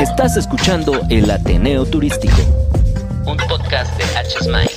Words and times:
Estás 0.00 0.36
escuchando 0.36 1.00
El 1.10 1.30
Ateneo 1.30 1.84
Turístico, 1.86 2.36
un 3.26 3.36
podcast 3.36 3.96
de 3.96 4.04
H-Smile. 4.16 4.70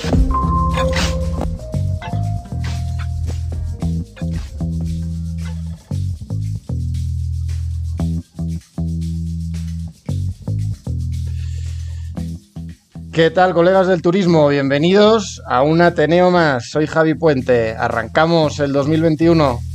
¿Qué 13.12 13.30
tal, 13.30 13.52
colegas 13.54 13.86
del 13.86 14.02
turismo? 14.02 14.48
Bienvenidos 14.48 15.42
a 15.46 15.62
un 15.62 15.82
Ateneo 15.82 16.30
más. 16.30 16.70
Soy 16.70 16.86
Javi 16.86 17.14
Puente. 17.14 17.76
Arrancamos 17.76 18.58
el 18.60 18.72
2021. 18.72 19.67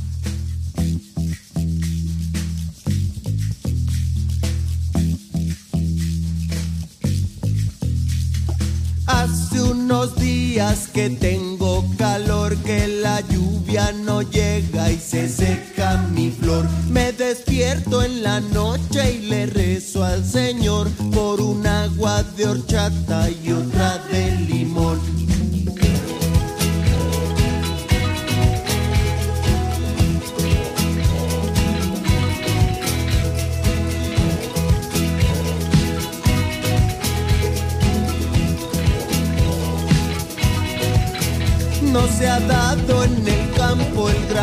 Que 10.74 11.08
tengo 11.08 11.84
calor, 11.96 12.56
que 12.58 12.88
la 12.88 13.20
lluvia 13.20 13.92
no 13.92 14.22
llega 14.22 14.90
y 14.90 14.98
se 14.98 15.28
seca 15.28 16.04
mi 16.12 16.30
flor. 16.30 16.66
Me 16.90 17.12
despierto 17.12 18.02
en 18.02 18.22
la 18.22 18.40
noche 18.40 19.14
y 19.14 19.26
le 19.26 19.46
rezo 19.46 20.04
al 20.04 20.24
Señor 20.24 20.88
por 21.12 21.40
un 21.40 21.64
agua 21.66 22.24
de 22.36 22.48
horchata 22.48 23.30
y 23.30 23.52
otra 23.52 23.98
de 24.10 24.13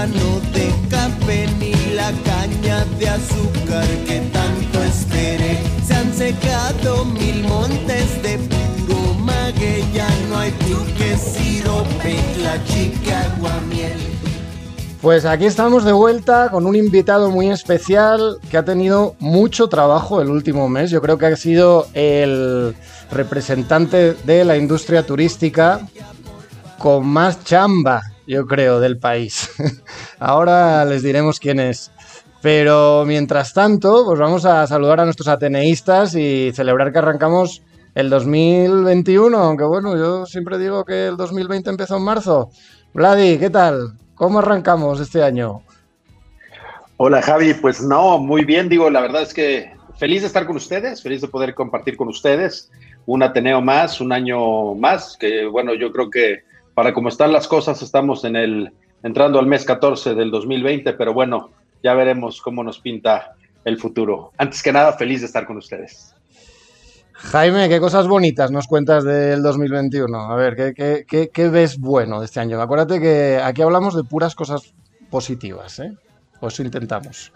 grano 0.02 0.40
de 0.54 0.74
café 0.90 1.48
ni 1.60 1.74
la 1.94 2.12
caña 2.24 2.86
de 2.98 3.08
azúcar 3.08 3.86
que 4.08 4.20
tanto 4.34 4.84
esperé. 4.84 5.60
Se 5.86 5.94
han 5.94 6.12
secado 6.14 7.06
mil 7.06 7.44
montes 7.44 8.22
de 8.24 8.40
puro 8.40 9.14
maguey, 9.16 9.84
ya 9.94 10.08
no 10.30 10.40
hay 10.40 10.52
truque, 10.52 11.18
sirope, 11.18 12.16
la 12.42 12.64
chica 12.66 13.22
aguamiel. 13.36 14.00
Pues 15.02 15.26
aquí 15.26 15.46
estamos 15.46 15.84
de 15.84 15.92
vuelta 15.92 16.50
con 16.50 16.66
un 16.66 16.76
invitado 16.76 17.30
muy 17.30 17.50
especial 17.50 18.38
que 18.50 18.58
ha 18.58 18.66
tenido 18.66 19.16
mucho 19.20 19.68
trabajo 19.70 20.22
el 20.22 20.30
último 20.30 20.68
mes. 20.68 20.90
Yo 20.90 21.02
creo 21.02 21.18
que 21.18 21.28
ha 21.28 21.36
sido 21.36 21.88
el 21.94 22.76
representante 23.12 24.14
de 24.14 24.46
la 24.46 24.58
industria 24.58 25.06
turística 25.06 25.82
con 26.78 27.06
más 27.06 27.44
chamba, 27.44 28.11
yo 28.32 28.46
creo, 28.46 28.80
del 28.80 28.98
país. 28.98 29.52
Ahora 30.20 30.86
les 30.86 31.04
diremos 31.04 31.40
quién 31.40 31.60
es. 31.60 31.92
Pero 32.42 33.04
mientras 33.06 33.54
tanto, 33.54 34.06
pues 34.06 34.20
vamos 34.20 34.46
a 34.46 34.66
saludar 34.66 35.02
a 35.02 35.06
nuestros 35.06 35.28
ateneístas 35.28 36.16
y 36.16 36.52
celebrar 36.54 36.92
que 36.92 37.00
arrancamos 37.00 37.62
el 37.94 38.10
2021, 38.10 39.38
aunque 39.38 39.66
bueno, 39.66 39.98
yo 39.98 40.26
siempre 40.26 40.58
digo 40.58 40.86
que 40.86 41.08
el 41.08 41.18
2020 41.18 41.70
empezó 41.70 41.98
en 41.98 42.04
marzo. 42.04 42.50
Vladi, 42.94 43.38
¿qué 43.38 43.50
tal? 43.50 43.98
¿Cómo 44.16 44.40
arrancamos 44.40 45.02
este 45.02 45.22
año? 45.22 45.62
Hola 46.96 47.22
Javi, 47.22 47.54
pues 47.56 47.82
no, 47.82 48.18
muy 48.18 48.46
bien, 48.46 48.70
digo, 48.70 48.90
la 48.90 49.02
verdad 49.02 49.24
es 49.24 49.34
que 49.34 49.72
feliz 49.98 50.22
de 50.22 50.28
estar 50.28 50.46
con 50.46 50.56
ustedes, 50.56 51.04
feliz 51.04 51.20
de 51.22 51.28
poder 51.28 51.54
compartir 51.54 51.98
con 51.98 52.08
ustedes 52.08 52.72
un 53.06 53.24
Ateneo 53.24 53.62
más, 53.62 54.00
un 54.00 54.14
año 54.14 54.74
más, 54.76 55.18
que 55.20 55.46
bueno, 55.46 55.74
yo 55.74 55.92
creo 55.92 56.10
que 56.10 56.44
para 56.74 56.94
cómo 56.94 57.10
están 57.10 57.32
las 57.32 57.48
cosas, 57.48 57.82
estamos 57.82 58.24
en 58.24 58.36
el 58.36 58.72
entrando 59.04 59.40
al 59.40 59.48
mes 59.48 59.66
14 59.66 60.16
del 60.16 60.32
2020, 60.32 60.94
pero 60.94 61.14
bueno, 61.14 61.50
ya 61.84 61.94
veremos 61.94 62.42
cómo 62.42 62.64
nos 62.64 62.80
pinta 62.80 63.36
el 63.66 63.78
futuro. 63.78 64.32
Antes 64.38 64.62
que 64.64 64.72
nada, 64.72 64.94
feliz 64.94 65.22
de 65.22 65.28
estar 65.28 65.46
con 65.46 65.58
ustedes. 65.58 66.14
Jaime, 67.14 67.70
¿qué 67.70 67.80
cosas 67.80 68.08
bonitas 68.08 68.52
nos 68.52 68.68
cuentas 68.68 69.04
del 69.04 69.44
2021? 69.44 70.18
A 70.18 70.36
ver, 70.36 70.56
¿qué, 70.56 70.74
qué, 70.74 71.06
qué, 71.08 71.30
qué 71.30 71.50
ves 71.50 71.78
bueno 71.78 72.20
de 72.20 72.26
este 72.26 72.40
año? 72.40 72.60
Acuérdate 72.60 73.00
que 73.00 73.40
aquí 73.44 73.62
hablamos 73.62 73.96
de 73.96 74.04
puras 74.04 74.34
cosas 74.34 74.74
positivas, 75.10 75.80
¿eh? 75.80 75.94
O 76.40 76.48
eso 76.48 76.64
intentamos. 76.64 77.32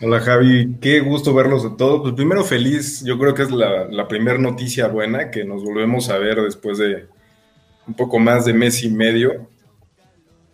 Hola 0.00 0.20
Javi, 0.20 0.76
qué 0.80 1.00
gusto 1.00 1.34
verlos 1.34 1.64
a 1.66 1.76
todos. 1.76 2.00
Pues 2.00 2.14
primero 2.14 2.42
feliz, 2.42 3.04
yo 3.04 3.18
creo 3.18 3.34
que 3.34 3.42
es 3.42 3.50
la, 3.50 3.86
la 3.90 4.08
primera 4.08 4.38
noticia 4.38 4.88
buena 4.88 5.30
que 5.30 5.44
nos 5.44 5.62
volvemos 5.62 6.08
a 6.08 6.18
ver 6.18 6.40
después 6.40 6.78
de, 6.78 7.06
un 7.86 7.94
poco 7.94 8.18
más 8.18 8.44
de 8.44 8.54
mes 8.54 8.82
y 8.82 8.90
medio. 8.90 9.46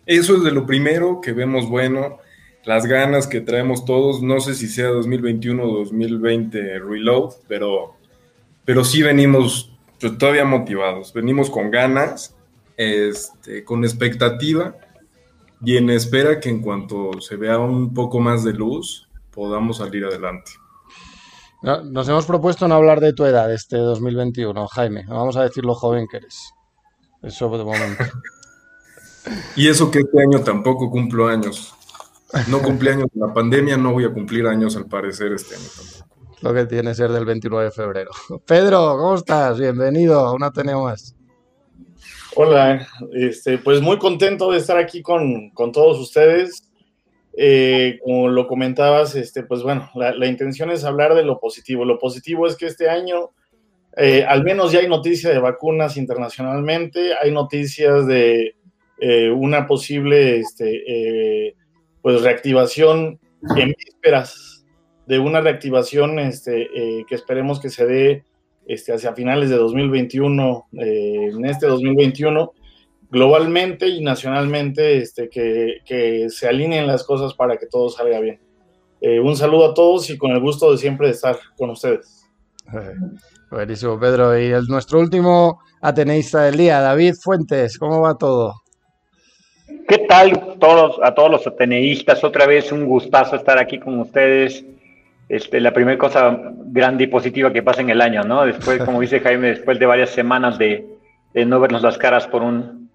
Eso 0.05 0.37
es 0.37 0.43
de 0.43 0.51
lo 0.51 0.65
primero 0.65 1.21
que 1.21 1.31
vemos 1.31 1.69
bueno, 1.69 2.17
las 2.65 2.85
ganas 2.85 3.27
que 3.27 3.41
traemos 3.41 3.85
todos, 3.85 4.21
no 4.21 4.39
sé 4.39 4.55
si 4.55 4.67
sea 4.67 4.87
2021 4.87 5.63
o 5.63 5.77
2020 5.79 6.79
reload, 6.79 7.33
pero, 7.47 7.95
pero 8.65 8.83
sí 8.83 9.01
venimos 9.01 9.71
todavía 10.19 10.45
motivados, 10.45 11.13
venimos 11.13 11.49
con 11.49 11.71
ganas, 11.71 12.35
este, 12.77 13.63
con 13.63 13.83
expectativa 13.83 14.75
y 15.63 15.77
en 15.77 15.89
espera 15.91 16.39
que 16.39 16.49
en 16.49 16.61
cuanto 16.61 17.21
se 17.21 17.35
vea 17.35 17.59
un 17.59 17.93
poco 17.93 18.19
más 18.19 18.43
de 18.43 18.53
luz 18.53 19.07
podamos 19.31 19.77
salir 19.77 20.05
adelante. 20.05 20.51
Nos 21.61 22.09
hemos 22.09 22.25
propuesto 22.25 22.67
no 22.67 22.73
hablar 22.73 22.99
de 22.99 23.13
tu 23.13 23.23
edad 23.23 23.53
este 23.53 23.77
2021, 23.77 24.67
Jaime. 24.67 25.05
Vamos 25.07 25.37
a 25.37 25.43
decir 25.43 25.63
lo 25.63 25.75
joven 25.75 26.07
que 26.09 26.17
eres. 26.17 26.53
Eso 27.21 27.55
de 27.55 27.63
momento. 27.63 28.03
y 29.55 29.69
eso 29.69 29.91
que 29.91 29.99
este 29.99 30.21
año 30.21 30.43
tampoco 30.43 30.89
cumplo 30.89 31.27
años. 31.27 31.75
No 32.47 32.61
cumplí 32.61 32.89
años 32.89 33.07
en 33.13 33.21
la 33.21 33.33
pandemia, 33.33 33.77
no 33.77 33.91
voy 33.91 34.05
a 34.05 34.09
cumplir 34.09 34.47
años 34.47 34.75
al 34.77 34.85
parecer 34.85 35.33
este 35.33 35.55
año 35.55 35.65
tampoco. 35.75 36.11
Lo 36.41 36.53
que 36.53 36.65
tiene 36.65 36.95
ser 36.95 37.11
del 37.11 37.25
29 37.25 37.65
de 37.65 37.71
febrero. 37.71 38.11
Pedro, 38.45 38.97
¿cómo 38.97 39.15
estás? 39.15 39.59
Bienvenido 39.59 40.19
a 40.19 40.33
una 40.33 40.47
Ateneo 40.47 40.83
más. 40.83 41.15
Hola, 42.35 42.87
este, 43.11 43.57
pues 43.57 43.81
muy 43.81 43.97
contento 43.97 44.51
de 44.51 44.57
estar 44.57 44.77
aquí 44.77 45.01
con, 45.01 45.49
con 45.51 45.71
todos 45.71 45.99
ustedes. 45.99 46.71
Eh, 47.37 47.99
como 48.03 48.29
lo 48.29 48.47
comentabas, 48.47 49.15
este, 49.15 49.43
pues 49.43 49.61
bueno, 49.61 49.89
la, 49.93 50.13
la 50.13 50.27
intención 50.27 50.71
es 50.71 50.83
hablar 50.83 51.13
de 51.13 51.23
lo 51.23 51.39
positivo. 51.39 51.85
Lo 51.85 51.99
positivo 51.99 52.47
es 52.47 52.55
que 52.55 52.65
este 52.65 52.89
año 52.89 53.31
eh, 53.97 54.23
al 54.23 54.43
menos 54.43 54.71
ya 54.71 54.79
hay 54.79 54.87
noticia 54.87 55.31
de 55.31 55.39
vacunas 55.39 55.97
internacionalmente, 55.97 57.13
hay 57.21 57.31
noticias 57.31 58.07
de 58.07 58.55
eh, 58.99 59.29
una 59.29 59.67
posible 59.67 60.37
este, 60.37 60.83
eh, 60.87 61.55
pues 62.01 62.21
reactivación 62.21 63.19
en 63.57 63.73
vísperas 63.77 64.65
de 65.07 65.19
una 65.19 65.41
reactivación 65.41 66.19
este, 66.19 66.69
que 67.07 67.15
esperemos 67.15 67.59
que 67.59 67.69
se 67.69 67.85
dé 67.85 68.23
este, 68.65 68.93
hacia 68.93 69.13
finales 69.13 69.49
de 69.49 69.57
2021, 69.57 70.67
en 70.73 71.45
este 71.45 71.65
2021, 71.65 72.53
globalmente 73.09 73.87
y 73.87 74.01
nacionalmente, 74.01 74.99
este, 74.99 75.27
que, 75.27 75.79
que, 75.85 76.29
se 76.29 76.47
alineen 76.47 76.87
las 76.87 77.03
cosas 77.03 77.33
para 77.33 77.57
que 77.57 77.65
todo 77.65 77.89
salga 77.89 78.21
bien. 78.21 78.39
un 79.01 79.35
saludo 79.35 79.71
a 79.71 79.73
todos 79.73 80.09
y 80.11 80.17
con 80.17 80.31
el 80.31 80.39
gusto 80.39 80.71
de 80.71 80.77
siempre 80.77 81.09
estar 81.09 81.37
con 81.57 81.71
ustedes. 81.71 82.29
Buenísimo, 83.51 83.99
Pedro. 83.99 84.39
Y 84.39 84.45
el, 84.45 84.65
nuestro 84.67 84.99
último 84.99 85.59
ateneísta 85.81 86.43
del 86.43 86.55
día, 86.55 86.79
David 86.79 87.15
Fuentes, 87.21 87.77
¿cómo 87.77 87.99
va 87.99 88.17
todo? 88.17 88.53
¿Qué 89.89 89.97
tal 90.07 90.57
todos, 90.57 90.97
a 91.03 91.13
todos 91.13 91.29
los 91.29 91.45
ateneístas? 91.45 92.23
Otra 92.23 92.45
vez 92.45 92.71
un 92.71 92.85
gustazo 92.85 93.35
estar 93.35 93.57
aquí 93.57 93.77
con 93.77 93.99
ustedes. 93.99 94.63
Este, 95.27 95.59
la 95.59 95.73
primera 95.73 95.97
cosa 95.97 96.39
grande 96.65 97.03
y 97.03 97.07
positiva 97.07 97.51
que 97.51 97.61
pasa 97.61 97.81
en 97.81 97.89
el 97.89 97.99
año, 97.99 98.23
¿no? 98.23 98.45
Después, 98.45 98.83
como 98.83 99.01
dice 99.01 99.19
Jaime, 99.19 99.49
después 99.49 99.79
de 99.79 99.85
varias 99.85 100.11
semanas 100.11 100.57
de, 100.57 100.85
no 101.33 101.59
vernos 101.59 101.81
las 101.81 101.97
caras 101.97 102.27
por 102.27 102.41
un, 102.43 102.89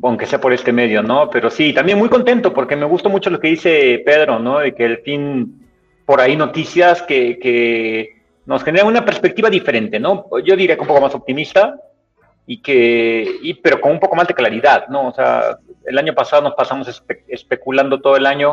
aunque 0.00 0.26
sea 0.26 0.40
por 0.40 0.52
este 0.52 0.72
medio, 0.72 1.02
¿no? 1.02 1.28
Pero 1.28 1.50
sí, 1.50 1.72
también 1.72 1.98
muy 1.98 2.08
contento 2.08 2.52
porque 2.52 2.76
me 2.76 2.86
gustó 2.86 3.10
mucho 3.10 3.30
lo 3.30 3.40
que 3.40 3.48
dice 3.48 4.00
Pedro, 4.04 4.38
¿no? 4.38 4.60
De 4.60 4.74
que 4.74 4.84
el 4.84 4.98
fin, 4.98 5.68
por 6.04 6.20
ahí 6.20 6.36
noticias 6.36 7.02
que, 7.02 7.38
que 7.40 8.21
nos 8.46 8.64
genera 8.64 8.84
una 8.84 9.04
perspectiva 9.04 9.48
diferente, 9.48 10.00
¿no? 10.00 10.26
Yo 10.44 10.56
diría 10.56 10.76
que 10.76 10.82
un 10.82 10.88
poco 10.88 11.00
más 11.00 11.14
optimista 11.14 11.76
y 12.46 12.60
que, 12.60 13.38
y, 13.42 13.54
pero 13.54 13.80
con 13.80 13.92
un 13.92 14.00
poco 14.00 14.16
más 14.16 14.26
de 14.26 14.34
claridad, 14.34 14.88
¿no? 14.88 15.08
O 15.08 15.14
sea, 15.14 15.58
el 15.84 15.98
año 15.98 16.14
pasado 16.14 16.42
nos 16.42 16.54
pasamos 16.54 16.88
espe 16.88 17.24
especulando 17.28 18.00
todo 18.00 18.16
el 18.16 18.26
año 18.26 18.52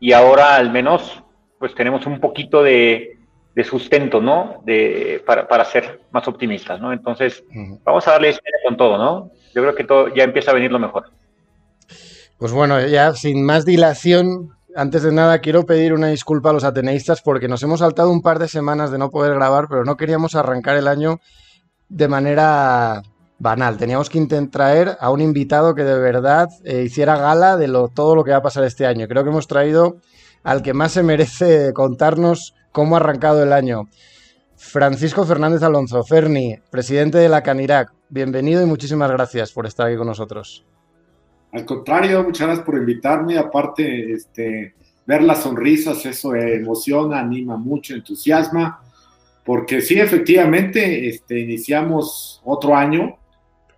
y 0.00 0.12
ahora 0.12 0.56
al 0.56 0.70
menos 0.70 1.22
pues 1.58 1.74
tenemos 1.74 2.06
un 2.06 2.20
poquito 2.20 2.62
de, 2.62 3.18
de 3.54 3.64
sustento, 3.64 4.20
¿no? 4.20 4.62
De, 4.64 5.22
para, 5.24 5.46
para, 5.46 5.64
ser 5.64 6.00
más 6.10 6.26
optimistas, 6.26 6.80
¿no? 6.80 6.92
Entonces, 6.92 7.44
uh 7.50 7.54
-huh. 7.54 7.80
vamos 7.84 8.06
a 8.08 8.12
darle 8.12 8.36
con 8.64 8.76
todo, 8.76 8.98
¿no? 8.98 9.30
Yo 9.54 9.62
creo 9.62 9.74
que 9.74 9.84
todo 9.84 10.14
ya 10.14 10.24
empieza 10.24 10.50
a 10.50 10.54
venir 10.54 10.72
lo 10.72 10.78
mejor. 10.78 11.10
Pues 12.38 12.52
bueno, 12.52 12.84
ya 12.86 13.12
sin 13.12 13.44
más 13.44 13.64
dilación, 13.64 14.50
antes 14.74 15.02
de 15.02 15.12
nada 15.12 15.38
quiero 15.38 15.64
pedir 15.64 15.92
una 15.92 16.08
disculpa 16.08 16.50
a 16.50 16.52
los 16.52 16.64
ateneístas 16.64 17.22
porque 17.22 17.48
nos 17.48 17.62
hemos 17.62 17.80
saltado 17.80 18.10
un 18.10 18.22
par 18.22 18.38
de 18.38 18.48
semanas 18.48 18.90
de 18.90 18.98
no 18.98 19.10
poder 19.10 19.34
grabar, 19.34 19.66
pero 19.68 19.84
no 19.84 19.96
queríamos 19.96 20.34
arrancar 20.34 20.76
el 20.76 20.88
año 20.88 21.20
de 21.88 22.08
manera 22.08 23.02
banal. 23.38 23.76
Teníamos 23.76 24.10
que 24.10 24.24
traer 24.50 24.96
a 25.00 25.10
un 25.10 25.20
invitado 25.20 25.74
que 25.74 25.84
de 25.84 25.98
verdad 25.98 26.48
eh, 26.64 26.82
hiciera 26.82 27.16
gala 27.16 27.56
de 27.56 27.68
todo 27.94 28.16
lo 28.16 28.24
que 28.24 28.32
va 28.32 28.38
a 28.38 28.42
pasar 28.42 28.64
este 28.64 28.86
año. 28.86 29.06
Creo 29.08 29.22
que 29.22 29.30
hemos 29.30 29.46
traído 29.46 29.96
al 30.42 30.62
que 30.62 30.74
más 30.74 30.92
se 30.92 31.02
merece 31.02 31.72
contarnos 31.72 32.54
cómo 32.72 32.96
ha 32.96 33.00
arrancado 33.00 33.42
el 33.42 33.52
año. 33.52 33.88
Francisco 34.56 35.24
Fernández 35.24 35.62
Alonso, 35.62 36.02
Ferni, 36.04 36.56
presidente 36.70 37.18
de 37.18 37.28
la 37.28 37.42
Canirac, 37.42 37.92
bienvenido 38.08 38.62
y 38.62 38.66
muchísimas 38.66 39.10
gracias 39.10 39.52
por 39.52 39.66
estar 39.66 39.86
aquí 39.86 39.96
con 39.96 40.06
nosotros. 40.06 40.64
Al 41.54 41.64
contrario, 41.64 42.24
muchas 42.24 42.48
gracias 42.48 42.66
por 42.66 42.76
invitarme. 42.76 43.38
Aparte, 43.38 44.12
este, 44.12 44.74
ver 45.06 45.22
las 45.22 45.44
sonrisas, 45.44 46.04
eso 46.04 46.34
emociona, 46.34 47.20
anima 47.20 47.56
mucho, 47.56 47.94
entusiasma, 47.94 48.82
porque 49.44 49.80
sí, 49.80 50.00
efectivamente, 50.00 51.08
este, 51.08 51.38
iniciamos 51.38 52.42
otro 52.44 52.74
año 52.74 53.16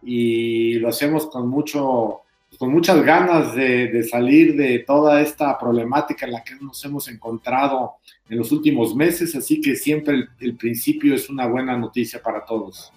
y 0.02 0.78
lo 0.78 0.88
hacemos 0.88 1.26
con 1.26 1.49
mucho, 1.50 2.23
con 2.58 2.73
muchas 2.73 3.02
ganas 3.05 3.55
de, 3.55 4.02
salir 4.05 4.56
de 4.56 4.79
toda 4.79 5.20
esta 5.20 5.58
problemática 5.58 6.25
en 6.25 6.32
la 6.32 6.43
que 6.43 6.55
nos 6.55 6.82
hemos 6.82 7.08
encontrado 7.08 7.96
en 8.31 8.38
los 8.38 8.52
últimos 8.52 8.96
meses, 8.96 9.37
así 9.37 9.61
que 9.61 9.76
siempre 9.76 10.29
el 10.40 10.56
principio 10.56 11.14
es 11.14 11.29
una 11.29 11.46
buena 11.46 11.76
noticia 11.76 12.22
para 12.22 12.43
todos. 12.43 12.90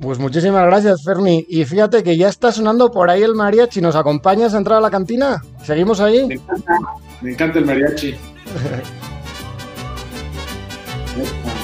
Pues 0.00 0.18
muchísimas 0.18 0.64
gracias, 0.66 1.02
Ferni. 1.04 1.44
Y 1.48 1.64
fíjate 1.64 2.02
que 2.02 2.16
ya 2.16 2.28
está 2.28 2.52
sonando 2.52 2.90
por 2.90 3.10
ahí 3.10 3.22
el 3.22 3.34
mariachi. 3.34 3.80
¿Nos 3.80 3.96
acompañas 3.96 4.54
a 4.54 4.58
entrar 4.58 4.78
a 4.78 4.82
la 4.82 4.90
cantina? 4.90 5.42
¿Seguimos 5.64 6.00
ahí? 6.00 6.26
Me 6.26 6.34
encanta, 6.34 6.78
me 7.22 7.32
encanta 7.32 7.58
el 7.58 7.64
mariachi. 7.64 8.14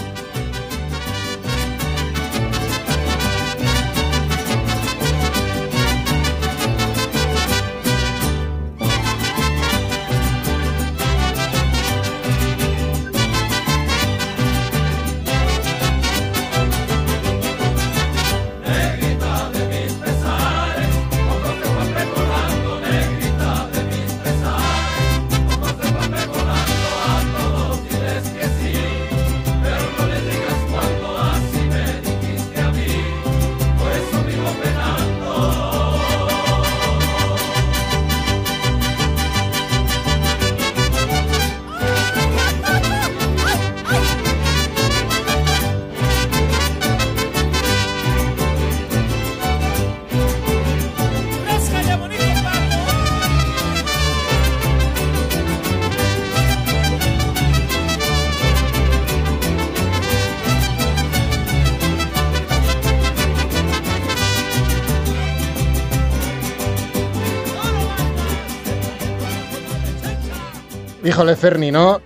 Híjole, 71.22 71.36
Ferni, 71.36 71.70
no, 71.70 72.00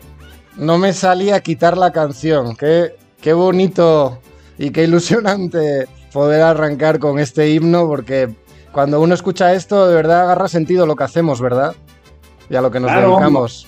no 0.59 0.77
me 0.77 0.93
salía 0.93 1.37
a 1.37 1.41
quitar 1.41 1.79
la 1.79 1.91
canción. 1.91 2.55
Qué, 2.55 2.97
qué 3.23 3.33
bonito 3.33 4.21
y 4.59 4.69
qué 4.69 4.85
ilusionante 4.85 5.87
poder 6.13 6.43
arrancar 6.43 6.99
con 6.99 7.19
este 7.19 7.49
himno, 7.49 7.87
porque 7.87 8.29
cuando 8.73 9.01
uno 9.01 9.15
escucha 9.15 9.55
esto, 9.55 9.89
de 9.89 9.95
verdad 9.95 10.25
agarra 10.25 10.49
sentido 10.49 10.85
lo 10.85 10.97
que 10.97 11.05
hacemos, 11.05 11.41
¿verdad? 11.41 11.75
Y 12.51 12.57
a 12.57 12.61
lo 12.61 12.71
que 12.71 12.79
nos 12.79 12.93
dedicamos. 12.93 13.67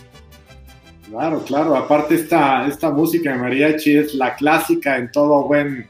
Claro, 1.09 1.43
claro. 1.47 1.77
Aparte, 1.77 2.17
esta, 2.17 2.67
esta 2.67 2.91
música 2.91 3.33
de 3.33 3.39
mariachi 3.39 3.97
es 3.97 4.15
la 4.17 4.37
clásica 4.37 4.99
en 4.99 5.11
todo 5.11 5.45
buen. 5.45 5.89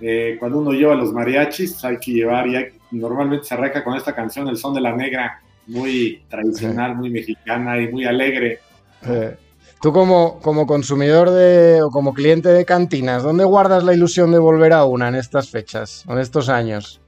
Eh, 0.00 0.36
cuando 0.38 0.60
uno 0.60 0.72
lleva 0.72 0.94
los 0.94 1.12
mariachis, 1.12 1.84
hay 1.84 1.98
que 1.98 2.12
llevar, 2.12 2.46
y 2.46 2.72
normalmente 2.92 3.44
se 3.44 3.52
arranca 3.52 3.84
con 3.84 3.94
esta 3.94 4.14
canción, 4.14 4.48
El 4.48 4.56
Son 4.56 4.72
de 4.72 4.80
la 4.80 4.96
Negra, 4.96 5.42
muy 5.66 6.22
tradicional, 6.30 6.96
muy 6.96 7.10
mexicana 7.10 7.78
y 7.78 7.88
muy 7.88 8.06
alegre. 8.06 8.60
Eh, 9.08 9.36
tú 9.80 9.92
como, 9.92 10.40
como 10.40 10.66
consumidor 10.66 11.30
de, 11.30 11.82
o 11.82 11.90
como 11.90 12.14
cliente 12.14 12.48
de 12.48 12.64
cantinas, 12.64 13.22
¿dónde 13.22 13.44
guardas 13.44 13.84
la 13.84 13.94
ilusión 13.94 14.32
de 14.32 14.38
volver 14.38 14.72
a 14.72 14.84
una 14.84 15.08
en 15.08 15.14
estas 15.14 15.50
fechas, 15.50 16.04
en 16.08 16.18
estos 16.18 16.48
años? 16.48 17.00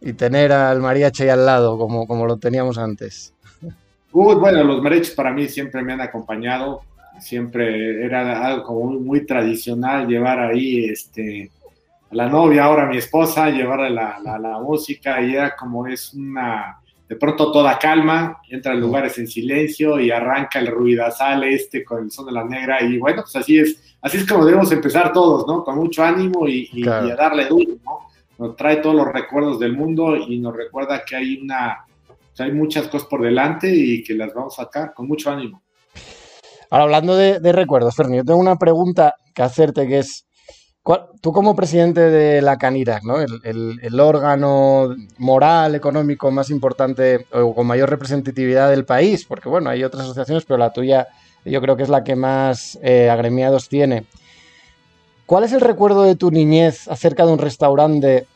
Y 0.00 0.12
tener 0.12 0.52
al 0.52 0.80
mariachi 0.80 1.28
al 1.28 1.44
lado, 1.44 1.76
como, 1.76 2.06
como 2.06 2.26
lo 2.26 2.36
teníamos 2.36 2.78
antes. 2.78 3.34
bueno, 4.12 4.62
los 4.62 4.82
mariachis 4.82 5.14
para 5.14 5.32
mí 5.32 5.48
siempre 5.48 5.82
me 5.82 5.92
han 5.92 6.00
acompañado. 6.00 6.82
Siempre 7.20 8.04
era 8.04 8.46
algo 8.46 8.84
muy, 8.84 9.26
tradicional 9.26 10.06
llevar 10.06 10.38
ahí 10.38 10.84
este, 10.84 11.50
a 12.12 12.14
la 12.14 12.28
novia, 12.28 12.64
ahora 12.64 12.84
a 12.84 12.86
mi 12.86 12.98
esposa, 12.98 13.50
llevarle 13.50 13.90
la, 13.90 14.20
la, 14.22 14.38
la 14.38 14.60
música 14.60 15.20
y 15.20 15.34
era 15.34 15.56
como 15.56 15.88
es 15.88 16.14
una 16.14 16.77
de 17.08 17.16
pronto 17.16 17.50
toda 17.50 17.78
calma, 17.78 18.40
entra 18.50 18.74
en 18.74 18.80
lugares 18.80 19.18
en 19.18 19.26
silencio 19.26 19.98
y 19.98 20.10
arranca 20.10 20.58
el 20.58 20.66
ruidazal 20.66 21.42
este 21.44 21.82
con 21.82 22.04
el 22.04 22.10
son 22.10 22.26
de 22.26 22.32
la 22.32 22.44
negra 22.44 22.82
y 22.82 22.98
bueno, 22.98 23.22
pues 23.22 23.34
así 23.36 23.58
es, 23.58 23.96
así 24.02 24.18
es 24.18 24.26
como 24.26 24.44
debemos 24.44 24.70
empezar 24.72 25.12
todos, 25.12 25.46
¿no? 25.46 25.64
Con 25.64 25.76
mucho 25.76 26.04
ánimo 26.04 26.46
y, 26.46 26.86
a 26.86 27.14
darle 27.16 27.46
duro, 27.46 27.76
¿no? 27.82 28.08
Nos 28.38 28.56
trae 28.56 28.76
todos 28.76 28.94
los 28.94 29.08
recuerdos 29.08 29.58
del 29.58 29.74
mundo 29.74 30.16
y 30.16 30.38
nos 30.38 30.54
recuerda 30.54 31.02
que 31.04 31.16
hay 31.16 31.40
una, 31.40 31.86
hay 32.38 32.52
muchas 32.52 32.86
cosas 32.88 33.08
por 33.08 33.22
delante 33.22 33.74
y 33.74 34.02
que 34.04 34.14
las 34.14 34.32
vamos 34.34 34.58
a 34.58 34.64
sacar 34.64 34.92
con 34.92 35.08
mucho 35.08 35.30
ánimo. 35.30 35.62
Ahora, 36.70 36.84
hablando 36.84 37.16
de, 37.16 37.40
de 37.40 37.52
recuerdos, 37.52 37.96
Ferni, 37.96 38.18
yo 38.18 38.24
tengo 38.24 38.38
una 38.38 38.56
pregunta 38.56 39.16
que 39.34 39.42
hacerte 39.42 39.88
que 39.88 40.00
es, 40.00 40.27
Tú 41.20 41.32
como 41.32 41.54
presidente 41.54 42.00
de 42.00 42.40
la 42.40 42.56
Canirac, 42.56 43.02
¿no? 43.02 43.20
el, 43.20 44.00
órgano 44.00 44.94
moral, 45.18 45.74
económico 45.74 46.30
más 46.30 46.48
importante 46.48 47.26
o 47.30 47.54
con 47.54 47.66
mayor 47.66 47.90
representatividad 47.90 48.70
del 48.70 48.86
país, 48.86 49.26
porque 49.26 49.50
bueno, 49.50 49.68
hay 49.68 49.84
otras 49.84 50.04
asociaciones, 50.04 50.44
pero 50.46 50.56
la 50.56 50.72
tuya 50.72 51.08
yo 51.44 51.60
creo 51.60 51.76
que 51.76 51.82
es 51.82 51.90
la 51.90 52.04
que 52.04 52.16
más 52.16 52.78
eh, 52.82 53.10
agremiados 53.10 53.68
tiene. 53.68 54.06
¿Cuál 55.26 55.44
es 55.44 55.52
el 55.52 55.60
recuerdo 55.60 56.04
de 56.04 56.16
tu 56.16 56.30
niñez 56.30 56.88
acerca 56.88 57.26
de 57.26 57.32
un 57.32 57.38
restaurante 57.38 58.26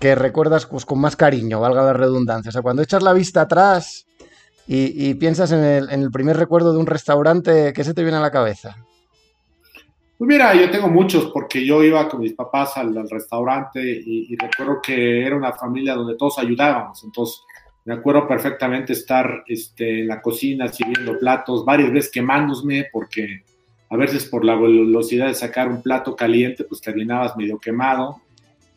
que 0.00 0.14
recuerdas 0.14 0.64
pues, 0.64 0.86
con 0.86 0.98
más 1.00 1.14
cariño, 1.14 1.60
valga 1.60 1.82
la 1.82 1.92
redundancia? 1.92 2.48
O 2.48 2.52
sea, 2.52 2.62
cuando 2.62 2.80
echas 2.80 3.02
la 3.02 3.12
vista 3.12 3.42
atrás 3.42 4.06
y, 4.66 5.12
piensas 5.14 5.52
en 5.52 5.62
el, 5.62 5.90
en 5.90 6.02
el 6.02 6.10
primer 6.10 6.38
recuerdo 6.38 6.72
de 6.72 6.78
un 6.78 6.86
restaurante, 6.86 7.74
¿qué 7.74 7.84
se 7.84 7.92
te 7.92 8.02
viene 8.02 8.16
a 8.16 8.22
la 8.22 8.30
cabeza? 8.30 8.76
Pues 10.18 10.26
mira, 10.26 10.52
yo 10.52 10.68
tengo 10.68 10.88
muchos 10.88 11.26
porque 11.26 11.64
yo 11.64 11.80
iba 11.84 12.08
con 12.08 12.20
mis 12.20 12.32
papás 12.32 12.76
al, 12.76 13.08
restaurante 13.08 13.80
y, 13.80 14.34
recuerdo 14.34 14.80
que 14.82 15.24
era 15.24 15.36
una 15.36 15.52
familia 15.52 15.94
donde 15.94 16.16
todos 16.16 16.40
ayudábamos. 16.40 17.04
Entonces, 17.04 17.40
me 17.84 17.94
acuerdo 17.94 18.26
perfectamente 18.26 18.94
estar 18.94 19.44
este, 19.46 20.00
en 20.00 20.08
la 20.08 20.20
cocina 20.20 20.66
sirviendo 20.66 21.16
platos, 21.20 21.64
varias 21.64 21.92
veces 21.92 22.10
quemándome 22.10 22.88
porque 22.92 23.44
a 23.90 23.96
veces 23.96 24.24
por 24.24 24.44
la 24.44 24.56
velocidad 24.56 25.28
de 25.28 25.34
sacar 25.34 25.68
un 25.68 25.82
plato 25.82 26.16
caliente, 26.16 26.64
pues 26.64 26.80
terminabas 26.80 27.36
medio 27.36 27.60
quemado. 27.60 28.20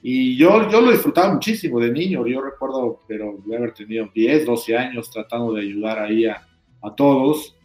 Y 0.03 0.37
yo, 0.37 0.69
yo 0.69 0.79
lo 0.79 0.91
disfrutaba 0.91 1.33
muchísimo 1.33 1.79
de 1.79 1.91
niño. 1.91 2.25
Yo 2.27 2.39
recuerdo, 2.41 3.01
pero 3.07 3.39
de 3.43 3.57
haber 3.57 3.73
tenido 3.73 4.07
10, 4.13 4.45
12 4.45 4.77
años 4.77 5.09
tratando 5.09 5.53
de 5.53 5.61
ayudar 5.61 5.97
ahí 5.97 6.27
a, 6.27 6.47
a 6.83 6.95
todos. 6.95 7.55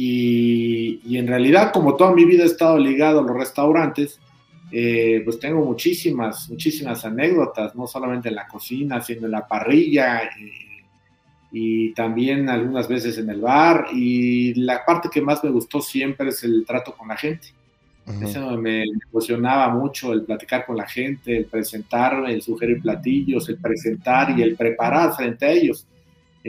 Y, 0.00 1.16
en 1.16 1.26
realidad, 1.26 1.72
como 1.72 1.96
toda 1.96 2.12
mi 2.12 2.24
vida 2.24 2.44
he 2.44 2.46
estado 2.46 2.78
ligado 2.78 3.18
a 3.18 3.22
los 3.22 3.36
restaurantes, 3.36 4.20
eh, 4.70 5.22
pues 5.24 5.40
tengo 5.40 5.64
muchísimas, 5.64 6.48
muchísimas 6.48 7.04
anécdotas, 7.04 7.74
no 7.74 7.88
solamente 7.88 8.28
en 8.28 8.36
la 8.36 8.46
cocina, 8.46 9.00
sino 9.00 9.26
en 9.26 9.32
la 9.32 9.48
parrilla 9.48 10.22
eh, 10.22 10.84
y 11.50 11.92
también 11.94 12.48
algunas 12.48 12.86
veces 12.86 13.18
en 13.18 13.28
el 13.30 13.40
bar. 13.40 13.86
Y 13.92 14.54
la 14.54 14.84
parte 14.84 15.08
que 15.12 15.20
más 15.20 15.42
me 15.42 15.50
gustó 15.50 15.80
siempre 15.80 16.28
es 16.28 16.44
el 16.44 16.64
trato 16.64 16.94
con 16.96 17.08
la 17.08 17.16
gente. 17.16 17.48
Eso 18.22 18.56
me 18.56 18.84
emocionaba 19.10 19.68
mucho, 19.74 20.12
el 20.12 20.22
platicar 20.22 20.64
con 20.64 20.76
la 20.76 20.86
gente, 20.86 21.36
el 21.36 21.44
presentarme, 21.46 22.32
el 22.32 22.40
sugerir 22.40 22.80
platillos, 22.80 23.48
el 23.48 23.58
presentar 23.58 24.38
y 24.38 24.42
el 24.42 24.54
preparar 24.54 25.12
frente 25.14 25.44
a 25.44 25.50
ellos. 25.50 25.86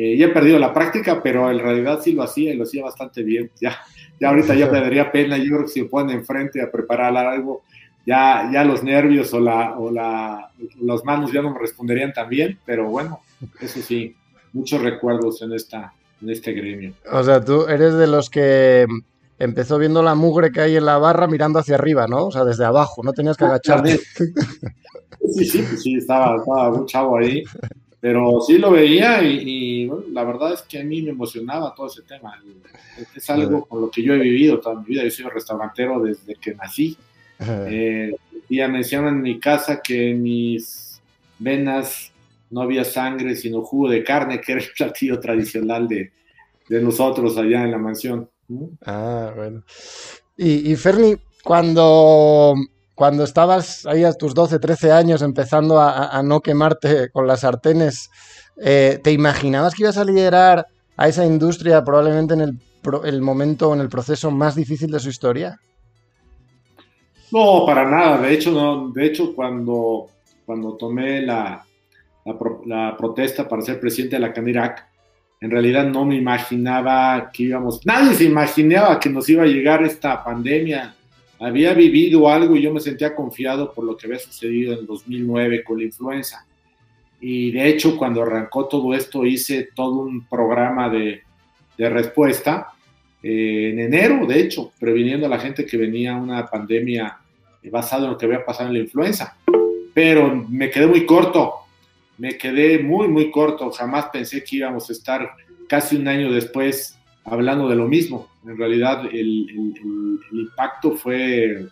Eh, 0.02 0.16
ya 0.16 0.28
he 0.28 0.30
perdido 0.30 0.58
la 0.58 0.74
práctica, 0.74 1.22
pero 1.22 1.52
en 1.52 1.60
realidad 1.60 2.00
sí 2.02 2.14
lo 2.14 2.24
hacía 2.24 2.54
y 2.54 2.56
lo 2.56 2.64
hacía 2.64 2.86
bastante 2.86 3.22
bien. 3.22 3.52
Ya, 3.60 3.78
ya 4.18 4.30
ahorita 4.30 4.56
ya 4.56 4.72
me 4.72 4.80
daría 4.80 5.12
pena, 5.12 5.38
yo 5.38 5.48
creo 5.48 5.62
que 5.64 5.68
si 5.68 5.82
me 5.82 5.90
ponen 5.90 6.20
enfrente 6.20 6.62
a 6.62 6.72
preparar 6.72 7.18
algo, 7.18 7.64
ya, 8.06 8.50
ya 8.50 8.64
los 8.64 8.82
nervios 8.82 9.34
o, 9.34 9.42
la, 9.42 9.78
o 9.78 9.92
la, 9.92 10.52
las 10.84 11.04
manos 11.04 11.34
ya 11.34 11.42
no 11.42 11.52
me 11.52 11.60
responderían 11.60 12.14
tan 12.14 12.30
bien, 12.30 12.58
pero 12.66 12.90
bueno, 12.90 13.20
eso 13.60 13.82
sí, 13.82 14.16
muchos 14.54 14.82
recuerdos 14.82 15.42
en, 15.42 15.52
esta, 15.52 15.94
en 16.22 16.30
este 16.30 16.54
gremio. 16.54 16.94
O 17.12 17.22
sea, 17.22 17.44
tú 17.44 17.68
eres 17.68 17.96
de 17.96 18.08
los 18.08 18.30
que 18.30 18.86
empezó 19.38 19.78
viendo 19.78 20.02
la 20.02 20.16
mugre 20.16 20.54
que 20.54 20.62
hay 20.62 20.78
en 20.78 20.86
la 20.86 20.98
barra 20.98 21.28
mirando 21.28 21.60
hacia 21.60 21.76
arriba, 21.76 22.08
¿no? 22.08 22.28
O 22.28 22.32
sea, 22.32 22.46
desde 22.46 22.64
abajo, 22.64 23.04
no 23.04 23.12
tenías 23.12 23.36
que 23.36 23.44
agacharte. 23.44 24.00
Sí, 25.32 25.46
sí, 25.46 25.64
sí, 25.78 25.96
estaba, 25.96 26.38
estaba 26.38 26.70
un 26.70 26.88
chavo 26.88 27.18
ahí, 27.18 27.44
pero 28.00 28.40
sí 28.42 28.58
lo 28.58 28.72
veía 28.72 29.22
y, 29.22 29.88
bueno, 29.88 30.06
la 30.12 30.24
verdad 30.24 30.54
es 30.54 30.62
que 30.62 30.80
a 30.80 30.84
mí 30.84 31.02
me 31.02 31.10
emocionaba 31.10 31.74
todo 31.76 31.88
ese 31.88 32.04
tema. 32.04 32.42
Es 33.16 33.30
algo 33.30 33.66
con 33.66 33.82
lo 33.82 33.92
que 33.92 34.02
yo 34.02 34.14
he 34.14 34.20
vivido 34.20 34.60
toda 34.60 34.80
mi 34.80 34.86
vida. 34.86 35.04
Yo 35.04 35.12
soy 35.12 35.26
restaurantero 35.26 36.00
desde 36.00 36.36
que 36.36 36.56
nací. 36.56 36.98
Eh, 37.40 38.16
ya 38.50 38.68
mencionan 38.68 39.16
en 39.16 39.22
mi 39.22 39.40
casa 39.40 39.82
que 39.82 40.12
en 40.12 40.24
mis 40.24 41.02
venas 41.40 42.12
no 42.50 42.62
había 42.62 42.84
sangre, 42.84 43.36
sino 43.36 43.62
jugo 43.62 43.90
de 43.90 44.04
carne, 44.04 44.42
que 44.42 44.54
era 44.54 44.62
el 44.62 44.68
platillo 44.76 45.20
tradicional 45.20 45.88
de, 45.88 46.12
de 46.70 46.82
nosotros 46.82 47.38
allá 47.38 47.64
en 47.64 47.72
la 47.72 47.78
mansión. 47.78 48.30
Ah, 48.86 49.34
bueno. 49.36 49.64
Y, 50.38 50.72
y 50.72 50.76
Ferni, 50.76 51.18
cuando, 51.44 52.56
cuando 53.00 53.24
estabas 53.24 53.86
ahí 53.86 54.04
a 54.04 54.12
tus 54.12 54.34
12, 54.34 54.60
13 54.60 54.92
años 54.92 55.22
empezando 55.22 55.80
a, 55.80 56.22
no 56.22 56.42
quemarte 56.42 57.10
con 57.12 57.28
las 57.28 57.40
sartenes, 57.40 58.12
eh, 58.62 59.00
¿te 59.02 59.14
imaginabas 59.14 59.74
que 59.74 59.84
ibas 59.84 59.98
a 59.98 60.04
liderar 60.04 60.68
a 60.98 61.08
esa 61.08 61.26
industria 61.26 61.82
probablemente 61.82 62.34
en 62.34 62.42
el, 62.42 62.60
el 63.06 63.22
momento, 63.22 63.74
en 63.74 63.80
el 63.80 63.88
proceso 63.88 64.32
más 64.32 64.54
difícil 64.54 64.92
de 64.92 65.00
su 65.00 65.08
historia? 65.08 65.58
No, 67.32 67.66
para 67.66 67.90
nada. 67.90 68.18
De 68.18 68.34
hecho, 68.34 68.52
no. 68.52 68.90
De 68.90 69.06
hecho, 69.06 69.34
cuando, 69.34 70.08
cuando 70.46 70.74
tomé 70.74 71.22
la, 71.22 71.66
la, 72.66 72.98
protesta 72.98 73.48
para 73.48 73.62
ser 73.62 73.80
presidente 73.80 74.18
de 74.18 74.24
la 74.24 74.34
CANIRAC, 74.34 74.86
en 75.40 75.52
realidad 75.52 75.86
no 75.86 76.04
me 76.04 76.18
imaginaba 76.18 77.32
que 77.32 77.44
íbamos, 77.44 77.80
nadie 77.86 78.14
se 78.14 78.26
imaginaba 78.26 79.00
que 79.00 79.10
nos 79.10 79.30
iba 79.30 79.44
a 79.44 79.48
llegar 79.48 79.84
esta 79.84 80.22
pandemia. 80.22 80.96
Había 81.40 81.74
vivido 81.74 82.30
algo 82.30 82.56
y 82.56 82.62
yo 82.62 82.74
me 82.74 82.80
sentía 82.80 83.16
confiado 83.16 83.74
por 83.74 83.86
lo 83.86 83.96
que 83.96 84.08
había 84.08 84.20
sucedido 84.20 84.78
en 84.78 84.86
2009 84.86 85.64
con 85.64 85.78
la 85.78 85.86
influenza. 85.86 86.46
Y 87.22 87.52
de 87.52 87.68
hecho, 87.68 87.98
cuando 87.98 88.22
arrancó 88.22 88.68
todo 88.68 88.94
esto, 88.94 89.26
hice 89.26 89.70
todo 89.76 90.02
un 90.02 90.28
programa 90.28 90.90
de, 90.90 91.24
respuesta 91.78 92.68
eh, 93.24 93.70
en 93.72 93.80
enero, 93.80 94.26
de 94.26 94.42
hecho, 94.42 94.74
previniendo 94.80 95.28
a 95.28 95.30
la 95.30 95.40
gente 95.40 95.66
que 95.66 95.78
venía 95.78 96.16
una 96.16 96.46
pandemia 96.46 97.18
basada 97.72 98.06
en 98.06 98.12
lo 98.12 98.18
que 98.18 98.26
había 98.26 98.46
pasado 98.46 98.68
en 98.68 98.74
la 98.74 98.80
influenza. 98.80 99.38
Pero 99.94 100.46
me 100.50 100.70
quedé 100.70 100.88
muy 100.88 101.06
corto 101.06 101.54
me 102.20 102.38
quedé 102.38 102.80
muy, 102.80 103.08
muy 103.08 103.32
corto. 103.32 103.72
Jamás 103.72 104.08
pensé 104.12 104.44
que 104.44 104.58
íbamos 104.58 104.90
a 104.90 104.94
estar 104.94 105.32
casi 105.68 105.96
un 105.96 106.08
año 106.08 106.32
después 106.32 107.00
hablando 107.24 107.68
de 107.68 107.76
lo 107.76 107.88
mismo. 107.88 108.29
En 108.46 108.58
realidad 108.58 109.06
el, 109.12 109.76
impacto 110.32 110.96
fue 110.96 111.68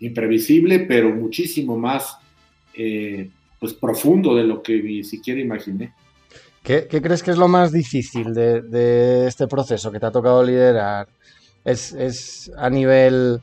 imprevisible, 0.00 0.80
pero 0.80 1.10
muchísimo 1.14 1.76
más 1.76 2.18
eh, 2.74 3.30
pues 3.58 3.74
profundo 3.74 4.34
de 4.34 4.44
lo 4.44 4.62
que 4.62 4.82
ni 4.82 5.04
siquiera 5.04 5.40
imaginé. 5.40 5.92
¿Qué, 6.62 6.86
crees 6.88 7.22
que 7.22 7.30
es 7.30 7.38
lo 7.38 7.48
más 7.48 7.70
difícil 7.70 8.34
de, 8.34 9.26
este 9.26 9.46
proceso 9.46 9.92
que 9.92 10.00
te 10.00 10.06
ha 10.06 10.10
tocado 10.10 10.42
liderar? 10.42 11.08
¿Es, 11.64 11.92
¿Es, 11.92 12.50
a 12.56 12.68
nivel 12.68 13.40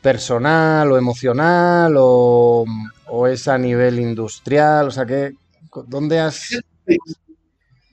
personal 0.00 0.90
o 0.90 0.96
emocional 0.96 1.94
o, 1.96 2.64
o, 3.08 3.26
es 3.26 3.48
a 3.48 3.58
nivel 3.58 3.98
industrial? 3.98 4.86
O 4.86 4.90
sea, 4.90 5.04
¿qué, 5.04 5.34
¿Dónde 5.86 6.18
has...? 6.20 6.60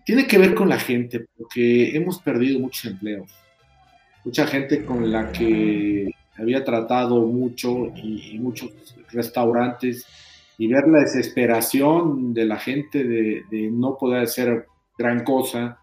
Tiene 0.05 0.25
que 0.25 0.37
ver 0.37 0.55
con 0.55 0.69
la 0.69 0.79
gente, 0.79 1.25
porque 1.37 1.95
hemos 1.95 2.19
perdido 2.19 2.59
muchos 2.59 2.85
empleos. 2.85 3.29
Mucha 4.27 4.45
gente 4.45 4.83
con 4.83 5.09
la 5.09 5.31
que 5.31 6.11
había 6.37 6.61
tratado 6.65 7.25
mucho 7.25 7.93
y, 7.95 8.37
muchos 8.39 8.73
restaurantes 9.09 10.05
y 10.57 10.67
ver 10.67 10.85
la 10.89 10.99
desesperación 10.99 12.33
de 12.33 12.43
la 12.43 12.57
gente 12.57 13.05
de, 13.05 13.69
no 13.71 13.95
poder 13.97 14.23
hacer 14.23 14.65
gran 14.97 15.23
cosa, 15.23 15.79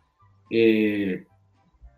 eh, 0.50 1.24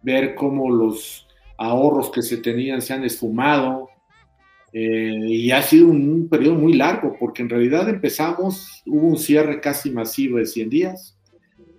ver 0.03 0.37
cómo 0.37 0.71
los 0.71 1.27
ahorros 1.59 2.13
que 2.13 2.23
se 2.23 2.37
tenían 2.37 2.81
se 2.81 2.95
han 2.95 3.03
esfumado, 3.03 3.89
eh, 4.73 5.19
y 5.27 5.51
ha 5.51 5.63
sido 5.63 5.89
un, 5.89 6.29
periodo 6.29 6.55
muy 6.55 6.75
largo, 6.75 7.17
porque 7.19 7.43
en 7.43 7.49
realidad 7.49 7.89
empezamos, 7.89 8.85
hubo 8.87 9.09
un 9.09 9.19
cierre 9.19 9.61
casi 9.61 9.91
masivo 9.91 10.39
de 10.39 10.47
100 10.47 10.71
días. 10.71 11.19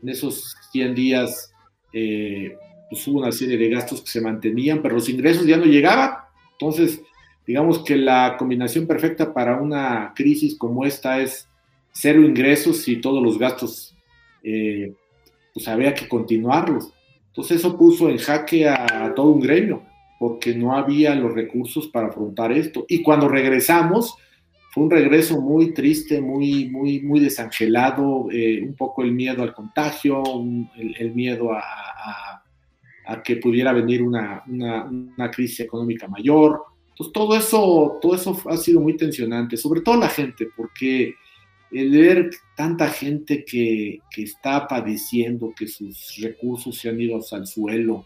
En 0.04 0.10
esos 0.10 0.54
100 0.74 0.94
días 0.94 1.54
eh, 1.94 2.52
pues 2.90 3.08
hubo 3.08 3.20
una 3.20 3.32
serie 3.32 3.58
de 3.58 3.70
gastos 3.70 4.02
que 4.02 4.10
se 4.10 4.22
mantenían, 4.22 4.82
pero 4.82 4.96
los 4.96 5.10
ingresos 5.10 5.46
ya 5.46 5.58
no 5.58 5.66
llegaban. 5.66 6.12
Entonces, 6.54 7.02
digamos 7.46 7.84
que 7.84 7.96
la 7.96 8.36
combinación 8.38 8.88
perfecta 8.88 9.34
para 9.34 9.60
una 9.60 10.14
crisis 10.16 10.58
como 10.58 10.86
esta 10.86 11.20
es 11.20 11.48
cero 11.92 12.22
ingresos 12.22 12.88
y 12.88 13.02
todos 13.02 13.24
los 13.24 13.38
gastos, 13.38 13.96
eh, 14.44 14.94
pues 15.54 15.68
había 15.68 15.94
que 15.94 16.08
continuarlos. 16.08 16.94
Entonces 17.28 17.58
eso 17.58 17.78
puso 17.78 18.10
en 18.10 18.18
jaque 18.18 18.68
a 18.68 19.14
todo 19.16 19.32
un 19.32 19.42
gremio 19.42 19.84
porque 20.20 20.56
no 20.56 20.76
había 20.76 21.16
los 21.16 21.34
recursos 21.34 21.88
para 21.88 22.08
afrontar 22.08 22.52
esto. 22.52 22.86
Y 22.88 23.02
cuando 23.02 23.28
regresamos, 23.28 24.16
fue 24.72 24.84
un 24.84 24.92
regreso 24.92 25.42
muy 25.42 25.74
triste, 25.74 26.22
muy, 26.22 26.70
muy, 26.70 27.02
muy 27.02 27.20
desangelado, 27.20 28.28
eh, 28.32 28.62
un 28.64 28.76
poco 28.76 29.04
el 29.04 29.12
miedo 29.12 29.44
al 29.44 29.54
contagio, 29.54 30.24
el, 30.76 31.14
miedo 31.14 31.54
a, 31.54 32.44
que 33.24 33.38
pudiera 33.38 33.72
venir 33.74 34.02
una, 34.02 34.44
una, 34.48 35.32
crisis 35.32 35.62
económica 35.62 36.08
mayor. 36.08 36.62
Entonces 36.90 37.14
todo 37.14 37.38
eso, 37.38 38.00
todo 38.02 38.16
eso 38.16 38.42
ha 38.50 38.58
sido 38.58 38.82
muy 38.82 38.98
tensionante, 38.98 39.56
sobre 39.56 39.82
todo 39.82 39.98
la 39.98 40.10
gente, 40.10 40.48
porque 40.56 41.14
el 41.72 41.92
ver 41.92 42.30
tanta 42.56 42.90
gente 42.90 43.44
que, 43.46 44.00
que 44.12 44.24
está 44.24 44.68
padeciendo, 44.68 45.54
que 45.58 45.68
sus 45.68 46.18
recursos 46.22 46.78
se 46.78 46.90
han 46.90 47.00
ido 47.00 47.20
al 47.32 47.48
suelo, 47.48 48.06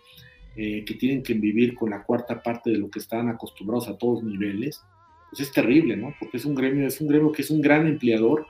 eh, 0.55 0.84
que 0.86 0.96
tienen 0.96 1.24
que 1.24 1.34
vivir 1.34 1.74
con 1.75 1.91
la 1.91 2.03
cuarta 2.03 2.41
parte 2.41 2.72
de 2.72 2.77
lo 2.77 2.89
que 2.89 3.00
están 3.00 3.29
acostumbrados 3.29 3.88
a 3.88 3.98
todos 3.98 4.24
niveles, 4.24 4.81
pues 5.29 5.48
es 5.48 5.51
terrible, 5.53 5.96
¿no? 5.96 6.13
Porque 6.20 6.38
es 6.38 6.46
un 6.46 6.55
gremio, 6.55 6.86
es 6.86 7.00
un 7.00 7.08
gremio 7.08 7.31
que 7.31 7.41
es 7.41 7.50
un 7.50 7.62
gran 7.62 7.88
empleador 7.88 8.46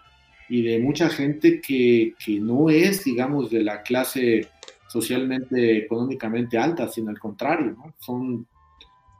y 0.49 0.63
de 0.63 0.79
mucha 0.79 1.09
gente 1.09 1.61
que, 1.61 2.15
que 2.23 2.39
no 2.39 2.69
es, 2.69 3.03
digamos, 3.03 3.51
de 3.51 3.63
la 3.63 3.83
clase 3.83 4.49
socialmente, 4.91 5.77
económicamente 5.77 6.57
alta, 6.57 6.89
sino 6.89 7.11
al 7.11 7.19
contrario, 7.19 7.75
¿no? 7.77 7.93
Son, 7.97 8.45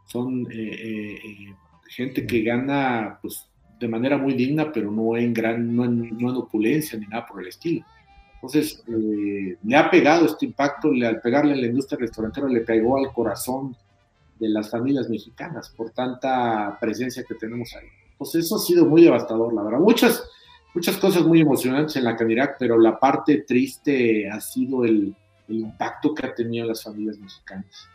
son 0.06 0.46
eh, 0.52 1.18
eh, 1.24 1.56
gente 1.88 2.28
que 2.28 2.42
gana, 2.42 3.18
pues, 3.22 3.48
de 3.80 3.88
manera 3.88 4.18
muy 4.18 4.34
digna, 4.34 4.70
pero 4.70 4.92
no 4.92 5.16
en 5.16 5.34
gran, 5.34 5.74
no 5.74 5.86
en, 5.86 6.18
no 6.18 6.30
en 6.30 6.36
opulencia 6.36 7.00
ni 7.00 7.06
nada 7.08 7.26
por 7.26 7.42
el 7.42 7.48
estilo. 7.48 7.86
Entonces, 8.36 8.84
eh, 8.86 9.56
le 9.64 9.76
ha 9.78 9.90
pegado 9.90 10.26
este 10.26 10.46
impacto, 10.46 10.92
le, 10.92 11.08
al 11.08 11.22
pegarle 11.22 11.54
a 11.54 11.56
la 11.56 11.68
industria 11.68 12.00
restaurantera, 12.00 12.50
le 12.50 12.62
pegó 12.62 12.98
al 12.98 13.14
corazón 13.14 13.76
de 14.38 14.50
las 14.50 14.70
familias 14.70 15.10
mexicanas 15.10 15.70
por 15.70 15.92
tanta 15.92 16.78
presencia 16.82 17.24
que 17.24 17.36
tenemos 17.36 17.74
ahí. 17.76 17.88
Pues 18.18 18.36
eso 18.36 18.58
ha 18.58 18.60
sido 18.60 18.86
muy 18.86 19.04
devastador, 19.04 19.54
la 19.54 19.64
verdad. 19.64 19.80
Muchas, 19.80 20.22
muchas 20.74 20.98
cosas 20.98 21.24
muy 21.24 21.40
emocionantes 21.40 21.96
en 21.96 22.04
la 22.04 22.18
Canirac, 22.18 22.58
pero 22.60 22.78
la 22.78 23.00
parte 23.00 23.46
triste 23.48 24.30
ha 24.30 24.42
sido 24.42 24.84
el, 24.84 25.16
el 25.52 25.60
impacto 25.60 26.16
que 26.16 26.26
ha 26.26 26.34
tenido 26.34 26.66
las 26.66 26.84
familias 26.84 27.20
mexicanas. 27.20 27.88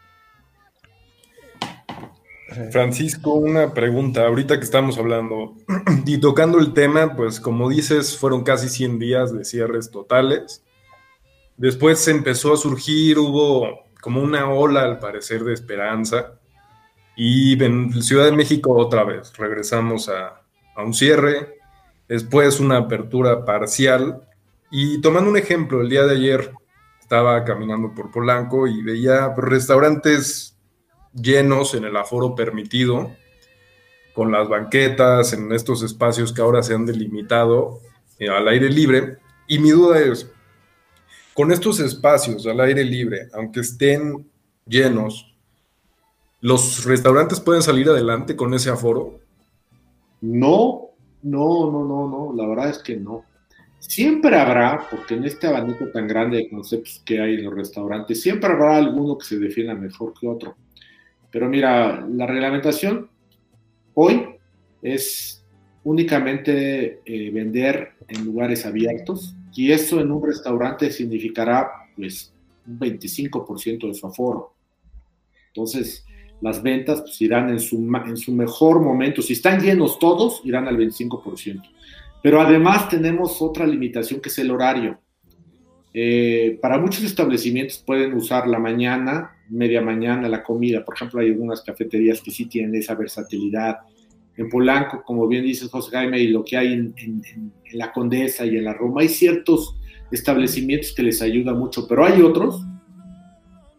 Francisco, 2.71 3.35
una 3.35 3.75
pregunta. 3.75 4.27
Ahorita 4.27 4.57
que 4.59 4.65
estamos 4.65 4.99
hablando 4.99 5.57
y 6.07 6.19
tocando 6.19 6.59
el 6.59 6.73
tema, 6.73 7.17
pues 7.17 7.41
como 7.41 7.69
dices, 7.69 8.17
fueron 8.17 8.45
casi 8.45 8.69
100 8.69 8.99
días 8.99 9.37
de 9.37 9.45
cierres 9.45 9.91
totales. 9.91 10.63
Después 11.57 11.99
se 11.99 12.13
empezó 12.13 12.53
a 12.53 12.57
surgir, 12.57 13.19
hubo 13.19 13.87
como 14.01 14.23
una 14.23 14.49
ola 14.49 14.83
al 14.83 14.99
parecer 15.01 15.43
de 15.43 15.55
esperanza. 15.55 16.39
Y 17.17 17.61
en 17.63 18.03
Ciudad 18.03 18.27
de 18.27 18.33
México 18.33 18.73
otra 18.75 19.03
vez 19.03 19.33
regresamos 19.37 20.09
a, 20.09 20.43
a 20.77 20.85
un 20.85 20.93
cierre, 20.93 21.59
después 22.07 22.61
una 22.61 22.77
apertura 22.77 23.45
parcial. 23.45 24.23
Y 24.71 25.01
tomando 25.01 25.31
un 25.31 25.39
ejemplo, 25.39 25.81
el 25.81 25.89
día 25.89 26.05
de 26.05 26.15
ayer 26.15 26.53
estaba 27.07 27.45
caminando 27.45 27.95
por 27.95 28.11
Polanco 28.11 28.67
y 28.67 28.83
veía 28.83 29.33
restaurantes 29.37 30.57
llenos 31.15 31.73
en 31.75 31.85
el 31.85 31.97
aforo 31.97 32.35
permitido, 32.35 33.13
con 34.13 34.33
las 34.33 34.49
banquetas, 34.49 35.33
en 35.33 35.53
estos 35.53 35.85
espacios 35.85 36.33
que 36.33 36.41
ahora 36.41 36.65
se 36.65 36.75
han 36.75 36.85
delimitado 36.85 37.79
eh, 38.19 38.29
al 38.29 38.49
aire 38.49 38.69
libre. 38.69 39.19
Y 39.47 39.61
mi 39.61 39.71
duda 39.71 40.01
es, 40.01 40.29
con 41.33 41.53
estos 41.53 41.79
espacios 41.79 42.45
al 42.45 42.59
aire 42.59 42.83
libre, 42.83 43.29
aunque 43.35 43.61
estén 43.61 44.29
llenos, 44.67 45.33
¿los 46.41 46.85
restaurantes 46.85 47.39
pueden 47.39 47.63
salir 47.63 47.89
adelante 47.89 48.35
con 48.35 48.53
ese 48.53 48.71
aforo? 48.71 49.21
No, 50.21 50.91
no, 51.23 51.71
no, 51.71 51.85
no, 51.85 52.09
no, 52.09 52.33
la 52.35 52.49
verdad 52.49 52.71
es 52.71 52.79
que 52.79 52.97
no. 52.97 53.23
Siempre 53.79 54.37
habrá, 54.37 54.87
porque 54.91 55.15
en 55.15 55.25
este 55.25 55.47
abanico 55.47 55.87
tan 55.89 56.09
grande 56.09 56.39
de 56.39 56.51
conceptos 56.51 57.03
que 57.05 57.21
hay 57.21 57.35
en 57.35 57.45
los 57.45 57.55
restaurantes, 57.55 58.21
siempre 58.21 58.51
habrá 58.51 58.77
alguno 58.77 59.17
que 59.17 59.27
se 59.27 59.39
defienda 59.39 59.75
mejor 59.75 60.13
que 60.19 60.27
otro. 60.27 60.57
Pero 61.31 61.49
mira, 61.49 62.07
la 62.09 62.27
reglamentación 62.27 63.09
hoy 63.95 64.27
es 64.83 65.45
únicamente 65.85 67.01
eh, 67.05 67.31
vender 67.31 67.93
en 68.09 68.25
lugares 68.25 68.67
abiertos 68.67 69.35
y 69.55 69.71
eso 69.71 70.01
en 70.01 70.11
un 70.11 70.27
restaurante 70.27 70.91
significará 70.91 71.71
pues 71.95 72.33
un 72.67 72.79
25% 72.79 73.87
de 73.89 73.95
su 73.95 74.07
aforo. 74.07 74.55
Entonces, 75.49 76.05
las 76.41 76.63
ventas 76.63 77.01
pues, 77.01 77.21
irán 77.23 77.49
en 77.51 77.61
su, 77.61 77.77
en 77.77 78.17
su 78.17 78.33
mejor 78.33 78.81
momento. 78.81 79.23
Si 79.23 79.33
están 79.33 79.61
llenos 79.61 79.99
todos, 79.99 80.43
irán 80.45 80.69
al 80.69 80.77
25%. 80.77 81.63
Pero 82.27 82.41
además 82.41 82.89
tenemos 82.89 83.41
otra 83.41 83.65
limitación 83.65 84.21
que 84.21 84.31
es 84.31 84.39
el 84.41 84.51
horario. 84.51 84.99
Eh, 85.95 86.59
para 86.61 86.77
muchos 86.77 87.05
establecimientos 87.05 87.79
pueden 87.79 88.15
usar 88.15 88.49
la 88.49 88.59
mañana, 88.59 89.37
media 89.49 89.81
mañana, 89.81 90.29
la 90.29 90.43
comida. 90.43 90.85
Por 90.85 90.97
ejemplo, 90.97 91.21
hay 91.21 91.29
algunas 91.29 91.63
cafeterías 91.63 92.21
que 92.21 92.33
sí 92.33 92.47
tienen 92.47 92.75
esa 92.75 92.97
versatilidad. 92.97 93.77
En 94.37 94.49
Polanco, 94.49 95.05
como 95.05 95.29
bien 95.29 95.45
dice 95.45 95.69
José 95.69 95.93
Jaime, 95.93 96.19
y 96.19 96.27
lo 96.27 96.43
que 96.43 96.57
hay 96.57 96.73
en, 96.73 96.93
en 96.97 97.53
la 97.75 97.93
Condesa 97.93 98.45
y 98.45 98.57
en 98.57 98.65
la 98.65 98.75
Roma, 98.75 99.03
hay 99.03 99.09
ciertos 99.09 99.77
establecimientos 100.11 100.95
que 100.97 101.05
les 101.05 101.23
ayuda 101.23 101.55
mucho, 101.55 101.87
pero 101.87 102.07
hay 102.07 102.23
otros 102.23 102.61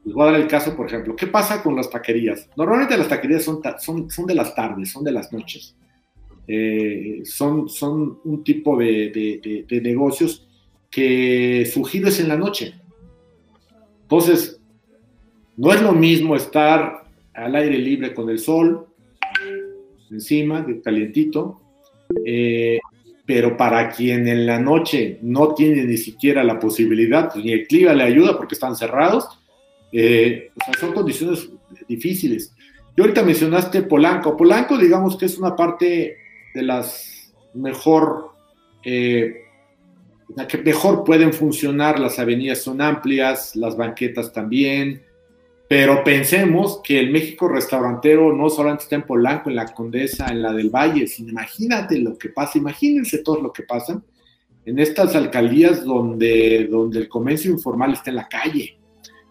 les 0.06 0.13
voy 0.13 0.25
a 0.25 0.32
dar 0.32 0.39
el 0.39 0.48
caso, 0.48 0.74
por 0.74 0.86
ejemplo, 0.86 1.18
¿qué 1.18 1.27
pasa 1.27 1.62
con 1.62 1.75
las 1.75 1.89
taquerías? 1.89 2.50
Normalmente 2.56 2.96
las 2.96 3.10
taquerías 3.10 3.44
son, 3.44 3.60
son, 3.80 4.10
son 4.10 4.25
de 4.25 4.36
las 4.36 4.56
tardes, 4.56 4.89
son 4.89 5.04
de 5.04 5.12
las 5.12 5.34
noches. 5.34 5.75
Eh, 6.48 7.22
son, 7.25 7.68
son 7.68 8.20
un 8.24 8.44
tipo 8.44 8.77
de, 8.77 9.66
de, 9.68 9.82
negocios 9.82 10.48
que 10.89 11.70
su 11.72 11.84
giro 11.84 12.08
es 12.08 12.20
en 12.20 12.30
la 12.30 12.38
noche. 12.38 12.74
Entonces, 14.04 14.60
no 15.58 15.74
es 15.74 15.82
lo 15.82 15.92
mismo 15.92 16.36
estar 16.36 17.04
al 17.34 17.56
aire 17.56 17.77
libre 17.77 18.13
con 18.13 18.30
el 18.30 18.39
sol 18.39 18.88
encima, 20.10 20.62
de 20.62 20.82
calientito, 20.82 21.60
eh, 22.25 22.80
pero 23.25 23.58
para 23.58 23.89
quien 23.89 24.25
en 24.30 24.46
la 24.46 24.58
noche 24.58 25.20
no 25.22 25.54
tiene 25.54 25.84
ni 25.84 25.98
siquiera 25.98 26.46
la 26.46 26.60
posibilidad, 26.60 27.30
pues 27.32 27.44
ni 27.44 27.51
el 27.51 27.68
clima 27.68 27.94
le 27.94 28.04
ayuda 28.04 28.38
porque 28.38 28.56
están 28.56 28.77
cerrados, 28.77 29.27
eh, 29.92 30.51
son 30.80 30.94
condiciones 30.94 31.50
difíciles. 31.89 32.54
Y 32.96 33.01
ahorita 33.01 33.24
mencionaste 33.24 33.82
Polanco. 33.84 34.38
Polanco, 34.38 34.77
digamos 34.77 35.18
que 35.18 35.25
es 35.25 35.38
una 35.38 35.56
parte 35.56 36.18
de 36.58 36.64
las 36.64 37.34
mejor, 37.54 38.32
eh, 38.84 39.44
la 40.36 40.48
que 40.48 40.58
mejor 40.58 41.04
pueden 41.04 41.34
funcionar. 41.34 42.00
Las 42.00 42.20
avenidas 42.20 42.62
son 42.62 42.82
amplias, 42.82 43.56
las 43.56 43.78
banquetas 43.78 44.34
también. 44.34 45.04
Pero 45.70 46.04
pensemos 46.04 46.82
que 46.84 47.00
el 47.00 47.12
México 47.12 47.48
restaurantero 47.48 48.34
no 48.34 48.50
solamente 48.50 48.84
está 48.84 48.96
en 48.96 49.04
Polanco, 49.04 49.50
en 49.50 49.58
la 49.58 49.66
Condesa, 49.74 50.28
en 50.28 50.42
la 50.42 50.54
del 50.54 50.70
Valle, 50.70 51.08
sino 51.08 51.30
imagínate 51.30 52.00
lo 52.00 52.18
que 52.18 52.30
pasa, 52.30 52.58
imagínense 52.58 53.18
todo 53.20 53.42
lo 53.42 53.52
que 53.52 53.64
pasa 53.64 54.02
en 54.66 54.80
estas 54.80 55.16
alcaldías 55.16 55.84
donde, 55.84 56.68
donde 56.70 57.00
el 57.00 57.10
comercio 57.10 57.52
informal 57.52 57.94
está 57.94 58.12
en 58.12 58.16
la 58.18 58.28
calle 58.28 58.78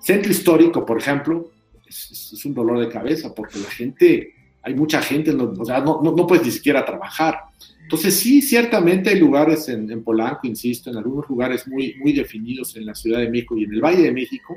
Centro 0.07 0.31
histórico, 0.31 0.87
por 0.87 0.99
ejemplo, 0.99 1.51
es, 1.85 2.45
un 2.45 2.55
dolor 2.55 2.79
de 2.79 2.89
cabeza 2.89 3.35
porque 3.35 3.59
la 3.59 3.69
gente, 3.69 4.35
hay 4.67 4.75
mucha 4.75 5.01
gente, 5.01 5.33
no, 5.33 5.55
o 5.57 5.65
sea, 5.65 5.81
no, 5.81 6.03
no, 6.03 6.27
puedes 6.27 6.45
ni 6.45 6.51
siquiera 6.51 6.85
trabajar. 6.85 7.39
Entonces 7.81 8.17
sí, 8.17 8.43
ciertamente 8.43 9.11
hay 9.11 9.21
lugares 9.21 9.69
en, 9.69 10.03
Polanco, 10.03 10.41
insisto, 10.43 10.91
en 10.91 10.97
algunos 10.97 11.29
lugares 11.29 11.69
muy, 11.69 11.95
muy 12.01 12.13
definidos 12.13 12.75
en 12.77 12.85
la 12.85 12.97
Ciudad 12.97 13.21
de 13.21 13.31
México 13.31 13.57
y 13.57 13.63
en 13.63 13.75
el 13.75 13.81
Valle 13.81 14.03
de 14.03 14.13
México, 14.13 14.57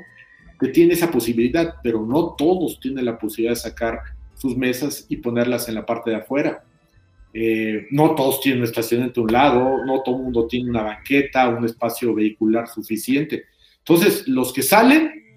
que 0.58 0.66
tiene 0.66 0.94
esa 0.94 1.12
posibilidad, 1.12 1.76
pero 1.80 2.04
no 2.04 2.34
todos 2.36 2.80
tienen 2.80 3.04
la 3.04 3.16
posibilidad 3.16 3.52
de 3.52 3.60
sacar 3.60 4.00
sus 4.34 4.56
mesas 4.56 5.06
y 5.08 5.18
ponerlas 5.18 5.68
en 5.68 5.76
la 5.76 5.86
parte 5.86 6.10
de 6.10 6.16
afuera. 6.16 6.64
Eh, 7.32 7.86
no 7.92 8.16
todos 8.16 8.40
tienen 8.40 8.62
un 8.62 8.66
estacionamiento 8.66 9.20
a 9.20 9.24
un 9.24 9.32
lado, 9.32 9.84
no 9.86 10.02
todo 10.02 10.16
el 10.16 10.22
mundo 10.22 10.48
tiene 10.48 10.70
una 10.70 10.82
banqueta, 10.82 11.48
un 11.50 11.64
espacio 11.64 12.12
vehicular 12.12 12.66
suficiente. 12.66 13.44
Entonces, 13.78 14.26
los 14.26 14.52
que 14.52 14.62
salen 14.62 15.29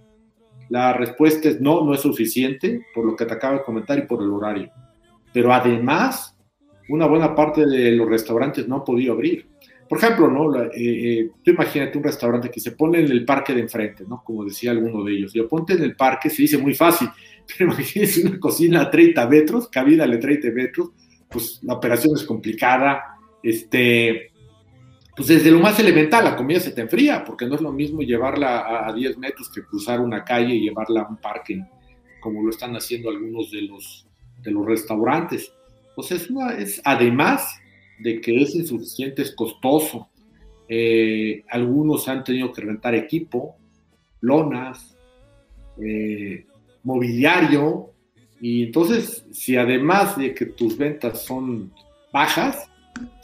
la 0.70 0.94
respuesta 0.94 1.50
es 1.50 1.62
no, 1.62 1.84
no 1.86 1.94
es 1.94 2.02
suficiente, 2.02 2.86
por 2.94 3.06
lo 3.06 3.16
que 3.16 3.26
te 3.26 3.34
acabo 3.34 3.58
de 3.58 3.64
comentar 3.64 3.98
y 3.98 4.04
por 4.04 4.22
el 4.22 4.30
horario. 4.30 4.72
Pero 5.32 5.54
además, 5.54 6.38
una 6.90 7.06
buena 7.06 7.36
parte 7.36 7.66
de 7.66 7.92
los 7.92 8.08
restaurantes 8.08 8.68
no 8.68 8.78
han 8.78 8.84
podido 8.84 9.14
abrir. 9.14 9.48
Por 9.88 9.98
ejemplo, 9.98 10.30
¿no? 10.30 10.64
Eh, 10.64 10.72
eh, 10.76 11.30
tú 11.44 11.52
imagínate 11.52 11.98
un 11.98 12.04
restaurante 12.04 12.50
que 12.50 12.60
se 12.60 12.72
pone 12.72 13.00
en 13.00 13.12
el 13.12 13.26
parque 13.26 13.54
de 13.54 13.62
enfrente, 13.62 14.06
¿no? 14.08 14.24
Como 14.24 14.44
decía 14.44 14.72
alguno 14.72 15.04
de 15.04 15.14
ellos. 15.14 15.34
Yo 15.34 15.48
ponte 15.48 15.74
en 15.74 15.84
el 15.84 15.96
parque, 15.96 16.30
se 16.30 16.44
dice 16.44 16.58
muy 16.58 16.74
fácil, 16.74 17.10
pero 17.58 17.72
imagínense 17.72 18.26
una 18.26 18.40
cocina 18.40 18.82
a 18.82 18.92
30 18.92 19.28
metros, 19.28 19.68
cabida 19.68 20.08
de 20.08 20.18
30 20.18 20.52
metros, 20.52 20.90
pues 21.30 21.60
la 21.64 21.74
operación 21.74 22.16
es 22.16 22.24
complicada, 22.24 23.18
este, 23.42 24.32
pues 25.16 25.28
desde 25.28 25.52
lo 25.52 25.60
más 25.60 25.80
elemental, 25.80 26.24
la 26.24 26.36
comida 26.36 26.60
se 26.60 26.72
te 26.72 26.82
enfría, 26.82 27.24
porque 27.24 27.46
no 27.46 27.56
es 27.56 27.62
lo 27.62 27.72
mismo 27.72 28.02
llevarla 28.02 28.88
a, 28.88 28.94
10 28.94 29.18
metros 29.18 29.50
que 29.50 29.64
cruzar 29.64 30.00
una 30.00 30.24
calle 30.24 30.56
y 30.56 30.62
llevarla 30.62 31.02
a 31.02 31.08
un 31.08 31.18
parque, 31.18 31.64
como 32.20 32.42
lo 32.42 32.50
están 32.50 32.76
haciendo 32.76 33.10
algunos 33.10 33.52
de 33.52 33.62
los, 33.62 34.08
de 34.42 34.52
los 34.52 34.66
restaurantes. 34.66 35.54
Pues 35.96 36.12
es, 36.12 36.30
es 36.58 36.82
además 36.84 37.60
de 38.00 38.20
que 38.22 38.42
es 38.42 38.56
insuficiente, 38.56 39.22
es 39.22 39.36
costoso. 39.36 40.10
Eh, 40.68 41.44
algunos 41.50 42.08
han 42.08 42.24
tenido 42.24 42.52
que 42.52 42.62
rentar 42.62 42.96
equipo, 42.96 43.56
lonas, 44.22 44.98
eh, 45.80 46.48
mobiliario, 46.84 47.94
y 48.42 48.64
entonces, 48.64 49.26
si 49.32 49.56
además 49.56 50.18
de 50.18 50.34
que 50.34 50.48
tus 50.48 50.78
ventas 50.78 51.24
son 51.24 51.72
bajas, 52.12 52.70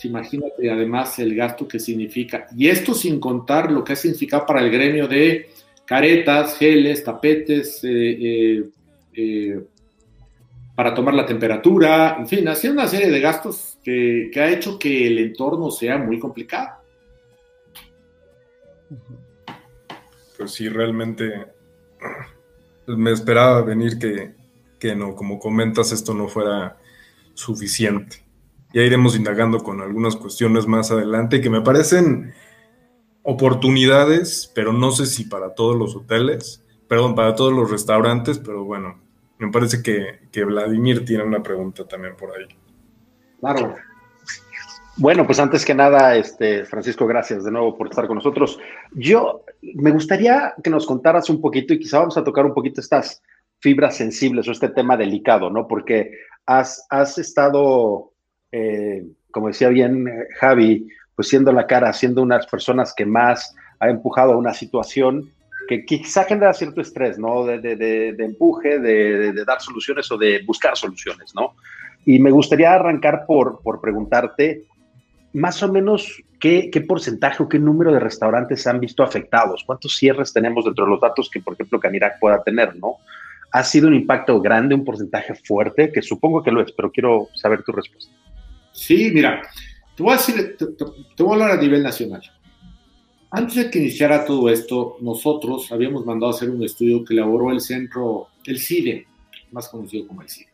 Imagínate 0.03 0.69
además 0.69 1.19
el 1.19 1.35
gasto 1.35 1.67
que 1.67 1.79
significa. 1.79 2.47
Y 2.55 2.69
esto 2.69 2.93
sin 2.93 3.19
contar 3.19 3.71
lo 3.71 3.83
que 3.83 3.93
ha 3.93 3.95
significado 3.95 4.45
para 4.45 4.61
el 4.61 4.71
gremio 4.71 5.07
de 5.07 5.49
caretas, 5.85 6.57
geles, 6.57 7.03
tapetes, 7.03 7.83
eh, 7.83 7.89
eh, 7.89 8.69
eh, 9.13 9.63
para 10.75 10.93
tomar 10.93 11.13
la 11.13 11.25
temperatura, 11.25 12.15
en 12.17 12.27
fin, 12.27 12.47
ha 12.47 12.55
sido 12.55 12.73
una 12.73 12.87
serie 12.87 13.09
de 13.09 13.19
gastos 13.19 13.77
que, 13.83 14.31
ha 14.35 14.49
hecho 14.49 14.79
que 14.79 15.07
el 15.07 15.17
entorno 15.17 15.71
sea 15.71 15.97
muy 15.97 16.19
complicado. 16.19 16.77
Pues 20.37 20.51
sí, 20.51 20.69
realmente 20.69 21.47
me 22.87 23.11
esperaba 23.11 23.61
venir 23.61 23.99
que, 23.99 24.31
que 24.79 24.95
no, 24.95 25.15
como 25.15 25.37
comentas, 25.37 25.91
esto 25.91 26.13
no 26.13 26.29
fuera 26.29 26.77
suficiente. 27.33 28.28
Ya 28.73 28.81
iremos 28.81 29.15
indagando 29.15 29.59
con 29.63 29.81
algunas 29.81 30.15
cuestiones 30.15 30.67
más 30.67 30.91
adelante 30.91 31.41
que 31.41 31.49
me 31.49 31.61
parecen 31.61 32.33
oportunidades, 33.23 34.51
pero 34.53 34.73
no 34.73 34.91
sé 34.91 35.05
si 35.05 35.25
para 35.25 35.53
todos 35.53 35.75
los 35.75 35.95
hoteles, 35.95 36.63
perdón, 36.87 37.15
para 37.15 37.35
todos 37.35 37.53
los 37.53 37.69
restaurantes, 37.69 38.39
pero 38.39 38.63
bueno, 38.63 39.01
me 39.37 39.51
parece 39.51 39.81
que, 39.81 40.27
que 40.31 40.43
Vladimir 40.43 41.05
tiene 41.05 41.23
una 41.23 41.41
pregunta 41.41 41.87
también 41.87 42.15
por 42.15 42.31
ahí. 42.31 42.45
Claro. 43.39 43.75
Bueno, 44.97 45.25
pues 45.25 45.39
antes 45.39 45.63
que 45.63 45.73
nada, 45.73 46.15
este, 46.15 46.65
Francisco, 46.65 47.07
gracias 47.07 47.45
de 47.45 47.51
nuevo 47.51 47.77
por 47.77 47.87
estar 47.87 48.05
con 48.05 48.17
nosotros. 48.17 48.59
Yo 48.91 49.45
me 49.61 49.91
gustaría 49.91 50.53
que 50.61 50.69
nos 50.69 50.85
contaras 50.85 51.29
un 51.29 51.39
poquito 51.39 51.73
y 51.73 51.79
quizá 51.79 51.99
vamos 51.99 52.17
a 52.17 52.23
tocar 52.23 52.45
un 52.45 52.53
poquito 52.53 52.81
estas 52.81 53.21
fibras 53.59 53.95
sensibles 53.95 54.47
o 54.47 54.51
este 54.51 54.67
tema 54.69 54.97
delicado, 54.97 55.49
¿no? 55.49 55.67
Porque 55.67 56.11
has, 56.45 56.85
has 56.89 57.17
estado 57.17 58.11
eh, 58.51 59.05
como 59.31 59.47
decía 59.47 59.69
bien 59.69 60.07
eh, 60.07 60.27
Javi, 60.39 60.87
pues 61.15 61.27
siendo 61.27 61.51
la 61.51 61.67
cara, 61.67 61.91
siendo 61.93 62.21
unas 62.21 62.47
personas 62.47 62.93
que 62.95 63.05
más 63.05 63.55
ha 63.79 63.89
empujado 63.89 64.33
a 64.33 64.37
una 64.37 64.53
situación 64.53 65.31
que 65.67 65.85
quizá 65.85 66.23
genera 66.23 66.53
cierto 66.53 66.81
estrés, 66.81 67.19
¿no? 67.19 67.45
De, 67.45 67.59
de, 67.59 68.25
empuje, 68.25 68.79
de, 68.79 69.33
dar 69.45 69.61
soluciones 69.61 70.11
o 70.11 70.17
de 70.17 70.41
buscar 70.43 70.75
soluciones, 70.75 71.35
¿no? 71.35 71.53
Y 72.05 72.17
me 72.17 72.31
gustaría 72.31 72.73
arrancar 72.73 73.25
por, 73.27 73.61
por 73.61 73.79
preguntarte, 73.79 74.63
más 75.33 75.61
o 75.61 75.71
menos, 75.71 76.23
¿qué, 76.39 76.71
¿qué, 76.71 76.81
porcentaje 76.81 77.43
o 77.43 77.47
qué 77.47 77.59
número 77.59 77.93
de 77.93 77.99
restaurantes 77.99 78.63
se 78.63 78.69
han 78.71 78.79
visto 78.79 79.03
afectados? 79.03 79.63
¿Cuántos 79.63 79.95
cierres 79.95 80.33
tenemos 80.33 80.65
dentro 80.65 80.85
de 80.85 80.91
los 80.91 81.01
datos 81.01 81.29
que, 81.29 81.39
por 81.39 81.53
ejemplo, 81.53 81.79
Canirac 81.79 82.19
pueda 82.19 82.41
tener, 82.41 82.75
¿no? 82.75 82.95
¿Ha 83.51 83.63
sido 83.63 83.89
un 83.89 83.93
impacto 83.93 84.41
grande, 84.41 84.73
un 84.73 84.83
porcentaje 84.83 85.35
fuerte? 85.35 85.91
Que 85.91 86.01
supongo 86.01 86.41
que 86.41 86.51
lo 86.51 86.61
es, 86.61 86.71
pero 86.71 86.91
quiero 86.91 87.27
saber 87.35 87.61
tu 87.61 87.73
respuesta. 87.73 88.11
Sí, 88.79 89.11
mira, 89.13 89.41
te 89.93 90.01
voy 90.01 90.13
a 90.13 90.15
decir, 90.15 90.55
te, 90.57 91.23
a 91.23 91.29
hablar 91.29 91.51
a 91.51 91.61
nivel 91.61 91.83
nacional. 91.83 92.21
Antes 93.29 93.55
de 93.57 93.69
que 93.69 93.79
iniciara 93.79 94.23
todo 94.23 94.49
esto, 94.49 94.95
nosotros 95.01 95.69
habíamos 95.73 96.05
mandado 96.05 96.31
a 96.31 96.35
hacer 96.35 96.49
un 96.49 96.63
estudio 96.63 97.03
que 97.03 97.13
elaboró 97.13 97.51
el 97.51 97.59
centro, 97.59 98.29
el 98.45 98.57
CIDE, 98.57 99.05
más 99.51 99.67
conocido 99.67 100.07
como 100.07 100.21
el 100.21 100.29
CIDE. 100.29 100.49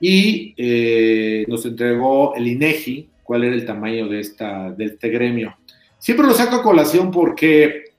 Y 0.00 0.54
eh, 0.56 1.44
nos 1.48 1.66
entregó 1.66 2.36
el 2.36 2.46
INEGI, 2.46 3.10
cuál 3.24 3.42
era 3.42 3.56
el 3.56 3.66
tamaño 3.66 4.08
de, 4.08 4.20
esta, 4.20 4.70
de 4.70 4.84
este 4.84 5.08
gremio. 5.08 5.56
Siempre 5.98 6.24
lo 6.24 6.34
saco 6.34 6.56
a 6.56 6.62
colación 6.62 7.10
porque 7.10 7.94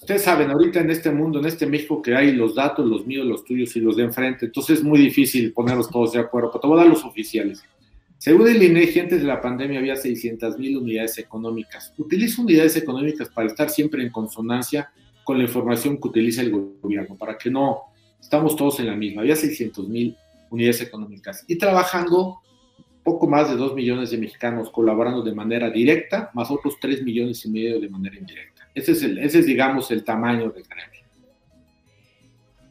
ustedes 0.00 0.22
saben, 0.22 0.50
ahorita 0.50 0.80
en 0.80 0.90
este 0.90 1.10
mundo, 1.10 1.40
en 1.40 1.44
este 1.44 1.66
México, 1.66 2.00
que 2.00 2.16
hay 2.16 2.32
los 2.32 2.54
datos, 2.54 2.86
los 2.86 3.06
míos, 3.06 3.26
los 3.26 3.44
tuyos 3.44 3.76
y 3.76 3.80
los 3.80 3.96
de 3.96 4.04
enfrente, 4.04 4.46
entonces 4.46 4.78
es 4.78 4.84
muy 4.84 4.98
difícil 4.98 5.52
ponerlos 5.52 5.90
todos 5.90 6.14
de 6.14 6.20
acuerdo, 6.20 6.50
pero 6.50 6.60
te 6.62 6.66
voy 6.68 6.78
a 6.78 6.82
dar 6.84 6.90
los 6.90 7.04
oficiales. 7.04 7.62
Según 8.18 8.48
el 8.48 8.62
INEGI, 8.62 9.00
antes 9.00 9.20
de 9.20 9.26
la 9.26 9.40
pandemia 9.40 9.78
había 9.78 9.96
600 9.96 10.58
mil 10.58 10.78
unidades 10.78 11.18
económicas. 11.18 11.92
Utilizo 11.98 12.42
unidades 12.42 12.76
económicas 12.76 13.28
para 13.28 13.48
estar 13.48 13.68
siempre 13.70 14.02
en 14.02 14.10
consonancia 14.10 14.90
con 15.22 15.38
la 15.38 15.44
información 15.44 16.00
que 16.00 16.08
utiliza 16.08 16.40
el 16.40 16.50
gobierno, 16.50 17.16
para 17.16 17.36
que 17.36 17.50
no 17.50 17.82
estamos 18.20 18.56
todos 18.56 18.80
en 18.80 18.86
la 18.86 18.96
misma. 18.96 19.22
Había 19.22 19.36
600 19.36 19.88
mil 19.88 20.16
unidades 20.50 20.80
económicas 20.80 21.44
y 21.46 21.56
trabajando 21.56 22.40
poco 23.06 23.28
más 23.28 23.48
de 23.48 23.56
2 23.56 23.74
millones 23.74 24.10
de 24.10 24.18
mexicanos 24.18 24.70
colaborando 24.70 25.22
de 25.22 25.32
manera 25.32 25.70
directa, 25.70 26.30
más 26.34 26.50
otros 26.50 26.76
3 26.80 27.04
millones 27.04 27.44
y 27.44 27.50
medio 27.50 27.78
de 27.78 27.88
manera 27.88 28.16
indirecta. 28.16 28.68
Ese 28.74 28.92
es, 28.92 29.02
el, 29.02 29.46
digamos, 29.46 29.90
el 29.92 30.02
tamaño 30.02 30.50
del 30.50 30.64
gremio. 30.64 31.00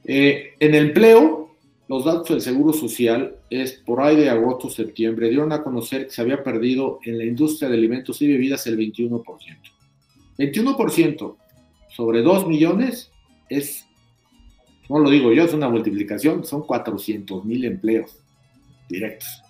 Eh, 0.03 0.53
en 0.59 0.75
empleo, 0.75 1.44
los 1.87 2.03
datos 2.03 2.29
del 2.29 2.41
Seguro 2.41 2.73
Social 2.73 3.35
es 3.49 3.73
por 3.73 4.01
ahí 4.01 4.15
de 4.15 4.29
agosto, 4.29 4.69
septiembre, 4.69 5.29
dieron 5.29 5.51
a 5.51 5.63
conocer 5.63 6.05
que 6.05 6.13
se 6.13 6.21
había 6.21 6.43
perdido 6.43 6.99
en 7.03 7.17
la 7.17 7.25
industria 7.25 7.69
de 7.69 7.77
alimentos 7.77 8.21
y 8.21 8.27
bebidas 8.27 8.65
el 8.65 8.77
21%. 8.77 9.23
21% 10.37 11.35
sobre 11.89 12.21
2 12.21 12.47
millones 12.47 13.11
es, 13.49 13.85
no 14.89 14.99
lo 14.99 15.09
digo 15.09 15.31
yo, 15.31 15.43
es 15.43 15.53
una 15.53 15.69
multiplicación, 15.69 16.43
son 16.43 16.63
400 16.63 17.45
mil 17.45 17.63
empleos 17.65 18.17
directos. 18.89 19.43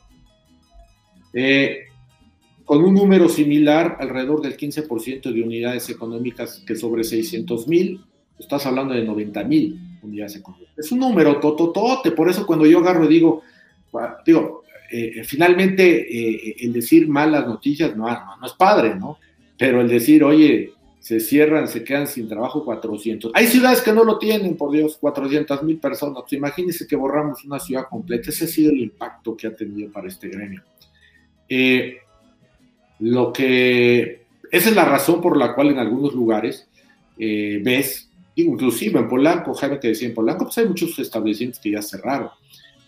Eh, 1.34 1.86
con 2.66 2.84
un 2.84 2.96
número 2.96 3.30
similar, 3.30 3.98
alrededor 4.00 4.42
del 4.42 4.58
15% 4.58 5.32
de 5.32 5.42
unidades 5.42 5.90
económicas 5.90 6.64
que 6.68 6.76
sobre 6.76 7.04
600 7.04 7.68
mil, 7.68 8.02
estás 8.38 8.66
hablando 8.66 8.94
de 8.94 9.04
90 9.04 9.44
mil 9.46 9.80
económicas. 10.36 10.78
Es 10.78 10.92
un 10.92 11.00
número 11.00 11.40
tototote, 11.40 12.12
por 12.12 12.30
eso 12.30 12.46
cuando 12.46 12.66
yo 12.66 12.80
agarro 12.80 13.08
digo, 13.08 13.44
digo, 14.26 14.64
eh, 14.92 15.24
finalmente 15.24 15.86
eh, 15.86 16.56
el 16.60 16.74
decir 16.74 17.08
malas 17.08 17.48
noticias 17.48 17.96
no, 17.96 18.08
es 18.10 18.54
padre, 18.54 18.96
¿no? 18.96 19.18
Pero 19.58 19.82
el 19.82 19.88
decir, 19.88 20.24
oye, 20.24 20.74
se 21.00 21.20
cierran, 21.20 21.68
se 21.68 21.84
quedan 21.84 22.08
sin 22.08 22.28
trabajo 22.28 22.66
400. 22.66 23.32
Hay 23.36 23.48
ciudades 23.48 23.82
que 23.82 23.94
no 23.94 24.04
lo 24.04 24.18
tienen, 24.18 24.58
por 24.58 24.72
Dios, 24.72 24.98
400 25.00 25.64
mil 25.64 25.78
personas. 25.78 26.24
imagínense 26.32 26.88
que 26.88 26.96
borramos 26.96 27.46
una 27.46 27.60
ciudad 27.60 27.86
completa. 27.90 28.32
Ese 28.32 28.46
ha 28.46 28.48
sido 28.48 28.72
el 28.72 28.80
impacto 28.80 29.38
que 29.38 29.48
ha 29.48 29.56
tenido 29.56 29.92
para 29.92 30.08
este 30.08 30.30
gremio. 30.30 30.64
Eh, 31.48 31.98
lo 33.00 33.32
que, 33.32 34.26
esa 34.52 34.70
es 34.70 34.76
la 34.76 34.86
razón 34.86 35.22
por 35.22 35.38
la 35.38 35.54
cual 35.54 35.70
en 35.70 35.80
algunos 35.80 36.14
lugares 36.14 36.68
eh, 37.18 37.62
ves, 37.64 38.10
inclusive 38.36 39.00
en 39.00 39.08
Polanco, 39.08 39.54
Jaime 39.54 39.80
que 39.80 39.90
decía 39.90 40.08
en 40.08 40.14
Polanco, 40.14 40.46
pues 40.46 40.58
hay 40.58 40.68
muchos 40.68 40.98
establecimientos 41.00 41.62
que 41.62 41.72
ya 41.72 41.82
cerraron, 41.82 42.30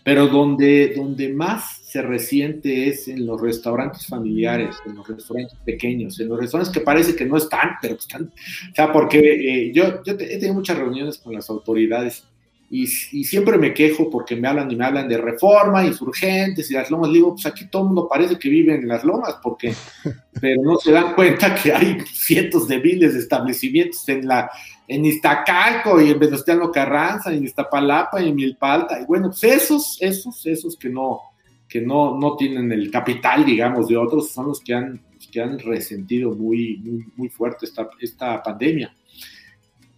pero 0.04 0.26
donde, 0.26 0.94
donde 0.94 1.28
más 1.30 1.78
se 1.82 2.02
resiente 2.02 2.88
es 2.88 3.08
en 3.08 3.26
los 3.26 3.40
restaurantes 3.40 4.06
familiares, 4.06 4.76
en 4.86 4.94
los 4.94 5.08
restaurantes 5.08 5.58
pequeños, 5.64 6.20
en 6.20 6.28
los 6.28 6.38
restaurantes 6.38 6.72
que 6.72 6.80
parece 6.80 7.16
que 7.16 7.24
no 7.24 7.36
están, 7.36 7.72
pero 7.80 7.94
están, 7.94 8.24
o 8.24 8.74
sea, 8.74 8.92
porque 8.92 9.18
eh, 9.18 9.72
yo, 9.72 10.02
yo 10.02 10.12
he 10.12 10.16
tenido 10.16 10.54
muchas 10.54 10.78
reuniones 10.78 11.18
con 11.18 11.32
las 11.32 11.48
autoridades 11.48 12.24
y, 12.70 12.86
siempre 12.86 13.56
me 13.56 13.72
quejo 13.72 14.10
porque 14.10 14.36
me 14.36 14.46
hablan 14.46 14.70
y 14.70 14.76
me 14.76 14.84
hablan 14.84 15.08
de 15.08 15.16
reforma, 15.16 15.86
insurgentes 15.86 16.70
y 16.70 16.74
las 16.74 16.90
lomas. 16.90 17.12
Digo, 17.12 17.34
pues 17.34 17.46
aquí 17.46 17.66
todo 17.70 17.82
el 17.82 17.86
mundo 17.88 18.08
parece 18.08 18.38
que 18.38 18.48
vive 18.50 18.74
en 18.74 18.86
las 18.86 19.04
lomas, 19.04 19.36
porque, 19.42 19.72
pero 20.40 20.62
no 20.62 20.76
se 20.76 20.92
dan 20.92 21.14
cuenta 21.14 21.54
que 21.54 21.72
hay 21.72 21.98
cientos 22.12 22.68
de 22.68 22.78
miles 22.78 23.14
de 23.14 23.20
establecimientos 23.20 24.06
en 24.08 24.28
la 24.28 24.50
en 24.88 25.04
Iztacalco 25.04 26.00
y 26.00 26.10
en 26.10 26.18
Venustiano 26.18 26.72
Carranza, 26.72 27.32
en 27.32 27.44
Iztapalapa 27.44 28.22
y 28.22 28.30
en 28.30 28.34
Milpalta. 28.34 29.00
Y 29.00 29.04
bueno, 29.04 29.28
pues 29.28 29.44
esos, 29.44 29.98
esos, 30.00 30.44
esos 30.46 30.76
que 30.78 30.88
no, 30.88 31.20
que 31.68 31.82
no, 31.82 32.18
no 32.18 32.36
tienen 32.36 32.72
el 32.72 32.90
capital, 32.90 33.44
digamos, 33.44 33.88
de 33.88 33.98
otros, 33.98 34.30
son 34.30 34.46
los 34.48 34.60
que 34.60 34.74
han, 34.74 35.00
que 35.30 35.42
han 35.42 35.58
resentido 35.58 36.34
muy, 36.34 36.82
muy, 37.14 37.28
fuerte 37.28 37.66
esta, 37.66 37.90
esta 38.00 38.42
pandemia. 38.42 38.96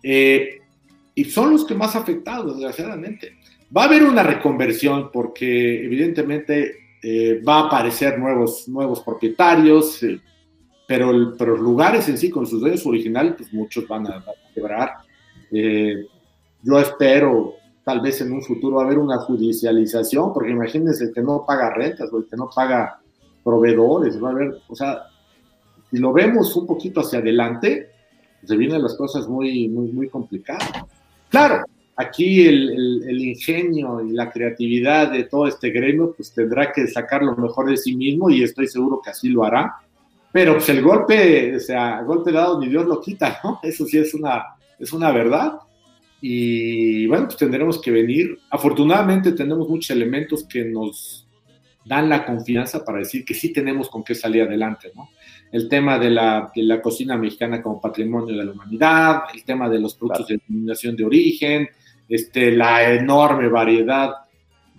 Eh, 0.02 0.58
y 1.14 1.24
son 1.24 1.52
los 1.52 1.64
que 1.64 1.74
más 1.74 1.94
afectados, 1.94 2.56
desgraciadamente. 2.56 3.36
Va 3.74 3.82
a 3.82 3.86
haber 3.86 4.02
una 4.02 4.24
reconversión 4.24 5.10
porque 5.12 5.84
evidentemente 5.84 6.96
eh, 7.00 7.40
va 7.46 7.60
a 7.60 7.66
aparecer 7.66 8.18
nuevos, 8.18 8.66
nuevos 8.66 9.00
propietarios, 9.02 10.02
eh, 10.02 10.20
pero, 10.90 11.36
pero 11.38 11.52
los 11.52 11.60
lugares 11.60 12.08
en 12.08 12.18
sí, 12.18 12.30
con 12.30 12.48
sus 12.48 12.60
dueños 12.60 12.84
originales, 12.84 13.34
pues 13.36 13.52
muchos 13.52 13.86
van 13.86 14.08
a, 14.08 14.24
quebrar. 14.52 14.94
Eh, 15.52 16.04
yo 16.64 16.80
espero, 16.80 17.54
tal 17.84 18.00
vez 18.00 18.20
en 18.22 18.32
un 18.32 18.42
futuro, 18.42 18.78
va 18.78 18.82
a 18.82 18.86
haber 18.86 18.98
una 18.98 19.18
judicialización, 19.18 20.32
porque 20.32 20.50
imagínense 20.50 21.04
el 21.04 21.12
que 21.12 21.22
no 21.22 21.44
paga 21.46 21.72
rentas 21.72 22.12
o 22.12 22.18
el 22.18 22.26
que 22.26 22.36
no 22.36 22.50
paga 22.52 23.00
proveedores, 23.44 24.20
va 24.20 24.30
a 24.30 24.32
haber, 24.32 24.62
o 24.66 24.74
sea, 24.74 25.04
si 25.92 25.98
lo 25.98 26.12
vemos 26.12 26.56
un 26.56 26.66
poquito 26.66 27.02
hacia 27.02 27.20
adelante, 27.20 27.90
se 28.42 28.56
vienen 28.56 28.82
las 28.82 28.96
cosas 28.96 29.28
muy, 29.28 29.68
muy, 29.68 29.92
muy 29.92 30.08
complicadas. 30.08 30.72
Claro, 31.28 31.62
aquí 31.94 32.48
el, 32.48 33.20
ingenio 33.20 34.04
y 34.04 34.10
la 34.10 34.28
creatividad 34.28 35.12
de 35.12 35.22
todo 35.22 35.46
este 35.46 35.70
gremio, 35.70 36.14
pues 36.16 36.32
tendrá 36.32 36.72
que 36.72 36.88
sacar 36.88 37.22
lo 37.22 37.36
mejor 37.36 37.70
de 37.70 37.76
sí 37.76 37.94
mismo 37.94 38.28
y 38.28 38.42
estoy 38.42 38.66
seguro 38.66 39.00
que 39.00 39.10
así 39.10 39.28
lo 39.28 39.44
hará. 39.44 39.76
Pero 40.32 40.54
pues 40.54 40.68
el 40.68 40.82
golpe, 40.82 41.56
o 41.56 41.60
sea, 41.60 42.02
golpe 42.02 42.32
dado 42.32 42.60
ni 42.60 42.68
Dios 42.68 42.86
lo 42.86 43.00
quita, 43.00 43.40
¿no? 43.42 43.60
Eso 43.62 43.84
sí 43.84 43.98
es 43.98 44.14
una, 44.14 44.44
es 44.78 44.92
una 44.92 45.10
verdad. 45.10 45.54
Y 46.20 47.06
bueno, 47.06 47.26
pues 47.26 47.36
tendremos 47.36 47.80
que 47.80 47.90
venir. 47.90 48.38
Afortunadamente 48.50 49.32
tenemos 49.32 49.68
muchos 49.68 49.90
elementos 49.90 50.44
que 50.44 50.64
nos 50.64 51.26
dan 51.84 52.08
la 52.08 52.24
confianza 52.26 52.84
para 52.84 52.98
decir 52.98 53.24
que 53.24 53.34
sí 53.34 53.52
tenemos 53.52 53.88
con 53.88 54.04
qué 54.04 54.14
salir 54.14 54.42
adelante, 54.42 54.92
¿no? 54.94 55.08
el 55.52 55.68
tema 55.68 55.98
de 55.98 56.10
la, 56.10 56.50
de 56.54 56.62
la, 56.62 56.80
cocina 56.80 57.16
mexicana 57.16 57.60
como 57.60 57.80
patrimonio 57.80 58.36
de 58.36 58.44
la 58.44 58.52
humanidad, 58.52 59.22
el 59.34 59.44
tema 59.44 59.68
de 59.68 59.80
los 59.80 59.94
productos 59.94 60.28
de 60.28 60.40
denominación 60.46 60.96
de 60.96 61.04
origen, 61.04 61.68
este, 62.08 62.52
la 62.52 62.92
enorme 62.92 63.48
variedad 63.48 64.12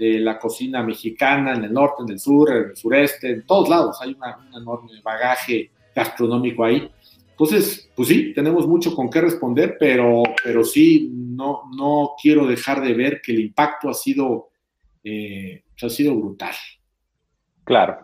de 0.02 0.20
la 0.20 0.40
cocina 0.40 0.82
mexicana 0.82 1.54
en 1.54 1.64
el 1.64 1.74
norte, 1.74 2.02
en 2.02 2.10
el 2.10 2.20
sur, 2.20 2.50
en 2.50 2.70
el 2.72 2.76
sureste, 2.76 3.30
en 3.30 3.46
todos 3.46 3.70
lados. 3.70 4.00
Hay 4.02 4.18
un 4.20 4.56
enorme 4.60 4.94
bagaje 5.04 5.70
gastronómico 5.96 6.66
ahí. 6.66 6.90
Entonces, 7.30 7.88
pues 7.96 8.08
sí, 8.08 8.34
tenemos 8.34 8.68
mucho 8.68 8.96
con 8.96 9.12
qué 9.12 9.22
responder, 9.22 9.78
pero, 9.80 10.24
pero 10.44 10.64
sí, 10.64 11.12
no, 11.14 11.70
no 11.78 12.16
quiero 12.20 12.48
dejar 12.48 12.82
de 12.82 12.96
ver 12.96 13.22
que 13.22 13.32
el 13.32 13.42
impacto 13.42 13.90
ha 13.90 13.94
sido, 13.94 14.50
eh, 15.04 15.62
ha 15.80 15.90
sido 15.90 16.16
brutal. 16.16 16.56
Claro. 17.64 18.00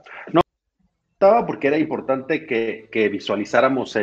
No, 1.20 1.46
porque 1.48 1.66
era 1.66 1.80
importante 1.80 2.46
que, 2.46 3.10
visualizáramos 3.10 3.98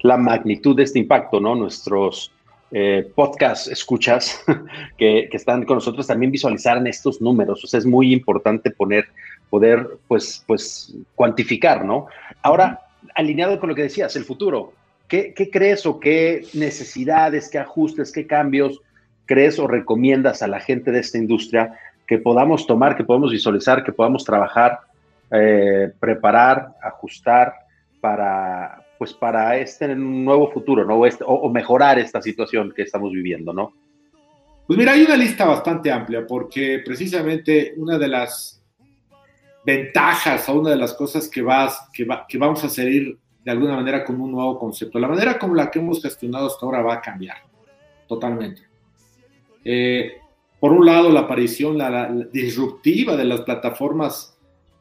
la 0.00 0.16
magnitud 0.16 0.76
de 0.76 0.84
este 0.84 1.00
impacto, 1.00 1.40
¿no? 1.40 1.56
Nuestros 1.56 2.30
eh, 2.72 3.10
podcast 3.14 3.68
escuchas 3.68 4.44
que, 4.98 5.28
están 5.32 5.64
con 5.64 5.76
nosotros 5.76 6.06
también 6.06 6.32
visualizaran 6.32 6.86
estos 6.86 7.20
números. 7.20 7.62
O 7.64 7.66
sea, 7.66 7.78
es 7.78 7.86
muy 7.86 8.12
importante 8.12 8.70
poner, 8.70 9.06
poder, 9.50 9.86
pues, 10.08 10.42
pues, 10.46 10.94
cuantificar, 11.14 11.84
¿no? 11.84 12.06
Ahora, 12.42 12.80
alineado 13.14 13.58
con 13.60 13.68
lo 13.68 13.74
que 13.74 13.82
decías, 13.82 14.16
el 14.16 14.24
futuro. 14.24 14.72
¿Qué, 15.08 15.34
¿Qué 15.34 15.50
crees 15.50 15.86
o 15.86 16.00
qué 16.00 16.44
necesidades, 16.52 17.48
qué 17.48 17.58
ajustes, 17.58 18.10
qué 18.10 18.26
cambios 18.26 18.80
crees 19.24 19.58
o 19.58 19.66
recomiendas 19.66 20.42
a 20.42 20.48
la 20.48 20.60
gente 20.60 20.90
de 20.90 21.00
esta 21.00 21.18
industria 21.18 21.78
que 22.06 22.18
podamos 22.18 22.66
tomar, 22.66 22.96
que 22.96 23.04
podamos 23.04 23.32
visualizar, 23.32 23.84
que 23.84 23.92
podamos 23.92 24.24
trabajar 24.24 24.80
eh, 25.30 25.92
preparar, 25.98 26.68
ajustar 26.80 27.52
para, 28.00 28.80
pues 28.98 29.12
para 29.12 29.58
este 29.58 29.94
nuevo 29.94 30.50
futuro, 30.50 30.84
¿no? 30.84 30.96
O, 30.96 31.06
este, 31.06 31.24
o, 31.26 31.48
mejorar 31.50 31.98
esta 31.98 32.20
situación 32.22 32.72
que 32.74 32.82
estamos 32.82 33.12
viviendo, 33.12 33.52
¿no? 33.52 33.72
Pues 34.66 34.78
mira, 34.78 34.92
hay 34.92 35.02
una 35.02 35.16
lista 35.16 35.44
bastante 35.44 35.92
amplia 35.92 36.26
porque 36.26 36.82
precisamente 36.84 37.74
una 37.76 37.98
de 37.98 38.08
las 38.08 38.62
ventajas 39.64 40.48
o 40.48 40.60
una 40.60 40.70
de 40.70 40.76
las 40.76 40.94
cosas 40.94 41.28
que, 41.28 41.42
vas, 41.42 41.88
que, 41.92 42.04
va, 42.04 42.26
que 42.28 42.38
vamos 42.38 42.62
a 42.64 42.68
seguir 42.68 43.18
de 43.44 43.50
alguna 43.50 43.76
manera 43.76 44.04
con 44.04 44.20
un 44.20 44.32
nuevo 44.32 44.58
concepto, 44.58 44.98
la 44.98 45.06
manera 45.08 45.38
como 45.38 45.54
la 45.54 45.70
que 45.70 45.78
hemos 45.78 46.02
gestionado 46.02 46.46
hasta 46.46 46.66
ahora 46.66 46.82
va 46.82 46.94
a 46.94 47.00
cambiar 47.00 47.36
totalmente. 48.08 48.62
Eh, 49.64 50.18
por 50.58 50.72
un 50.72 50.86
lado, 50.86 51.10
la 51.10 51.20
aparición 51.20 51.76
la 51.78 52.08
disruptiva 52.32 53.16
de 53.16 53.24
las 53.24 53.42
plataformas 53.42 54.35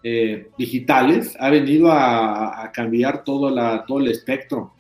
eh, 0.08 0.50
digitales 0.56 1.36
ha 1.40 1.50
venido 1.50 1.92
a, 1.92 2.70
cambiar 2.72 3.24
todo, 3.24 3.50
la, 3.50 3.84
todo 3.88 3.98
el 3.98 4.10
espectro. 4.10 4.74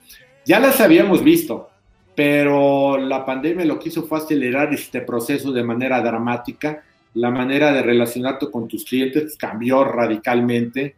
Ya 0.45 0.59
las 0.59 0.79
habíamos 0.79 1.23
visto, 1.23 1.67
pero 2.13 2.99
la 2.99 3.25
pandemia 3.25 3.65
lo 3.65 3.79
que 3.79 3.89
hizo 3.89 4.03
fue 4.03 4.19
acelerar 4.19 4.71
este 4.71 5.01
proceso 5.01 5.51
de 5.51 5.63
manera 5.63 5.99
dramática. 5.99 6.83
La 7.15 7.31
manera 7.31 7.73
de 7.73 7.81
relacionarte 7.81 8.51
con 8.51 8.67
tus 8.67 8.85
clientes 8.85 9.35
cambió 9.35 9.83
radicalmente. 9.83 10.93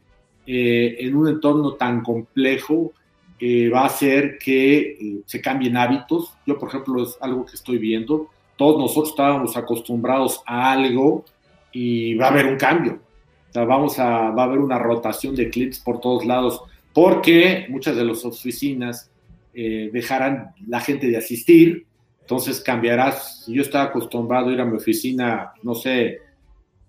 Eh, 0.45 0.97
en 0.99 1.15
un 1.15 1.29
entorno 1.29 1.75
tan 1.75 2.03
complejo 2.03 2.91
eh, 3.39 3.69
va 3.69 3.83
a 3.83 3.85
hacer 3.85 4.37
que 4.37 5.21
se 5.25 5.39
cambien 5.39 5.77
hábitos. 5.77 6.33
Yo, 6.45 6.59
por 6.59 6.67
ejemplo, 6.67 7.01
es 7.01 7.17
algo 7.21 7.45
que 7.45 7.55
estoy 7.55 7.77
viendo. 7.77 8.27
Todos 8.57 8.77
nosotros 8.77 9.11
estábamos 9.11 9.55
acostumbrados 9.55 10.41
a 10.45 10.73
algo 10.73 11.23
y 11.71 12.15
va 12.15 12.25
a 12.25 12.31
haber 12.31 12.47
un 12.47 12.57
cambio 12.57 13.06
vamos 13.53 13.99
a, 13.99 14.29
va 14.31 14.43
a 14.43 14.45
haber 14.45 14.59
una 14.59 14.79
rotación 14.79 15.35
de 15.35 15.49
clientes 15.49 15.79
por 15.79 15.99
todos 15.99 16.25
lados, 16.25 16.61
porque 16.93 17.65
muchas 17.69 17.95
de 17.95 18.05
las 18.05 18.23
oficinas 18.25 19.09
eh, 19.53 19.89
dejarán 19.91 20.51
la 20.67 20.79
gente 20.79 21.07
de 21.07 21.17
asistir, 21.17 21.85
entonces 22.21 22.61
cambiarás. 22.61 23.45
Yo 23.47 23.61
estaba 23.61 23.85
acostumbrado 23.85 24.49
a 24.49 24.53
ir 24.53 24.61
a 24.61 24.65
mi 24.65 24.77
oficina, 24.77 25.53
no 25.63 25.73
sé, 25.73 26.19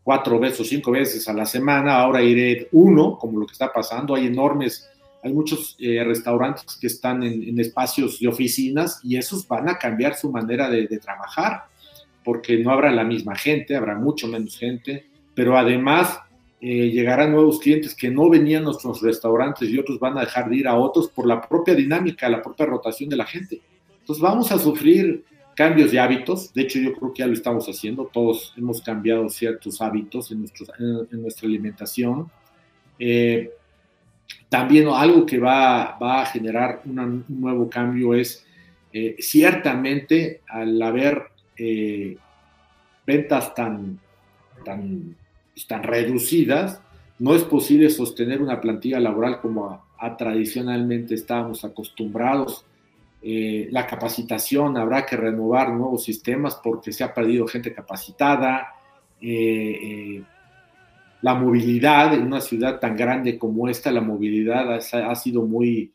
cuatro 0.03 0.38
veces 0.38 0.61
o 0.61 0.64
cinco 0.64 0.90
veces 0.90 1.29
a 1.29 1.33
la 1.33 1.47
semana, 1.47 1.99
ahora 1.99 2.23
iré 2.23 2.68
uno, 2.73 3.18
como 3.18 3.38
lo 3.40 3.47
que 3.47 3.53
está 3.53 3.73
pasando. 3.73 4.14
Hay 4.14 4.27
enormes, 4.27 4.88
hay 5.23 5.33
muchos 5.33 5.77
eh, 5.79 6.03
restaurantes 6.05 6.79
que 6.81 6.87
están 6.87 7.23
en, 7.23 7.59
espacios 7.61 8.18
de 8.18 8.29
oficinas 8.29 9.01
y 9.03 9.16
esos 9.16 9.47
van 9.47 9.68
a 9.68 9.79
cambiar 9.79 10.14
su 10.14 10.31
manera 10.31 10.68
de, 10.68 10.87
de 10.87 10.99
trabajar, 10.99 11.64
porque 12.25 12.57
no 12.59 12.71
habrá 12.71 12.90
la 12.90 13.05
misma 13.05 13.37
gente, 13.37 13.77
habrá 13.77 13.94
mucho 13.94 14.29
menos 14.29 14.59
gente, 14.59 15.07
pero 15.35 15.57
además 15.57 16.18
eh, 16.61 16.90
llegarán 16.90 17.31
nuevos 17.31 17.61
clientes 17.61 17.94
que 17.94 18.11
no 18.11 18.29
venían 18.29 18.62
a 18.62 18.66
nuestros 18.66 19.01
restaurantes 19.01 19.68
y 19.68 19.79
otros 19.79 20.01
van 20.01 20.18
a 20.18 20.23
dejar 20.23 20.51
de 20.51 20.57
ir 20.57 20.66
a 20.66 20.75
otros 20.75 21.09
por 21.09 21.25
la 21.25 21.40
propia 21.40 21.73
dinámica, 21.75 22.29
la 22.29 22.42
propia 22.42 22.66
rotación 22.66 23.09
de 23.09 23.16
la 23.16 23.27
gente. 23.27 23.61
Entonces 24.01 24.21
vamos 24.21 24.51
a 24.51 24.59
sufrir 24.59 25.25
cambios 25.55 25.92
de 25.92 26.01
hábitos, 26.01 26.53
de 26.53 26.62
hecho 26.62 26.81
yo 26.81 26.94
creo 26.94 27.12
que 27.12 27.21
ya 27.21 27.27
lo 27.29 27.33
estamos 27.33 27.66
haciendo, 27.68 28.11
todos 28.12 28.55
hemos 28.57 28.83
cambiado 28.83 29.29
ciertos 29.29 29.81
hábitos 29.81 30.33
en, 30.33 30.40
nuestra 30.40 31.47
alimentación. 31.47 32.29
Eh, 32.99 33.53
también 34.49 34.88
algo 34.88 35.25
que 35.27 35.38
va, 35.38 35.97
a 35.97 36.27
generar 36.27 36.83
un 36.85 37.25
nuevo 37.29 37.71
cambio 37.71 38.14
es 38.14 38.44
eh, 38.92 39.14
ciertamente 39.21 40.40
al 40.49 40.81
haber 40.83 41.29
ventas 43.07 43.55
tan 43.55 44.01
están 45.59 45.83
reducidas, 45.83 46.81
no 47.18 47.35
es 47.35 47.42
posible 47.42 47.90
sostener 47.90 48.40
una 48.40 48.61
plantilla 48.61 49.01
laboral 49.01 49.40
como 49.40 49.85
a, 49.99 50.16
tradicionalmente 50.16 51.14
estábamos 51.14 51.64
acostumbrados. 51.64 52.64
Eh, 53.21 53.68
la 53.73 53.85
capacitación, 53.87 54.77
habrá 54.77 55.05
que 55.05 55.16
renovar 55.16 55.73
nuevos 55.73 56.05
sistemas 56.05 56.61
porque 56.62 56.92
se 56.92 57.03
ha 57.03 57.12
perdido 57.12 57.49
gente 57.49 57.75
capacitada. 57.75 58.68
Eh, 59.21 59.79
eh, 59.83 60.23
la 61.23 61.35
movilidad 61.35 62.14
en 62.14 62.23
una 62.23 62.40
ciudad 62.40 62.79
tan 62.79 62.97
grande 62.97 63.37
como 63.37 63.68
esta, 63.68 63.90
la 63.90 64.01
movilidad 64.01 64.73
ha, 64.73 65.14
sido 65.16 65.42
muy, 65.42 65.92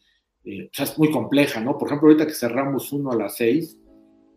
muy 0.98 1.12
compleja, 1.12 1.62
¿no? 1.62 1.78
Por 1.78 1.88
ejemplo, 1.88 2.10
ahorita 2.10 2.28
que 2.28 2.34
cerramos 2.34 2.92
uno 2.92 3.14
a 3.14 3.16
las 3.16 3.38
seis, 3.38 3.78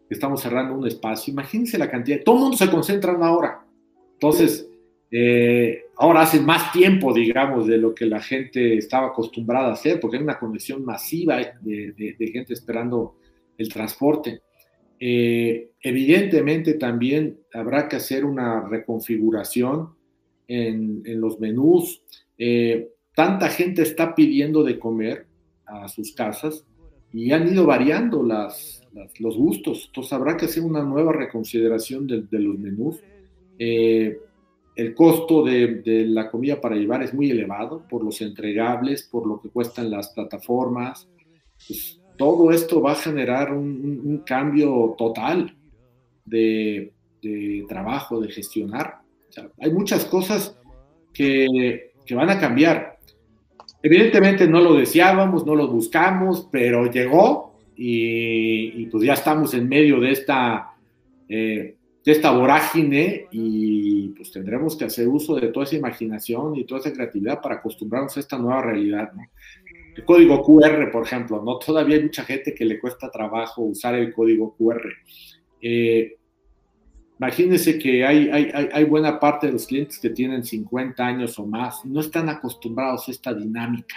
estamos 0.08 0.40
cerrando 0.40 0.74
un 0.74 0.86
espacio, 0.86 1.32
imagínense 1.32 1.76
la 1.76 1.90
cantidad, 1.90 2.22
todo 2.24 2.36
el 2.36 2.42
mundo 2.42 2.56
se 2.56 2.70
concentra 2.70 3.10
en 3.10 3.16
una 3.16 3.32
hora. 3.32 3.66
Entonces, 4.12 4.68
eh, 5.10 5.84
ahora 5.96 6.22
hace 6.22 6.40
más 6.40 6.72
tiempo, 6.72 7.12
digamos, 7.12 7.66
de 7.66 7.78
lo 7.78 7.94
que 7.94 8.06
la 8.06 8.20
gente 8.20 8.76
estaba 8.76 9.08
acostumbrada 9.08 9.68
a 9.68 9.72
hacer, 9.72 10.00
porque 10.00 10.16
hay 10.16 10.22
una 10.22 10.38
conexión 10.38 10.84
masiva 10.84 11.38
de, 11.60 12.30
gente 12.32 12.52
esperando 12.52 13.16
el 13.56 13.68
transporte. 13.68 14.42
Eh, 14.98 15.70
evidentemente 15.80 16.74
también 16.74 17.38
habrá 17.52 17.88
que 17.88 17.96
hacer 17.96 18.24
una 18.24 18.66
reconfiguración 18.68 19.94
en, 20.48 21.02
los 21.20 21.38
menús. 21.38 22.02
Eh, 22.38 22.88
tanta 23.14 23.48
gente 23.48 23.82
está 23.82 24.14
pidiendo 24.14 24.64
de 24.64 24.78
comer 24.78 25.26
a 25.66 25.88
sus 25.88 26.12
casas 26.14 26.66
y 27.12 27.30
han 27.32 27.48
ido 27.52 27.64
variando 27.64 28.22
las, 28.22 28.82
los 29.20 29.36
gustos. 29.36 29.84
Entonces 29.86 30.12
habrá 30.12 30.36
que 30.36 30.46
hacer 30.46 30.62
una 30.62 30.82
nueva 30.82 31.12
reconsideración 31.12 32.06
de, 32.06 32.38
los 32.38 32.58
menús 32.58 33.00
el 34.76 34.94
costo 34.94 35.42
de, 35.42 36.04
la 36.06 36.30
comida 36.30 36.60
para 36.60 36.76
llevar 36.76 37.02
es 37.02 37.14
muy 37.14 37.30
elevado 37.30 37.82
por 37.88 38.04
los 38.04 38.20
entregables, 38.20 39.04
por 39.04 39.26
lo 39.26 39.40
que 39.40 39.48
cuestan 39.48 39.90
las 39.90 40.10
plataformas. 40.10 41.08
Pues, 41.66 41.98
todo 42.18 42.50
esto 42.50 42.80
va 42.82 42.92
a 42.92 42.96
generar 42.96 43.52
un, 43.52 44.22
cambio 44.24 44.94
total 44.98 45.56
de, 46.26 46.92
trabajo, 47.68 48.20
de 48.20 48.28
gestionar. 48.30 48.98
hay 49.58 49.72
muchas 49.72 50.04
cosas 50.04 50.58
que, 51.12 51.92
van 52.14 52.30
a 52.30 52.38
cambiar. 52.38 52.98
Evidentemente 53.82 54.46
no 54.46 54.60
lo 54.60 54.74
deseábamos, 54.74 55.46
no 55.46 55.54
lo 55.54 55.68
buscamos, 55.68 56.48
pero 56.52 56.90
llegó 56.90 57.58
y, 57.74 58.86
pues 58.86 59.04
ya 59.04 59.14
estamos 59.14 59.54
en 59.54 59.68
medio 59.68 60.00
de 60.00 60.12
esta 60.12 60.74
eh, 61.28 61.75
de 62.06 62.12
esta 62.12 62.30
vorágine 62.30 63.26
y 63.32 64.10
pues 64.10 64.30
tendremos 64.30 64.76
que 64.76 64.84
hacer 64.84 65.08
uso 65.08 65.34
de 65.34 65.48
toda 65.48 65.66
esa 65.66 65.74
imaginación 65.74 66.54
y 66.54 66.64
toda 66.64 66.80
esa 66.80 66.92
creatividad 66.92 67.40
para 67.42 67.56
acostumbrarnos 67.56 68.16
a 68.16 68.20
esta 68.20 68.38
nueva 68.38 68.62
realidad, 68.62 69.10
El 69.96 70.04
código 70.04 70.40
QR, 70.40 70.88
por 70.92 71.04
ejemplo, 71.04 71.42
¿no? 71.42 71.58
Todavía 71.58 71.96
hay 71.96 72.04
mucha 72.04 72.22
gente 72.22 72.54
que 72.54 72.64
le 72.64 72.78
cuesta 72.78 73.10
trabajo 73.10 73.62
usar 73.62 73.96
el 73.96 74.14
código 74.14 74.54
QR. 74.56 74.88
Eh, 75.60 76.16
imagínense 77.18 77.76
que 77.76 78.06
hay, 78.06 78.28
hay, 78.28 78.84
buena 78.84 79.18
parte 79.18 79.48
de 79.48 79.54
los 79.54 79.66
clientes 79.66 79.98
que 79.98 80.10
tienen 80.10 80.44
50 80.44 81.04
años 81.04 81.36
o 81.40 81.46
más, 81.46 81.84
no 81.84 81.98
están 81.98 82.28
acostumbrados 82.28 83.08
a 83.08 83.10
esta 83.10 83.34
dinámica. 83.34 83.96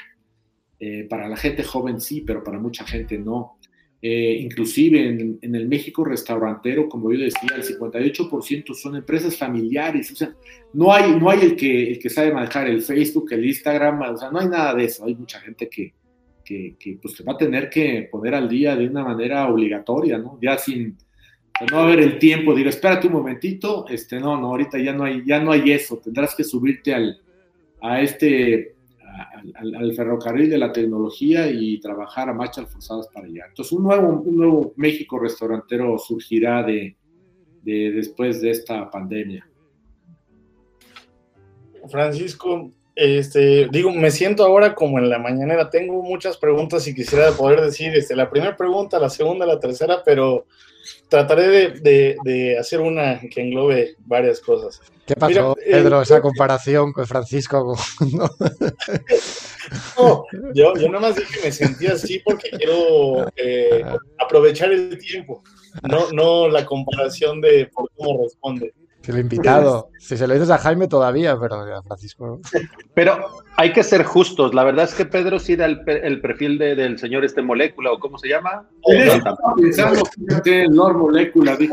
Eh, 0.80 1.06
para 1.08 1.30
la 1.30 1.38
gente 1.38 1.64
joven 1.64 2.02
sí, 2.02 2.22
pero 2.22 2.44
para 2.44 2.58
mucha 2.58 2.84
gente 2.86 3.20
no. 3.20 3.59
Eh, 4.02 4.40
inclusive 4.42 5.10
en, 5.42 5.56
el 5.56 5.68
México 5.68 6.06
restaurantero, 6.06 6.88
como 6.88 7.12
yo 7.12 7.20
decía, 7.20 7.50
el 7.54 7.64
58% 7.64 8.74
son 8.74 8.96
empresas 8.96 9.38
familiares, 9.38 10.10
o 10.14 10.16
sea, 10.16 10.34
no 10.74 10.94
hay, 10.94 11.20
no 11.20 11.30
hay 11.30 11.42
el, 11.42 11.56
que, 11.58 11.92
el 11.92 12.00
que 12.00 12.10
sabe 12.10 12.32
manejar 12.32 12.70
el 12.70 12.82
Facebook, 12.82 13.34
el 13.34 13.46
Instagram, 13.46 14.02
o 14.02 14.18
sea, 14.18 14.32
no 14.32 14.40
hay 14.40 14.48
nada 14.48 14.74
de 14.74 14.86
eso, 14.86 15.04
hay 15.04 15.16
mucha 15.16 15.42
gente 15.42 15.68
que, 15.70 15.94
que, 16.46 16.98
pues, 17.02 17.22
va 17.28 17.34
a 17.34 17.38
tener 17.38 17.70
que 17.70 18.08
poner 18.10 18.36
al 18.36 18.48
día 18.48 18.76
de 18.76 18.88
una 18.88 19.04
manera 19.04 19.50
obligatoria, 19.50 20.18
¿no? 20.18 20.40
Ya 20.42 20.58
sin, 20.58 20.98
no 21.70 21.80
haber 21.80 22.00
el 22.00 22.18
tiempo, 22.18 22.56
digo, 22.56 22.70
espérate 22.70 23.08
un 23.08 23.14
momentito, 23.14 23.86
este, 23.90 24.18
no, 24.18 24.40
no, 24.40 24.48
ahorita 24.48 24.80
ya 24.80 24.94
no 24.94 25.04
hay, 25.04 25.24
ya 25.26 25.42
no 25.42 25.52
hay 25.52 25.72
eso, 25.72 25.98
tendrás 25.98 26.36
que 26.36 26.46
subirte 26.46 26.94
al, 26.94 27.20
a 27.82 28.02
este 28.02 28.76
al, 29.56 29.94
ferrocarril 29.94 30.50
de 30.50 30.58
la 30.58 30.72
tecnología 30.72 31.50
y 31.50 31.80
trabajar 31.80 32.30
a 32.30 32.34
marchas 32.34 32.72
forzadas 32.72 33.08
para 33.14 33.28
allá. 33.28 33.46
Entonces, 33.48 33.72
un 33.72 33.84
nuevo, 33.84 34.22
un 34.22 34.38
nuevo 34.38 34.74
México 34.76 35.20
restaurantero 35.20 35.98
surgirá 35.98 36.64
de, 36.64 36.96
después 37.64 38.42
de 38.42 38.52
esta 38.52 38.90
pandemia. 38.90 39.48
Francisco, 41.90 42.72
este, 43.00 43.70
digo, 43.72 43.94
me 43.94 44.12
siento 44.12 44.44
ahora 44.44 44.76
como 44.76 45.00
en 45.00 45.10
la 45.10 45.20
mañanera. 45.20 45.70
Tengo 45.70 46.02
muchas 46.04 46.36
preguntas 46.36 46.86
y 46.86 46.94
quisiera 46.94 47.32
poder 47.32 47.62
decir 47.62 47.96
este, 47.96 48.14
la 48.14 48.30
primera 48.30 48.58
pregunta, 48.58 49.00
la 49.00 49.10
segunda, 49.10 49.46
la 49.46 49.58
tercera, 49.58 50.02
pero 50.04 50.46
trataré 51.08 51.70
de, 51.80 52.58
hacer 52.60 52.82
una 52.82 53.22
que 53.22 53.40
englobe 53.42 53.96
varias 54.00 54.42
cosas. 54.42 54.82
¿Qué 55.06 55.16
pasó, 55.16 55.56
Pedro, 55.56 56.02
esa 56.02 56.20
comparación 56.20 56.92
con 56.92 57.08
Francisco? 57.08 57.78
¿no? 59.98 60.26
yo, 60.54 60.74
yo 60.76 60.88
nada 60.90 61.00
más 61.00 61.16
dije 61.16 61.40
que 61.40 61.46
me 61.46 61.52
sentía 61.54 61.94
así 61.94 62.20
porque 62.20 62.50
quiero 62.50 63.30
eh, 63.38 63.82
aprovechar 64.18 64.74
el 64.74 64.98
tiempo, 64.98 65.42
no, 65.90 66.12
no 66.12 66.50
la 66.50 66.66
comparación 66.66 67.40
de 67.40 67.70
por 67.74 67.90
cómo 67.96 68.22
responde. 68.24 68.74
El 69.08 69.18
invitado. 69.18 69.90
Si 69.98 70.16
se 70.18 70.28
lo 70.28 70.34
dices 70.36 70.52
a 70.52 70.60
Jaime 70.60 70.88
todavía, 70.88 71.36
pero 71.40 71.56
a 71.56 71.82
Francisco. 71.82 72.40
Pero 72.94 73.18
hay 73.58 73.74
que 73.74 73.82
ser 73.82 74.04
justos. 74.04 74.54
La 74.54 74.64
verdad 74.64 74.86
es 74.86 74.94
que 74.94 75.06
Pedro 75.06 75.40
sí 75.40 75.56
da 75.56 75.66
el, 75.66 76.22
perfil 76.22 76.60
del 76.60 77.00
señor 77.00 77.26
este 77.26 77.42
molécula, 77.42 77.92
o 77.92 78.00
cómo 78.00 78.20
se 78.20 78.28
llama. 78.30 78.70
pensando 79.58 80.04
que 80.44 80.64
el 80.64 80.76
Lord 80.76 80.98
Molécula. 80.98 81.56
de 81.56 81.70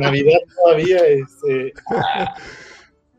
Navidad 0.00 0.40
todavía. 0.64 0.98
Este... 1.06 1.72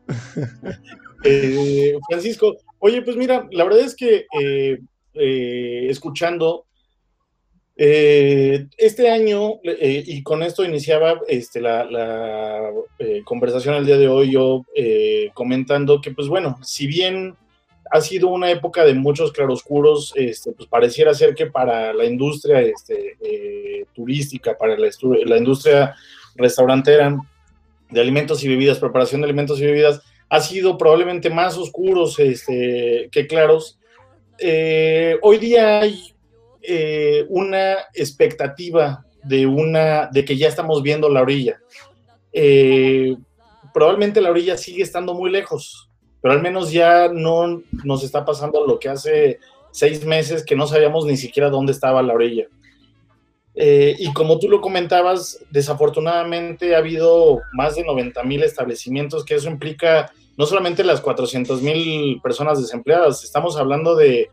Eh, 1.24 1.96
Francisco, 2.08 2.56
oye, 2.80 3.00
pues 3.02 3.16
mira, 3.16 3.46
la 3.52 3.62
verdad 3.62 3.78
es 3.80 3.94
que 3.94 4.26
eh, 4.40 4.80
eh, 5.14 5.86
escuchando 5.88 6.66
Eh, 7.76 8.66
este 8.76 9.10
año, 9.10 9.54
eh, 9.64 10.04
y 10.06 10.22
con 10.22 10.42
esto 10.42 10.64
iniciaba 10.64 11.20
este, 11.26 11.60
la, 11.60 12.70
eh, 12.98 13.22
conversación 13.24 13.74
el 13.76 13.86
día 13.86 13.96
de 13.96 14.08
hoy, 14.08 14.32
yo 14.32 14.64
comentando 15.34 16.00
que, 16.00 16.10
pues 16.10 16.28
bueno, 16.28 16.58
si 16.62 16.86
bien 16.86 17.34
ha 17.90 18.00
sido 18.00 18.28
una 18.28 18.50
época 18.50 18.84
de 18.84 18.94
muchos 18.94 19.32
claroscuros, 19.32 20.12
este, 20.16 20.52
pues 20.52 20.68
pareciera 20.68 21.14
ser 21.14 21.34
que 21.34 21.46
para 21.46 21.92
la 21.92 22.04
industria 22.04 22.60
este, 22.60 23.16
turística, 23.94 24.56
para 24.56 24.76
la, 24.76 24.88
la 25.24 25.36
industria 25.36 25.94
restaurantera 26.36 27.16
de 27.90 28.00
alimentos 28.00 28.42
y 28.44 28.48
bebidas, 28.48 28.78
preparación 28.78 29.20
de 29.20 29.26
alimentos 29.26 29.60
y 29.60 29.66
bebidas, 29.66 30.00
ha 30.28 30.40
sido 30.40 30.78
probablemente 30.78 31.28
más 31.28 31.58
oscuros 31.58 32.18
este, 32.18 33.08
que 33.10 33.26
claros. 33.26 33.78
hoy 35.22 35.38
día 35.38 35.80
hay 35.80 36.12
eh, 36.62 37.24
una 37.28 37.76
expectativa 37.94 39.04
de, 39.22 39.46
una, 39.46 40.08
de 40.12 40.24
que 40.24 40.36
ya 40.36 40.48
estamos 40.48 40.82
viendo 40.82 41.08
la 41.08 41.22
orilla. 41.22 41.60
Eh, 42.32 43.16
probablemente 43.72 44.20
la 44.20 44.30
orilla 44.30 44.56
sigue 44.56 44.82
estando 44.82 45.14
muy 45.14 45.30
lejos, 45.30 45.88
pero 46.20 46.34
al 46.34 46.42
menos 46.42 46.72
ya 46.72 47.08
no 47.08 47.62
nos 47.84 48.04
está 48.04 48.24
pasando 48.24 48.66
lo 48.66 48.78
que 48.78 48.88
hace 48.88 49.38
seis 49.70 50.04
meses 50.04 50.44
que 50.44 50.56
no 50.56 50.66
sabíamos 50.66 51.06
ni 51.06 51.16
siquiera 51.16 51.50
dónde 51.50 51.72
estaba 51.72 52.02
la 52.02 52.14
orilla. 52.14 52.46
Eh, 53.54 53.96
y 53.98 54.12
como 54.12 54.38
tú 54.38 54.48
lo 54.48 54.60
comentabas, 54.60 55.38
desafortunadamente 55.50 56.74
ha 56.74 56.78
habido 56.78 57.40
más 57.52 57.74
de 57.74 57.84
90 57.84 58.22
mil 58.22 58.42
establecimientos, 58.42 59.24
que 59.24 59.34
eso 59.34 59.50
implica 59.50 60.10
no 60.38 60.46
solamente 60.46 60.84
las 60.84 61.00
400 61.00 61.60
mil 61.60 62.20
personas 62.22 62.60
desempleadas, 62.60 63.22
estamos 63.24 63.56
hablando 63.58 63.94
de 63.94 64.28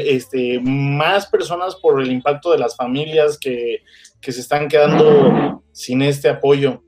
este, 0.00 0.60
más 0.60 1.26
personas 1.26 1.76
por 1.76 2.00
el 2.00 2.10
impacto 2.10 2.50
de 2.50 2.58
las 2.58 2.76
familias 2.76 3.38
que, 3.38 3.82
se 4.20 4.40
están 4.40 4.66
quedando 4.66 5.62
sin 5.70 6.02
este 6.02 6.28
apoyo. 6.28 6.82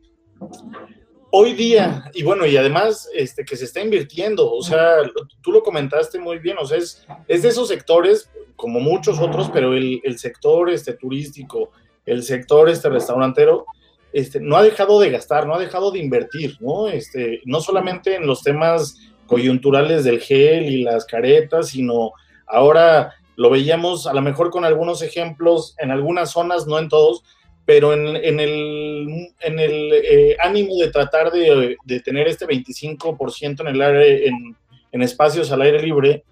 Hoy 1.30 1.52
día, 1.52 2.10
y 2.12 2.24
bueno, 2.24 2.44
y 2.46 2.56
además 2.56 3.08
este, 3.14 3.44
que 3.44 3.56
se 3.56 3.66
está 3.66 3.80
invirtiendo, 3.80 4.50
o 4.50 4.62
sea, 4.62 4.96
tú 5.40 5.52
lo 5.52 5.62
comentaste 5.62 6.18
muy 6.18 6.40
bien, 6.40 6.56
o 6.58 6.66
sea, 6.66 6.78
es, 6.78 7.06
es 7.28 7.42
de 7.42 7.50
esos 7.50 7.68
sectores, 7.68 8.28
como 8.56 8.80
muchos 8.80 9.20
otros, 9.20 9.50
pero 9.52 9.72
el, 9.72 10.18
sector 10.18 10.68
este, 10.68 10.94
turístico, 10.94 11.70
el 12.06 12.24
sector 12.24 12.68
este, 12.68 12.88
restaurantero, 12.88 13.66
este, 14.12 14.40
no 14.40 14.56
ha 14.56 14.62
dejado 14.64 14.98
de 14.98 15.10
gastar, 15.10 15.46
no 15.46 15.54
ha 15.54 15.60
dejado 15.60 15.92
de 15.92 16.00
invertir, 16.00 16.56
¿no? 16.58 16.88
Este, 16.88 17.40
no 17.44 17.60
solamente 17.60 18.16
en 18.16 18.26
los 18.26 18.42
temas 18.42 18.96
coyunturales 19.28 20.02
del 20.02 20.18
gel 20.18 20.64
y 20.64 20.82
las 20.82 21.04
caretas, 21.04 21.68
sino 21.68 22.12
Ahora 22.48 23.14
lo 23.36 23.50
veíamos 23.50 24.06
a 24.06 24.12
lo 24.12 24.20
mejor 24.20 24.50
con 24.50 24.64
algunos 24.64 25.02
ejemplos 25.02 25.74
en 25.78 25.90
algunas 25.90 26.32
zonas, 26.32 26.66
no 26.66 26.78
en 26.78 26.88
todos, 26.88 27.22
pero 27.68 27.92
en, 27.92 28.16
el, 28.16 29.28
en 29.40 29.58
el 29.58 29.92
eh, 29.92 30.36
ánimo 30.40 30.74
de 30.76 30.90
tratar 30.90 31.30
de, 31.30 31.76
tener 32.02 32.26
este 32.26 32.46
25% 32.46 33.60
en 33.60 33.66
el 33.66 33.82
aire, 33.82 34.26
en, 34.26 35.02
espacios 35.02 35.52
al 35.52 35.60
aire 35.62 35.82
libre, 35.82 36.24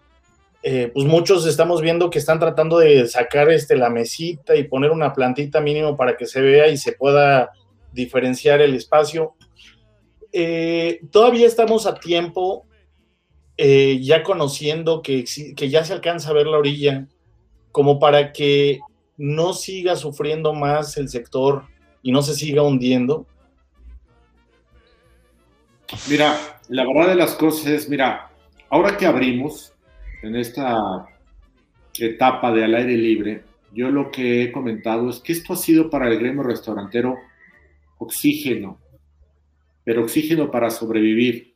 eh, 0.62 0.90
pues 0.92 1.06
muchos 1.06 1.46
estamos 1.46 1.82
viendo 1.82 2.08
que 2.08 2.18
están 2.18 2.40
tratando 2.40 2.78
de 2.78 3.06
sacar 3.06 3.50
este, 3.50 3.76
la 3.76 3.90
mesita 3.90 4.56
y 4.56 4.64
poner 4.64 4.90
una 4.90 5.12
plantita 5.12 5.60
mínimo 5.60 5.96
para 5.96 6.16
que 6.16 6.26
se 6.26 6.40
vea 6.40 6.68
y 6.68 6.78
se 6.78 6.92
pueda 6.92 7.50
diferenciar 7.92 8.60
el 8.62 8.74
espacio. 8.74 9.34
Eh, 10.32 11.00
todavía 11.12 11.46
estamos 11.46 11.86
a 11.86 11.94
tiempo 11.94 12.66
eh, 13.56 14.00
ya 14.02 14.22
conociendo 14.22 15.02
que, 15.02 15.24
que 15.56 15.68
ya 15.70 15.84
se 15.84 15.92
alcanza 15.92 16.30
a 16.30 16.34
ver 16.34 16.46
la 16.46 16.58
orilla, 16.58 17.06
como 17.72 17.98
para 17.98 18.32
que 18.32 18.80
no 19.16 19.52
siga 19.52 19.96
sufriendo 19.96 20.52
más 20.52 20.96
el 20.96 21.08
sector 21.08 21.64
y 22.02 22.12
no 22.12 22.22
se 22.22 22.34
siga 22.34 22.62
hundiendo? 22.62 23.26
Mira, 26.08 26.36
la 26.68 26.86
verdad 26.86 27.08
de 27.08 27.14
las 27.16 27.34
cosas 27.34 27.66
es, 27.66 27.88
mira, 27.88 28.30
ahora 28.68 28.96
que 28.96 29.06
abrimos 29.06 29.72
en 30.22 30.36
esta 30.36 31.06
etapa 31.98 32.52
de 32.52 32.64
al 32.64 32.74
aire 32.74 32.96
libre, 32.96 33.44
yo 33.72 33.90
lo 33.90 34.10
que 34.10 34.42
he 34.42 34.52
comentado 34.52 35.10
es 35.10 35.20
que 35.20 35.32
esto 35.32 35.52
ha 35.52 35.56
sido 35.56 35.90
para 35.90 36.08
el 36.08 36.18
gremio 36.18 36.42
restaurantero 36.42 37.16
oxígeno, 37.98 38.80
pero 39.84 40.02
oxígeno 40.02 40.50
para 40.50 40.70
sobrevivir 40.70 41.55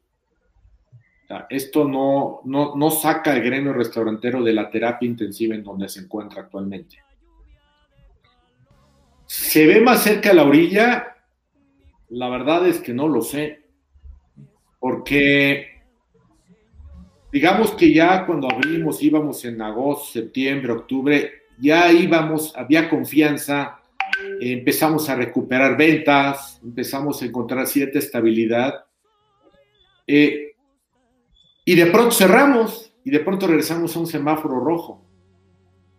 esto 1.48 1.86
no, 1.86 2.40
no, 2.44 2.90
saca 2.90 3.34
el 3.34 3.42
gremio 3.42 3.72
restaurantero 3.72 4.42
de 4.42 4.52
la 4.52 4.70
terapia 4.70 5.08
intensiva 5.08 5.54
en 5.54 5.62
donde 5.62 5.88
se 5.88 6.00
encuentra 6.00 6.42
actualmente. 6.42 6.98
¿Se 9.26 9.66
ve 9.66 9.80
más 9.80 10.02
cerca 10.02 10.30
a 10.30 10.34
la 10.34 10.44
orilla? 10.44 11.16
La 12.08 12.28
verdad 12.28 12.66
es 12.66 12.80
que 12.80 12.92
no 12.92 13.06
lo 13.06 13.22
sé. 13.22 13.60
Porque 14.80 15.82
digamos 17.30 17.72
que 17.72 17.92
ya 17.92 18.26
cuando 18.26 18.50
abrimos, 18.50 19.02
íbamos 19.02 19.44
en 19.44 19.62
agosto, 19.62 20.12
septiembre, 20.12 20.72
octubre, 20.72 21.30
ya 21.58 21.92
íbamos, 21.92 22.56
había 22.56 22.88
confianza, 22.88 23.78
empezamos 24.40 25.08
a 25.08 25.14
recuperar 25.14 25.76
ventas, 25.76 26.58
empezamos 26.64 27.22
a 27.22 27.26
encontrar 27.26 27.66
cierta 27.66 27.98
estabilidad. 27.98 28.84
Eh, 30.06 30.49
y 31.64 31.74
de 31.74 31.86
pronto 31.86 32.12
cerramos 32.12 32.92
y 33.04 33.10
de 33.10 33.20
pronto 33.20 33.46
regresamos 33.46 33.94
a 33.96 34.00
un 34.00 34.06
semáforo 34.06 34.60
rojo. 34.60 35.02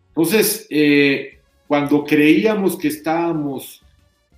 Entonces, 0.09 0.67
eh, 0.69 1.39
cuando 1.67 2.03
creíamos 2.03 2.77
que 2.77 2.89
estábamos, 2.89 3.81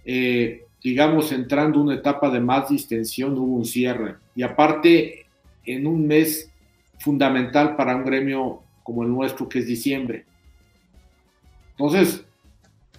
eh, 0.06 0.66
digamos, 0.84 1.32
entrando 1.32 1.80
en 1.80 1.88
una 1.88 1.96
etapa 1.96 2.30
de 2.30 2.40
más 2.40 2.70
distensión, 2.70 3.38
hubo 3.38 3.56
un 3.56 3.66
cierre. 3.66 4.16
Y 4.36 4.44
aparte, 4.44 5.26
en 5.66 5.88
un 5.88 6.06
mes 6.06 6.52
fundamental 7.00 7.76
para 7.76 7.96
un 7.96 8.06
gremio 8.06 8.62
como 8.84 9.04
el 9.04 9.10
nuestro, 9.10 9.50
que 9.50 9.60
es 9.60 9.68
diciembre. 9.68 10.26
Entonces, 11.72 12.24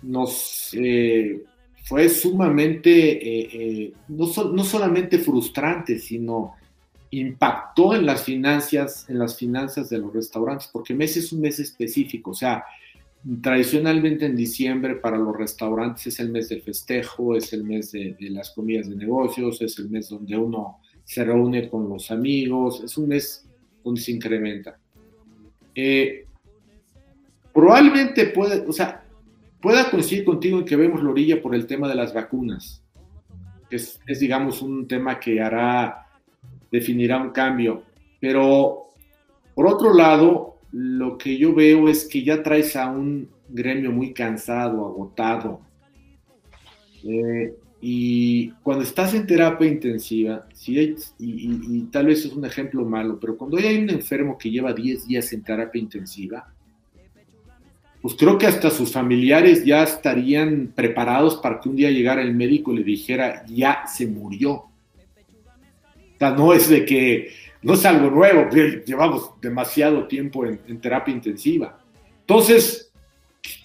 nos 0.03 0.71
eh, 0.75 1.43
fue 1.85 2.09
sumamente, 2.09 3.93
no, 4.09 4.27
no 4.53 4.65
solamente 4.65 5.19
frustrante, 5.19 5.99
sino 5.99 6.55
impactó 7.21 7.95
en 7.95 8.07
las 8.07 8.25
finanzas, 8.25 9.09
en 9.09 9.19
las 9.19 9.37
finanzas 9.37 9.91
de 9.91 9.99
los 9.99 10.13
restaurantes, 10.13 10.69
porque 10.73 10.95
mes 10.95 11.17
es 11.17 11.33
un 11.33 11.41
mes 11.41 11.59
específico, 11.59 12.31
o 12.31 12.35
sea, 12.35 12.65
tradicionalmente 13.41 14.27
en 14.27 14.37
diciembre 14.37 14.97
para 14.97 15.17
los 15.17 15.37
restaurantes 15.37 16.07
es 16.09 16.21
el 16.21 16.31
mes 16.31 16.49
del 16.49 16.63
festejo, 16.63 17.37
es 17.37 17.53
el 17.53 17.65
mes 17.65 17.93
de, 17.93 18.17
las 18.31 18.51
comidas 18.51 18.89
de 18.89 18.97
negocios, 18.97 19.63
es 19.63 19.79
el 19.79 19.89
mes 19.91 20.09
donde 20.09 20.37
uno 20.37 20.79
se 21.05 21.25
reúne 21.25 21.69
con 21.69 21.89
los 21.89 22.11
amigos, 22.11 22.83
es 22.85 22.97
un 22.99 23.09
mes 23.09 23.47
donde 23.83 24.01
se 24.01 24.13
incrementa. 24.13 24.79
Eh, 25.75 26.27
probablemente 27.53 28.27
puede, 28.27 28.67
o 28.67 28.73
sea, 28.73 29.05
pueda 29.61 29.91
coincidir 29.91 30.25
contigo 30.25 30.59
en 30.59 30.65
que 30.65 30.77
vemos 30.77 31.03
la 31.03 31.11
orilla 31.11 31.41
por 31.41 31.55
el 31.55 31.67
tema 31.67 31.89
de 31.89 31.95
las 31.95 32.13
vacunas, 32.13 32.83
que 33.71 33.77
es, 33.77 34.01
es 34.07 34.21
digamos, 34.21 34.61
un 34.61 34.87
tema 34.87 35.19
que 35.19 35.41
hará 35.41 36.04
definirá 36.75 37.23
un 37.23 37.31
cambio. 37.31 37.85
Pero, 38.21 38.89
por 39.55 39.69
otro 39.69 39.95
lado, 39.95 40.59
lo 40.73 41.17
que 41.17 41.39
yo 41.39 41.55
veo 41.55 41.89
es 41.89 42.05
que 42.05 42.25
ya 42.25 42.43
traes 42.43 42.75
a 42.75 42.91
un 42.91 43.29
gremio 43.49 43.93
muy 43.93 44.13
cansado, 44.13 44.85
agotado. 44.85 45.61
Eh, 47.05 47.55
y 47.81 48.51
cuando 48.65 48.83
estás 48.83 49.15
en 49.15 49.27
terapia 49.27 49.69
intensiva, 49.69 50.49
si 50.53 50.97
y, 51.19 51.83
tal 51.93 52.07
vez 52.07 52.25
es 52.25 52.33
un 52.33 52.45
ejemplo 52.45 52.85
malo, 52.85 53.21
pero 53.21 53.37
cuando 53.37 53.57
hay 53.59 53.79
un 53.79 53.91
enfermo 53.91 54.37
que 54.37 54.51
lleva 54.51 54.73
10 54.73 55.07
días 55.07 55.33
en 55.33 55.45
terapia 55.45 55.81
intensiva, 55.81 56.53
pues 58.03 58.17
creo 58.17 58.37
que 58.37 58.47
hasta 58.47 58.71
sus 58.71 58.91
familiares 58.91 59.65
ya 59.65 59.85
estarían 59.85 60.73
preparados 60.75 61.37
para 61.37 61.61
que 61.61 61.69
un 61.69 61.77
día 61.77 61.91
llegara 61.91 62.21
el 62.21 62.35
médico 62.35 62.73
y 62.73 62.79
le 62.79 62.85
dijera, 62.85 63.45
ya 63.47 63.85
se 63.87 64.07
murió 64.07 64.74
no 66.31 66.53
es 66.53 66.69
de 66.69 66.85
que, 66.85 67.33
no 67.63 67.75
es 67.75 67.85
algo 67.87 68.11
nuevo, 68.11 68.49
llevamos 68.51 69.41
demasiado 69.41 70.07
tiempo 70.07 70.45
en, 70.45 70.81
terapia 70.81 71.15
intensiva. 71.15 71.79
Entonces, 72.21 72.93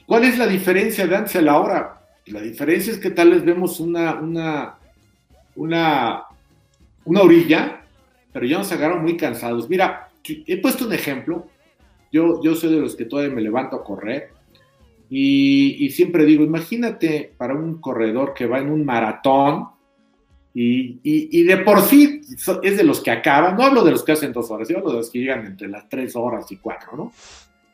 ¿cuál 0.06 0.24
es 0.24 0.38
la 0.38 0.48
diferencia 0.48 1.06
de 1.06 1.16
antes 1.16 1.36
a 1.36 1.42
la 1.42 1.60
hora? 1.60 2.02
La 2.28 2.42
diferencia 2.42 2.94
es 2.94 3.00
que 3.00 3.12
tal 3.12 3.32
vez 3.32 3.44
vemos 3.44 3.80
una, 3.80 4.16
una, 4.16 4.76
una, 5.56 6.26
orilla, 7.06 7.82
pero 8.32 8.46
ya 8.46 8.60
nos 8.60 8.72
agarran 8.72 9.02
muy 9.02 9.18
cansados. 9.18 9.70
Mira, 9.70 10.10
he 10.24 10.58
puesto 10.62 10.86
un 10.86 10.94
ejemplo. 10.94 11.48
Yo, 12.12 12.42
yo 12.42 12.56
soy 12.56 12.74
de 12.74 12.82
los 12.82 12.96
que 12.96 13.06
todavía 13.06 13.36
me 13.36 13.42
levanto 13.42 13.76
a 13.76 13.84
correr. 13.84 14.30
Y, 15.10 15.90
siempre 15.90 16.24
digo, 16.24 16.44
imagínate 16.44 17.34
para 17.36 17.56
un 17.56 17.82
corredor 17.82 18.34
que 18.34 18.46
va 18.46 18.60
en 18.60 18.70
un 18.70 18.86
maratón, 18.86 19.70
y, 20.62 21.44
de 21.44 21.58
por 21.58 21.82
sí 21.82 22.22
es 22.64 22.78
de 22.78 22.84
los 22.84 23.02
que 23.02 23.12
acaban, 23.12 23.56
no 23.56 23.64
hablo 23.64 23.84
de 23.84 23.92
los 23.92 24.04
que 24.04 24.12
hacen 24.12 24.34
dos 24.34 24.52
horas, 24.52 24.68
yo 24.68 24.78
hablo 24.78 24.92
de 24.92 24.98
los 24.98 25.10
que 25.10 25.20
llegan 25.20 25.46
entre 25.46 25.70
las 25.70 25.88
tres 25.88 26.16
horas 26.16 26.52
y 26.52 26.58
cuatro, 26.58 26.98
¿no? 26.98 27.14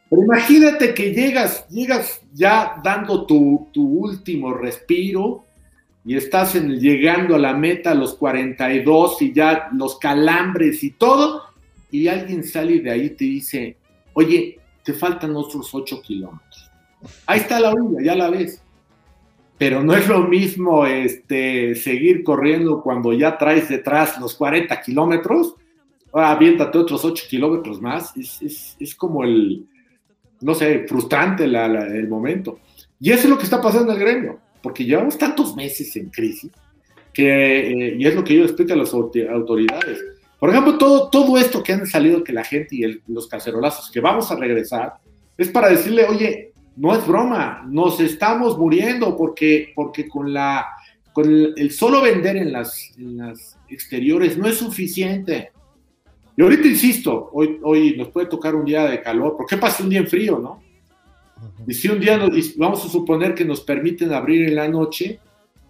Pero 0.08 0.22
imagínate 0.22 0.94
que 0.94 1.12
llegas, 1.12 1.68
llegas 1.70 2.22
ya 2.32 2.80
dando 2.84 3.26
tu, 3.26 3.70
tu 3.74 3.84
último 3.84 4.54
respiro 4.54 5.46
y 6.06 6.16
estás 6.16 6.54
en, 6.56 6.80
llegando 6.80 7.36
a 7.36 7.40
la 7.40 7.56
meta 7.56 7.92
a 7.92 7.96
los 7.96 8.14
42 8.14 9.22
y 9.24 9.34
ya 9.34 9.70
los 9.74 9.98
calambres 9.98 10.84
y 10.84 10.92
todo, 10.92 11.42
y 11.90 12.08
alguien 12.08 12.44
sale 12.44 12.82
de 12.82 12.92
ahí 12.92 13.06
y 13.06 13.10
te 13.10 13.26
dice, 13.26 13.78
oye, 14.14 14.60
te 14.84 14.94
faltan 14.94 15.36
otros 15.36 15.74
8 15.74 16.04
kilómetros. 16.04 16.70
Ahí 17.26 17.40
está 17.40 17.60
la 17.60 17.72
orilla, 17.72 18.04
ya 18.04 18.16
la 18.16 18.30
ves. 18.30 18.62
Pero 19.58 19.84
no 19.84 19.96
es 19.96 20.08
lo 20.08 20.22
mismo 20.28 20.86
este, 20.86 21.76
seguir 21.76 22.24
corriendo 22.24 22.82
cuando 22.82 23.14
ya 23.14 23.38
traes 23.38 23.70
detrás 23.70 24.20
los 24.20 24.36
40 24.36 24.82
kilómetros. 24.82 25.56
Ahora 26.12 26.32
aviéntate 26.32 26.78
otros 26.78 27.06
8 27.06 27.26
kilómetros 27.30 27.82
más. 27.82 28.16
Es, 28.18 28.42
es, 28.42 28.76
es 28.80 28.96
como 28.96 29.24
el, 29.24 29.66
no 30.42 30.54
sé, 30.54 30.86
frustrante 30.88 31.46
el 31.46 32.08
momento. 32.08 32.60
Y 33.00 33.12
eso 33.12 33.24
es 33.24 33.30
lo 33.30 33.38
que 33.38 33.44
está 33.44 33.62
pasando 33.62 33.92
en 33.94 34.00
el 34.00 34.04
gremio, 34.04 34.40
porque 34.62 34.86
llevamos 34.86 35.18
tantos 35.18 35.56
meses 35.56 35.96
en 35.96 36.10
crisis, 36.10 36.52
que, 37.14 37.70
eh, 37.72 37.96
y 37.98 38.06
es 38.06 38.16
lo 38.16 38.24
que 38.24 38.36
yo 38.36 38.44
explico 38.44 38.74
a 38.74 38.78
las 38.78 38.94
autoridades. 38.94 40.04
Por 40.40 40.50
ejemplo, 40.50 40.78
todo, 40.78 41.10
todo 41.10 41.38
esto 41.38 41.64
que 41.64 41.74
han 41.74 41.86
salido 41.88 42.24
que 42.24 42.34
la 42.34 42.44
gente 42.44 42.76
y 42.76 43.02
los 43.08 43.28
cacerolazos, 43.28 43.92
que 43.92 44.00
vamos 44.00 44.32
a 44.32 44.36
regresar, 44.36 44.94
es 45.38 45.50
para 45.50 45.70
decirle, 45.70 46.06
oye, 46.06 46.54
no 46.76 46.94
es 46.94 47.06
broma, 47.08 47.66
nos 47.70 48.00
estamos 48.00 48.58
muriendo 48.58 49.16
porque, 49.16 49.72
porque 49.76 50.08
con, 50.08 50.34
la, 50.34 50.66
con 51.14 51.32
el, 51.32 51.72
solo 51.72 52.02
vender 52.02 52.38
en 52.38 52.52
las, 52.52 52.92
en 52.98 53.18
las 53.18 53.58
exteriores 53.70 54.38
no 54.38 54.48
es 54.48 54.58
suficiente. 54.58 55.52
Y 56.38 56.42
ahorita 56.42 56.68
insisto, 56.68 57.30
hoy, 57.32 57.60
hoy 57.64 57.96
nos 57.98 58.10
puede 58.10 58.28
tocar 58.28 58.56
un 58.56 58.66
día 58.66 58.86
de 58.86 59.02
calor, 59.02 59.38
¿por 59.38 59.46
qué 59.46 59.58
pasa 59.58 59.84
un 59.84 59.90
día 59.90 60.00
en 60.00 60.08
frío, 60.08 60.38
no? 60.38 60.62
Y 61.68 61.74
si 61.74 61.88
un 61.88 62.00
día 62.00 62.18
nos, 62.18 62.58
vamos 62.58 62.86
a 62.86 62.90
suponer 62.90 63.34
que 63.34 63.46
nos 63.46 63.62
permiten 63.62 64.14
abrir 64.14 64.48
en 64.48 64.56
la 64.56 64.68
noche, 64.68 65.20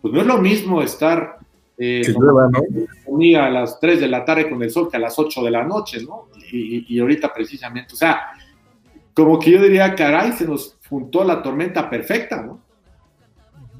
pues 0.01 0.14
no 0.14 0.22
es 0.22 0.28
lo 0.28 0.38
mismo 0.39 0.82
estar 0.82 1.38
eh, 1.78 2.01
a 3.38 3.49
las 3.49 3.80
3 3.80 3.99
de 3.99 4.08
la 4.08 4.24
tarde 4.24 4.49
con 4.49 4.62
el 4.64 4.72
sol 4.72 4.89
que 4.89 4.97
a 4.97 4.99
las 4.99 5.18
8 5.18 5.43
de 5.43 5.51
la 5.51 5.64
noche, 5.64 6.01
¿no? 6.03 6.30
Y, 6.51 6.86
y, 6.95 6.99
ahorita 6.99 7.34
precisamente, 7.34 7.93
o 7.93 7.97
sea, 7.97 8.22
como 9.16 9.39
que 9.39 9.51
yo 9.51 9.61
diría, 9.61 9.95
caray, 9.95 10.34
se 10.34 10.45
nos 10.45 10.78
juntó 10.88 11.24
la 11.24 11.41
tormenta 11.41 11.89
perfecta, 11.89 12.43
¿no? 12.43 12.61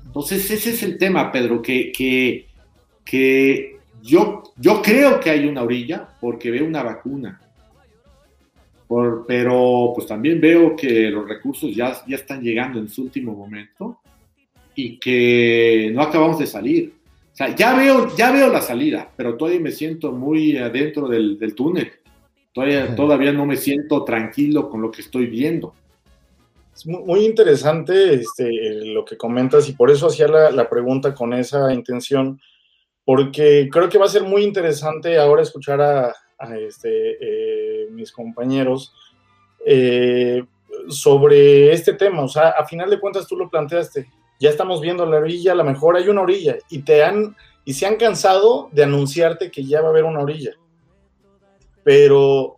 Entonces 0.06 0.50
ese 0.50 0.72
es 0.72 0.82
el 0.82 0.98
tema, 0.98 1.32
Pedro, 1.32 1.62
que, 1.62 1.92
que, 1.92 2.48
que 3.04 3.76
yo, 4.02 4.44
yo 4.56 4.82
creo 4.82 5.20
que 5.20 5.30
hay 5.30 5.46
una 5.46 5.64
orilla 5.64 6.08
porque 6.22 6.52
veo 6.52 6.66
una 6.66 6.84
vacuna. 6.84 7.42
pero 9.28 9.92
pues 9.94 10.08
también 10.08 10.40
veo 10.40 10.76
que 10.76 11.10
los 11.10 11.28
recursos 11.28 11.76
ya, 11.76 11.98
ya 12.08 12.16
están 12.16 12.42
llegando 12.42 12.80
en 12.80 12.88
su 12.88 13.02
último 13.02 13.34
momento 13.34 14.00
y 14.74 14.98
que 14.98 15.92
no 15.94 16.02
acabamos 16.02 16.40
de 16.40 16.48
salir. 16.48 16.94
O 17.34 17.36
sea, 17.36 17.54
ya 17.54 17.76
veo, 17.76 18.16
ya 18.16 18.32
veo 18.32 18.50
la 18.50 18.62
salida, 18.62 19.12
pero 19.18 19.36
todavía 19.36 19.60
me 19.60 19.72
siento 19.72 20.14
muy 20.14 20.56
adentro 20.56 21.10
del, 21.10 21.38
túnel. 21.56 21.92
Todavía, 22.56 22.96
todavía 22.96 23.34
no 23.34 23.46
me 23.46 23.58
siento 23.58 24.06
tranquilo 24.06 24.70
con 24.70 24.82
lo 24.82 24.90
que 24.90 25.02
estoy 25.02 25.26
viendo. 25.26 25.76
Es 26.74 26.88
muy 26.88 27.26
interesante 27.26 28.14
este, 28.14 28.50
lo 28.86 29.04
que 29.04 29.18
comentas 29.18 29.68
y 29.68 29.74
por 29.74 29.92
eso 29.92 30.08
hacía 30.08 30.30
la, 30.30 30.52
la 30.52 30.70
pregunta 30.70 31.14
con 31.14 31.34
esa 31.34 31.74
intención 31.74 32.40
porque 33.06 33.68
creo 33.72 33.88
que 33.88 33.98
va 33.98 34.06
a 34.06 34.10
ser 34.10 34.24
muy 34.24 34.44
interesante 34.44 35.18
ahora 35.18 35.44
escuchar 35.44 35.82
a, 35.82 36.14
este, 36.58 37.18
eh, 37.20 37.88
mis 37.92 38.12
compañeros 38.12 38.94
eh, 39.66 40.44
sobre 40.88 41.74
este 41.74 41.94
tema. 41.94 42.24
O 42.24 42.28
sea, 42.30 42.50
a 42.50 42.66
final 42.66 42.90
de 42.90 43.00
cuentas 43.00 43.28
tú 43.28 43.36
lo 43.38 43.50
planteaste. 43.50 44.08
Ya 44.40 44.50
estamos 44.50 44.80
viendo 44.80 45.06
la 45.06 45.18
orilla, 45.18 45.52
a 45.52 45.56
lo 45.56 45.66
mejor 45.66 45.96
hay 45.96 46.10
una 46.10 46.22
orilla 46.22 46.58
y 46.70 46.84
te 46.84 47.04
han 47.04 47.36
y 47.64 47.74
se 47.74 47.86
han 47.86 47.96
cansado 47.98 48.70
de 48.72 48.84
anunciarte 48.84 49.52
que 49.52 49.66
ya 49.66 49.82
va 49.82 49.88
a 49.88 49.92
haber 49.92 50.06
una 50.06 50.22
orilla. 50.22 50.52
Pero 51.86 52.58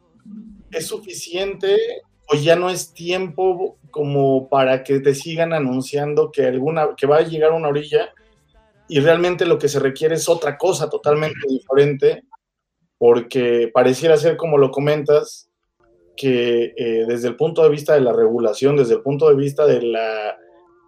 es 0.71 0.87
suficiente 0.87 1.77
o 2.27 2.35
ya 2.35 2.55
no 2.55 2.71
es 2.71 2.93
tiempo 2.93 3.77
como 3.91 4.49
para 4.49 4.83
que 4.83 4.99
te 4.99 5.13
sigan 5.13 5.53
anunciando 5.53 6.31
que 6.31 6.45
alguna 6.45 6.89
que 6.97 7.07
va 7.07 7.17
a 7.17 7.27
llegar 7.27 7.51
una 7.51 7.67
orilla 7.67 8.09
y 8.89 8.99
realmente 8.99 9.45
lo 9.45 9.59
que 9.59 9.69
se 9.69 9.79
requiere 9.79 10.15
es 10.15 10.29
otra 10.29 10.57
cosa 10.57 10.89
totalmente 10.89 11.39
diferente, 11.47 12.23
porque 12.97 13.69
pareciera 13.73 14.17
ser, 14.17 14.37
como 14.37 14.57
lo 14.57 14.71
comentas, 14.71 15.49
que 16.15 16.73
eh, 16.75 17.05
desde 17.07 17.27
el 17.27 17.35
punto 17.35 17.63
de 17.63 17.69
vista 17.69 17.93
de 17.93 18.01
la 18.01 18.13
regulación, 18.13 18.77
desde 18.77 18.95
el 18.95 19.01
punto 19.01 19.29
de 19.29 19.35
vista 19.35 19.65
de 19.65 19.81
la, 19.81 20.37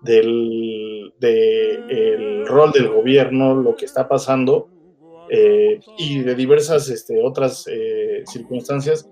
del 0.01 1.13
de 1.19 2.45
rol 2.47 2.71
del 2.71 2.87
gobierno, 2.87 3.53
lo 3.53 3.75
que 3.75 3.85
está 3.85 4.07
pasando, 4.07 4.69
eh, 5.30 5.80
y 5.97 6.21
de 6.21 6.36
diversas 6.36 6.89
este, 6.89 7.21
otras 7.23 7.65
eh, 7.67 8.23
circunstancias, 8.25 9.09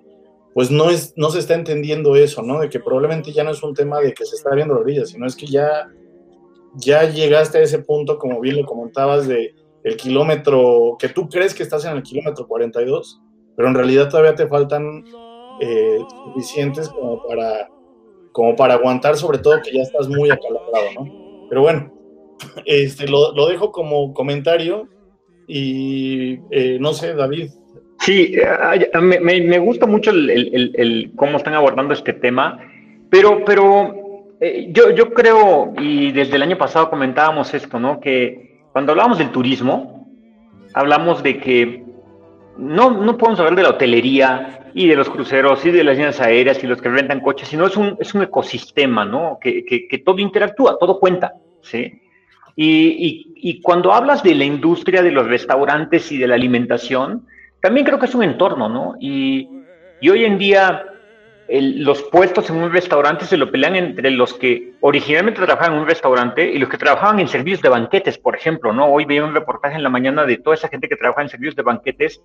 pues 0.54 0.72
no, 0.72 0.90
es, 0.90 1.14
no 1.16 1.30
se 1.30 1.40
está 1.40 1.54
entendiendo 1.54 2.16
eso, 2.16 2.42
¿no? 2.42 2.60
De 2.60 2.70
que 2.70 2.80
probablemente 2.80 3.32
ya 3.32 3.44
no 3.44 3.52
es 3.52 3.62
un 3.62 3.74
tema 3.74 4.00
de 4.00 4.14
que 4.14 4.26
se 4.26 4.36
está 4.36 4.56
viendo 4.56 4.74
la 4.74 4.82
orilla, 4.82 5.06
sino 5.06 5.28
es 5.28 5.36
que 5.36 5.46
ya 5.46 5.88
ya 6.78 7.10
llegaste 7.10 7.58
a 7.58 7.62
ese 7.62 7.80
punto, 7.80 8.18
como 8.18 8.40
bien 8.40 8.58
lo 8.58 8.66
comentabas, 8.66 9.28
de 9.28 9.54
el 9.84 9.98
kilómetro, 9.98 10.98
que 11.00 11.10
tú 11.10 11.28
crees 11.30 11.54
que 11.54 11.64
estás 11.64 11.86
en 11.86 11.96
el 11.96 12.04
kilómetro 12.04 12.48
42, 12.48 13.22
pero 13.56 13.70
en 13.70 13.76
realidad 13.76 14.10
todavía 14.10 14.36
te 14.36 14.48
faltan 14.48 15.04
eh, 15.62 16.00
suficientes 16.26 16.90
como 16.90 17.24
para, 17.26 17.70
como 18.32 18.56
para 18.56 18.76
aguantar, 18.76 19.18
sobre 19.18 19.40
todo 19.40 19.62
que 19.62 19.74
ya 19.74 19.82
estás 19.82 20.08
muy 20.08 20.30
acalabrado, 20.30 20.88
¿no? 20.96 21.48
Pero 21.50 21.62
bueno, 21.62 21.94
este, 22.66 23.08
lo, 23.08 23.34
lo 23.34 23.48
dejo 23.48 23.72
como 23.72 24.14
comentario 24.14 24.88
y 25.48 26.40
eh, 26.52 26.78
no 26.80 26.94
sé, 26.94 27.14
David. 27.14 27.50
Sí, 28.00 28.36
me, 29.02 29.20
me, 29.20 29.60
gusta 29.60 29.88
mucho 29.88 30.12
cómo 31.16 31.38
están 31.38 31.56
abordando 31.56 31.94
este 31.94 32.14
tema, 32.14 32.60
pero, 33.10 33.44
pero 33.44 34.36
eh, 34.40 34.68
yo, 34.72 34.92
yo 34.92 35.14
creo, 35.14 35.74
y 35.80 36.12
desde 36.12 36.36
el 36.36 36.44
año 36.44 36.58
pasado 36.58 36.92
comentábamos 36.92 37.54
esto, 37.54 37.80
¿no? 37.80 38.00
Que 38.00 38.60
cuando 38.72 38.92
hablamos 38.92 39.18
del 39.18 39.32
turismo, 39.32 40.08
hablamos 40.74 41.24
de 41.24 41.40
que 41.40 41.84
no, 42.58 42.92
no 42.92 43.18
podemos 43.18 43.40
hablar 43.40 43.56
de 43.56 43.64
la 43.64 43.70
hotelería 43.70 44.70
y 44.76 44.88
de 44.88 44.96
los 44.96 45.10
cruceros 45.10 45.66
y 45.66 45.72
de 45.72 45.84
las 45.84 45.96
líneas 45.96 46.22
aéreas 46.22 46.64
y 46.64 46.68
los 46.68 46.82
que 46.82 46.90
rentan 46.90 47.22
coches, 47.22 47.48
sino 47.48 47.66
es 47.66 47.76
un, 47.78 47.98
es 48.00 48.14
un 48.14 48.22
ecosistema, 48.22 49.06
¿no? 49.06 49.40
Que, 49.42 49.66
que 49.66 49.98
todo 49.98 50.20
interactúa, 50.20 50.78
todo 50.78 51.00
cuenta, 51.00 51.34
¿sí? 51.62 52.00
Y, 52.60 53.62
cuando 53.62 53.94
hablas 53.94 54.24
de 54.24 54.34
la 54.34 54.44
industria 54.44 55.04
de 55.04 55.12
los 55.12 55.28
restaurantes 55.28 56.12
y 56.12 56.18
de 56.18 56.28
la 56.28 56.36
alimentación, 56.36 57.28
también 57.62 57.86
creo 57.86 58.00
que 58.00 58.08
es 58.08 58.16
un 58.16 58.24
entorno, 58.24 58.68
¿no? 58.68 58.96
Y, 59.00 59.48
y 60.02 60.10
hoy 60.10 60.26
en 60.26 60.40
día 60.40 60.84
los 61.50 62.02
puestos 62.04 62.50
en 62.50 62.58
un 62.58 62.74
restaurante 62.74 63.26
se 63.26 63.38
lo 63.38 63.50
pelean 63.52 63.76
entre 63.76 64.12
los 64.12 64.34
que 64.34 64.74
originalmente 64.82 65.40
trabajaban 65.40 65.76
en 65.76 65.82
un 65.82 65.88
restaurante 65.88 66.52
y 66.52 66.58
los 66.58 66.68
que 66.68 66.78
trabajaban 66.78 67.20
en 67.20 67.28
servicios 67.28 67.62
de 67.62 67.70
banquetes, 67.70 68.18
por 68.18 68.36
ejemplo, 68.36 68.74
¿no? 68.74 68.88
Hoy 68.88 69.06
veía 69.06 69.24
un 69.24 69.34
reportaje 69.34 69.76
en 69.76 69.84
la 69.84 69.90
mañana 69.90 70.26
de 70.26 70.38
toda 70.38 70.56
esa 70.56 70.68
gente 70.68 70.90
que 70.90 70.98
trabaja 70.98 71.22
en 71.22 71.30
servicios 71.30 71.56
de 71.56 71.64
banquetes 71.64 72.22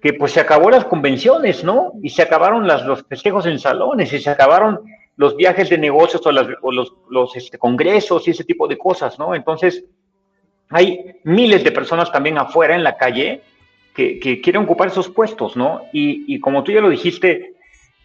que 0.00 0.14
pues 0.14 0.32
se 0.32 0.40
acabó 0.40 0.70
las 0.70 0.84
convenciones, 0.84 1.64
¿no? 1.64 1.92
Y 2.02 2.10
se 2.10 2.22
acabaron 2.22 2.66
las, 2.66 2.84
los 2.84 3.02
festejos 3.02 3.46
en 3.46 3.58
salones 3.58 4.12
y 4.12 4.20
se 4.20 4.30
acabaron 4.30 4.80
los 5.16 5.36
viajes 5.36 5.70
de 5.70 5.78
negocios 5.78 6.24
o, 6.26 6.32
los, 6.32 6.92
los 7.10 7.36
este, 7.36 7.58
congresos 7.58 8.26
y 8.26 8.30
ese 8.30 8.44
tipo 8.44 8.68
de 8.68 8.78
cosas, 8.78 9.18
¿no? 9.18 9.34
Entonces, 9.34 9.84
hay 10.68 11.20
miles 11.24 11.64
de 11.64 11.72
personas 11.72 12.12
también 12.12 12.38
afuera 12.38 12.74
en 12.74 12.84
la 12.84 12.96
calle 12.96 13.42
que, 13.94 14.20
que 14.20 14.40
quieren 14.40 14.62
ocupar 14.62 14.88
esos 14.88 15.08
puestos, 15.08 15.56
¿no? 15.56 15.82
Y, 15.92 16.34
y 16.34 16.38
como 16.38 16.62
tú 16.62 16.72
ya 16.72 16.80
lo 16.80 16.90
dijiste, 16.90 17.54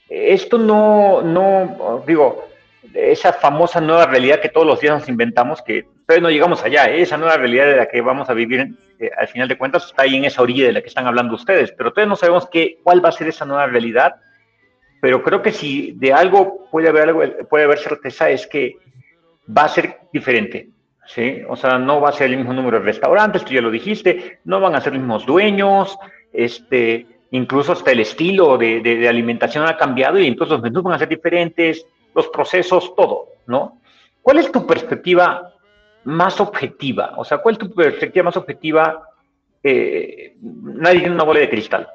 esto 0.09 0.57
no, 0.57 1.22
no, 1.22 2.03
digo, 2.05 2.45
esa 2.93 3.34
famosa 3.34 3.80
nueva 3.80 4.05
realidad 4.05 4.41
que 4.41 4.49
todos 4.49 4.68
los 4.68 4.80
días 4.80 4.99
nos 4.99 5.09
inventamos, 5.09 5.62
que 5.62 5.86
todavía 6.05 6.24
no 6.24 6.30
llegamos 6.30 6.64
allá, 6.64 6.89
¿eh? 6.89 7.01
esa 7.01 7.18
nueva 7.18 7.38
realidad 7.38 7.66
de 7.68 7.78
la 7.78 7.88
que 7.88 8.01
vamos 8.01 8.30
a 8.30 8.34
vivir 8.34 8.76
eh, 8.99 9.09
al 9.18 9.28
final 9.28 9.47
de 9.47 9.57
cuentas 9.57 9.86
está 9.86 10.03
ahí 10.03 10.16
en 10.16 10.26
esa 10.26 10.41
orilla 10.41 10.66
de 10.66 10.74
la 10.74 10.82
que 10.82 10.89
están 10.89 11.07
hablando 11.07 11.36
ustedes, 11.36 11.72
pero 11.72 11.91
todavía 11.91 12.09
no 12.09 12.16
sabemos 12.16 12.47
qué, 12.51 12.80
cuál 12.84 13.03
va 13.03 13.09
a 13.09 13.14
ser 13.14 13.28
esa 13.28 13.45
nueva 13.45 13.68
realidad, 13.68 14.16
pero 15.02 15.24
creo 15.24 15.41
que 15.41 15.52
si 15.52 15.93
de 15.93 16.14
algo 16.14 16.68
puede 16.72 16.88
haber, 16.88 17.10
algo, 17.10 17.24
puede 17.49 17.66
haber 17.66 17.80
certeza 17.80 18.30
es 18.30 18.47
que 18.47 18.78
va 19.45 19.64
a 19.64 19.70
ser 19.70 19.97
diferente, 20.14 20.70
¿sí? 21.08 21.41
O 21.49 21.56
sea, 21.56 21.80
no 21.80 21.99
va 21.99 22.10
a 22.10 22.14
ser 22.14 22.30
el 22.30 22.38
mismo 22.38 22.54
número 22.54 22.80
de 22.80 22.86
restaurantes, 22.86 23.43
tú 23.43 23.54
ya 23.54 23.62
lo 23.62 23.72
dijiste, 23.72 24.39
no 24.45 24.62
van 24.62 24.76
a 24.76 24.82
ser 24.82 24.93
los 24.93 25.02
mismos 25.02 25.26
dueños, 25.26 25.97
este, 26.32 27.08
incluso 27.32 27.72
hasta 27.72 27.91
el 27.91 28.02
estilo 28.02 28.58
de, 28.60 29.08
alimentación 29.10 29.66
ha 29.66 29.76
cambiado 29.76 30.20
y 30.20 30.28
entonces 30.28 30.54
los 30.54 30.62
menús 30.62 30.84
van 30.84 30.93
a 30.93 30.99
ser 30.99 31.10
diferentes, 31.10 31.86
los 32.14 32.28
procesos, 32.28 32.93
todo, 32.95 33.26
¿no? 33.47 33.82
¿Cuál 34.22 34.38
es 34.38 34.52
tu 34.52 34.68
perspectiva 34.68 35.52
más 36.04 36.39
objetiva? 36.39 37.14
O 37.18 37.26
sea, 37.26 37.39
¿cuál 37.39 37.54
es 37.54 37.60
tu 37.60 37.74
perspectiva 37.74 38.26
más 38.26 38.38
objetiva? 38.38 39.02
Eh, 39.64 40.36
nadie 40.39 40.99
tiene 40.99 41.16
una 41.16 41.24
bola 41.24 41.39
de 41.39 41.49
cristal, 41.49 41.88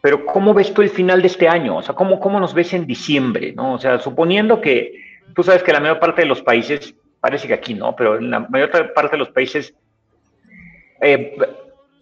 pero 0.00 0.24
¿cómo 0.24 0.54
ves 0.54 0.72
tú 0.72 0.82
el 0.82 0.90
final 0.90 1.20
de 1.20 1.28
este 1.28 1.48
año? 1.48 1.76
O 1.76 1.82
sea, 1.82 1.94
¿cómo, 1.94 2.20
cómo 2.20 2.38
nos 2.38 2.54
ves 2.54 2.72
en 2.72 2.86
diciembre? 2.86 3.52
¿no? 3.52 3.74
O 3.74 3.78
sea, 3.78 3.98
suponiendo 3.98 4.60
que 4.60 4.94
tú 5.34 5.42
sabes 5.42 5.62
que 5.62 5.72
la 5.72 5.80
mayor 5.80 5.98
parte 5.98 6.22
de 6.22 6.28
los 6.28 6.42
países, 6.42 6.94
parece 7.20 7.48
que 7.48 7.54
aquí 7.54 7.74
no, 7.74 7.94
pero 7.96 8.16
en 8.16 8.30
la 8.30 8.40
mayor 8.40 8.92
parte 8.92 9.12
de 9.12 9.18
los 9.18 9.30
países 9.30 9.74
eh, 11.00 11.36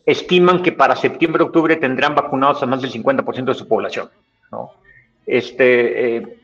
estiman 0.04 0.62
que 0.62 0.72
para 0.72 0.94
septiembre, 0.96 1.42
octubre 1.42 1.76
tendrán 1.76 2.14
vacunados 2.14 2.62
a 2.62 2.66
más 2.66 2.82
del 2.82 2.92
50% 2.92 3.44
de 3.44 3.54
su 3.54 3.66
población. 3.66 4.10
¿no? 4.52 4.72
Este, 5.26 6.16
eh, 6.16 6.38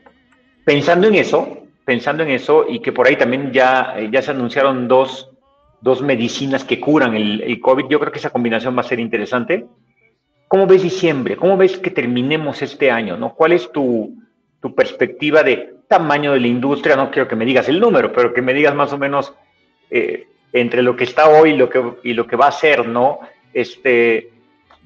pensando 0.65 1.07
en 1.07 1.15
eso, 1.15 1.59
pensando 1.85 2.23
en 2.23 2.31
eso 2.31 2.65
y 2.67 2.79
que 2.79 2.91
por 2.91 3.07
ahí 3.07 3.15
también 3.15 3.51
ya, 3.51 3.95
ya 4.11 4.21
se 4.21 4.31
anunciaron 4.31 4.87
dos, 4.87 5.29
dos 5.81 6.01
medicinas 6.01 6.63
que 6.63 6.79
curan 6.79 7.15
el, 7.15 7.41
el, 7.41 7.59
COVID, 7.59 7.85
yo 7.89 7.99
creo 7.99 8.11
que 8.11 8.19
esa 8.19 8.29
combinación 8.29 8.75
va 8.75 8.81
a 8.81 8.85
ser 8.85 8.99
interesante. 8.99 9.65
¿Cómo 10.53 10.67
ves 10.67 10.83
diciembre? 10.83 11.35
¿Cómo 11.35 11.57
ves 11.57 11.79
que 11.79 11.89
terminemos 11.89 12.61
este 12.61 12.91
año? 12.91 13.17
¿no? 13.17 13.33
¿Cuál 13.33 13.53
es 13.53 13.71
tu, 13.71 14.21
tu 14.61 14.75
perspectiva 14.75 15.41
de 15.41 15.77
tamaño 15.87 16.33
de 16.33 16.41
la 16.41 16.45
industria? 16.45 16.95
No 16.95 17.09
quiero 17.09 17.27
que 17.27 17.35
me 17.35 17.43
digas 17.43 17.67
el 17.69 17.79
número, 17.79 18.13
pero 18.13 18.35
que 18.35 18.43
me 18.43 18.53
digas 18.53 18.75
más 18.75 18.93
o 18.93 18.99
menos 18.99 19.33
eh, 19.89 20.27
entre 20.51 20.83
lo 20.83 20.95
que 20.95 21.05
está 21.05 21.27
hoy 21.27 21.53
y 21.53 21.57
lo 21.57 21.71
que, 21.71 21.83
y 22.03 22.13
lo 22.13 22.27
que 22.27 22.35
va 22.35 22.45
a 22.45 22.51
ser, 22.51 22.87
¿no? 22.87 23.21
Este, 23.51 24.29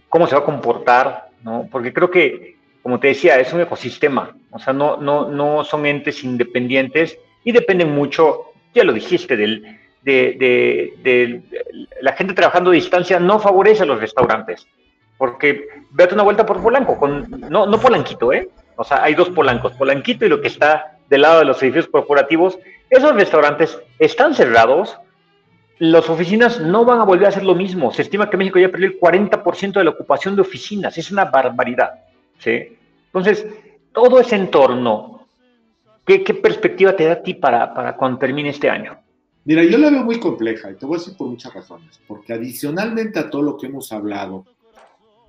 ¿Cómo 0.07 0.25
se 0.25 0.35
va 0.35 0.41
a 0.43 0.45
comportar? 0.45 1.31
¿no? 1.43 1.67
Porque 1.69 1.91
creo 1.91 2.09
que 2.09 2.55
como 2.81 3.01
te 3.01 3.09
decía, 3.09 3.37
es 3.37 3.51
un 3.51 3.59
ecosistema, 3.59 4.37
o 4.51 4.59
sea, 4.59 4.71
no, 4.71 4.95
no, 4.95 5.27
no 5.27 5.65
son 5.65 5.85
entes 5.85 6.23
independientes 6.23 7.19
y 7.43 7.51
dependen 7.51 7.91
mucho, 7.91 8.53
ya 8.73 8.85
lo 8.85 8.93
dijiste, 8.93 9.35
del, 9.35 9.77
de, 10.01 10.93
de, 11.03 11.41
la 11.99 12.13
gente 12.13 12.33
trabajando 12.33 12.69
a 12.69 12.73
distancia 12.73 13.19
no 13.19 13.39
favorece 13.39 13.83
a 13.83 13.85
los 13.85 13.99
restaurantes, 13.99 14.65
porque 15.17 15.67
vete 15.91 16.13
una 16.13 16.23
vuelta 16.23 16.45
por 16.45 16.61
Polanco, 16.61 16.97
con, 16.97 17.29
no, 17.49 17.65
no 17.65 17.79
Polanquito, 17.79 18.31
¿eh? 18.31 18.49
O 18.75 18.83
sea, 18.83 19.03
hay 19.03 19.15
dos 19.15 19.29
Polancos, 19.29 19.73
Polanquito 19.73 20.25
y 20.25 20.29
lo 20.29 20.41
que 20.41 20.47
está 20.47 20.97
del 21.09 21.21
lado 21.21 21.39
de 21.39 21.45
los 21.45 21.61
edificios 21.61 21.87
corporativos, 21.87 22.57
esos 22.89 23.15
restaurantes 23.15 23.79
están 23.99 24.33
cerrados, 24.33 24.97
las 25.79 26.09
oficinas 26.09 26.59
no 26.59 26.85
van 26.85 26.99
a 26.99 27.05
volver 27.05 27.25
a 27.25 27.29
hacer 27.29 27.43
lo 27.43 27.55
mismo. 27.55 27.91
Se 27.91 28.01
estima 28.01 28.29
que 28.29 28.37
México 28.37 28.59
ya 28.59 28.69
perdió 28.69 28.87
el 28.87 28.99
40% 28.99 29.73
de 29.73 29.83
la 29.83 29.91
ocupación 29.91 30.35
de 30.35 30.41
oficinas. 30.41 30.97
Es 30.97 31.11
una 31.11 31.25
barbaridad. 31.25 31.91
¿sí? 32.39 32.77
Entonces, 33.05 33.45
todo 33.91 34.19
ese 34.19 34.35
entorno, 34.35 35.27
¿qué, 36.05 36.19
perspectiva 36.19 36.95
te 36.95 37.05
da 37.05 37.13
a 37.13 37.21
ti 37.21 37.35
para, 37.35 37.73
para 37.73 37.95
cuando 37.95 38.17
termine 38.19 38.49
este 38.49 38.69
año? 38.69 38.97
Mira, 39.45 39.63
yo 39.63 39.77
la 39.77 39.89
veo 39.89 40.03
muy 40.03 40.19
compleja 40.19 40.71
y 40.71 40.75
te 40.75 40.85
voy 40.85 40.95
a 40.95 40.99
decir 40.99 41.15
por 41.15 41.27
muchas 41.27 41.53
razones. 41.53 41.99
Porque 42.07 42.33
adicionalmente 42.33 43.19
a 43.19 43.29
todo 43.29 43.43
lo 43.43 43.57
que 43.57 43.67
hemos 43.67 43.91
hablado, 43.91 44.45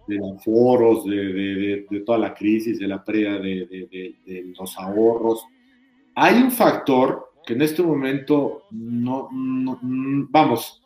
de 0.08 0.16
los 0.16 0.42
foros, 0.42 1.04
de, 1.04 1.86
de, 1.88 2.00
toda 2.00 2.18
la 2.18 2.34
crisis, 2.34 2.78
de 2.78 2.88
la 2.88 3.04
pérdida 3.04 3.38
de, 3.38 4.52
los 4.58 4.76
ahorros, 4.78 5.44
hay 6.14 6.42
un 6.42 6.50
factor 6.50 7.32
que 7.46 7.52
en 7.52 7.62
este 7.62 7.82
momento 7.82 8.64
no, 8.70 9.28
vamos, 10.30 10.82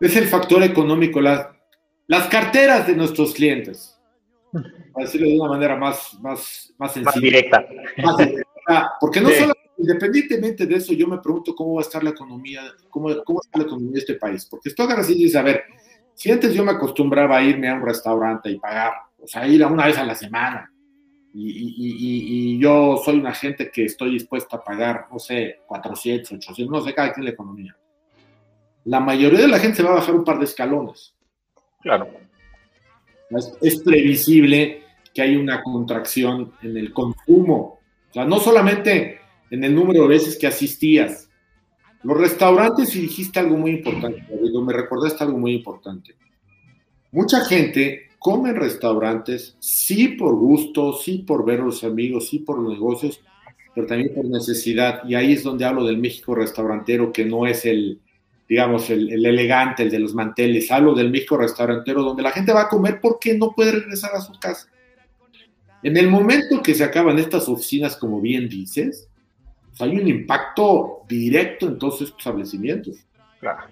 es 0.00 0.16
el 0.16 0.26
factor 0.26 0.62
económico, 0.62 1.20
las, 1.20 1.48
las 2.06 2.26
carteras 2.28 2.86
de 2.86 2.96
nuestros 2.96 3.32
clientes 3.32 3.98
para 4.92 5.06
decirlo 5.06 5.28
de 5.28 5.40
una 5.40 5.48
manera 5.48 5.76
más, 5.76 6.14
más, 6.20 6.72
más 6.78 6.92
sencilla. 6.92 7.12
Más 7.14 7.22
directa. 7.22 7.64
porque 9.00 9.20
no 9.20 9.30
solo, 9.30 9.54
independientemente 9.78 10.66
de 10.66 10.76
eso, 10.76 10.92
yo 10.92 11.06
me 11.08 11.18
pregunto 11.18 11.54
cómo 11.54 11.74
va 11.74 11.80
a 11.80 11.84
estar 11.84 12.04
la 12.04 12.10
economía, 12.10 12.62
cómo, 12.90 13.08
cómo 13.24 13.40
estar 13.42 13.60
la 13.60 13.66
economía 13.66 13.92
de 13.92 13.98
este 14.00 14.14
país. 14.14 14.46
Porque 14.46 14.68
esto 14.68 14.82
así 14.84 15.14
dice, 15.14 15.38
a 15.38 15.42
ver, 15.42 15.64
si 16.14 16.30
antes 16.30 16.54
yo 16.54 16.64
me 16.64 16.72
acostumbraba 16.72 17.38
a 17.38 17.42
irme 17.42 17.68
a 17.68 17.74
un 17.74 17.86
restaurante 17.86 18.50
y 18.50 18.58
pagar, 18.58 18.92
o 19.20 19.26
sea, 19.26 19.46
ir 19.46 19.62
a 19.62 19.68
una 19.68 19.86
vez 19.86 19.98
a 19.98 20.04
la 20.04 20.14
semana, 20.14 20.72
y, 21.34 21.48
y, 21.48 22.56
y, 22.56 22.58
yo 22.58 23.00
soy 23.02 23.18
una 23.18 23.32
gente 23.32 23.70
que 23.70 23.86
estoy 23.86 24.12
dispuesto 24.12 24.56
a 24.56 24.62
pagar, 24.62 25.06
no 25.10 25.18
sé, 25.18 25.60
400, 25.66 26.32
800, 26.32 26.70
no 26.70 26.84
sé, 26.84 26.94
cada 26.94 27.12
quien 27.12 27.24
la 27.24 27.30
economía. 27.30 27.74
La 28.84 29.00
mayoría 29.00 29.40
de 29.40 29.48
la 29.48 29.58
gente 29.58 29.78
se 29.78 29.82
va 29.82 29.92
a 29.92 29.94
bajar 29.94 30.14
un 30.14 30.24
par 30.24 30.38
de 30.38 30.44
escalones. 30.44 31.14
Claro. 31.80 32.08
Es, 33.62 33.82
previsible 33.82 34.82
que 35.14 35.22
hay 35.22 35.36
una 35.36 35.62
contracción 35.62 36.52
en 36.62 36.76
el 36.76 36.92
consumo. 36.92 37.80
O 38.10 38.12
sea, 38.12 38.24
no 38.24 38.38
solamente 38.38 39.20
en 39.50 39.64
el 39.64 39.74
número 39.74 40.02
de 40.02 40.08
veces 40.08 40.38
que 40.38 40.46
asistías. 40.46 41.28
Los 42.04 42.18
restaurantes, 42.18 42.94
y 42.96 43.00
dijiste 43.00 43.38
algo 43.38 43.56
muy 43.56 43.72
importante, 43.72 44.24
me 44.28 44.72
recordaste 44.72 45.22
algo 45.22 45.38
muy 45.38 45.54
importante. 45.54 46.14
Mucha 47.12 47.44
gente 47.44 48.08
come 48.18 48.50
en 48.50 48.56
restaurantes, 48.56 49.56
sí 49.60 50.08
por 50.08 50.34
gusto, 50.36 50.92
sí 50.94 51.18
por 51.18 51.44
ver 51.44 51.60
a 51.60 51.64
los 51.64 51.84
amigos, 51.84 52.28
sí 52.28 52.40
por 52.40 52.60
negocios, 52.60 53.20
pero 53.74 53.86
también 53.86 54.14
por 54.14 54.24
necesidad. 54.24 55.02
Y 55.08 55.14
ahí 55.14 55.32
es 55.32 55.42
donde 55.42 55.64
hablo 55.64 55.84
del 55.84 55.98
México 55.98 56.34
restaurantero, 56.34 57.12
que 57.12 57.24
no 57.24 57.46
es 57.46 57.64
el, 57.64 58.00
digamos, 58.48 58.90
el, 58.90 59.24
elegante, 59.24 59.82
el 59.82 59.90
de 59.90 59.98
los 59.98 60.14
manteles, 60.14 60.70
hablo 60.70 60.94
del 60.94 61.10
México 61.10 61.36
restaurantero, 61.36 62.02
donde 62.02 62.22
la 62.22 62.32
gente 62.32 62.52
va 62.52 62.62
a 62.62 62.68
comer 62.68 63.00
porque 63.00 63.36
no 63.36 63.52
puede 63.52 63.72
regresar 63.72 64.12
a 64.14 64.20
su 64.20 64.32
casa. 64.38 64.68
En 65.82 65.96
el 65.96 66.08
momento 66.08 66.62
que 66.62 66.74
se 66.74 66.84
acaban 66.84 67.18
estas 67.18 67.48
oficinas, 67.48 67.96
como 67.96 68.20
bien 68.20 68.48
dices, 68.48 69.08
pues 69.72 69.80
hay 69.80 69.98
un 69.98 70.06
impacto 70.06 71.02
directo 71.08 71.66
en 71.66 71.78
todos 71.78 72.02
estos 72.02 72.18
establecimientos. 72.18 72.96
Claro. 73.40 73.68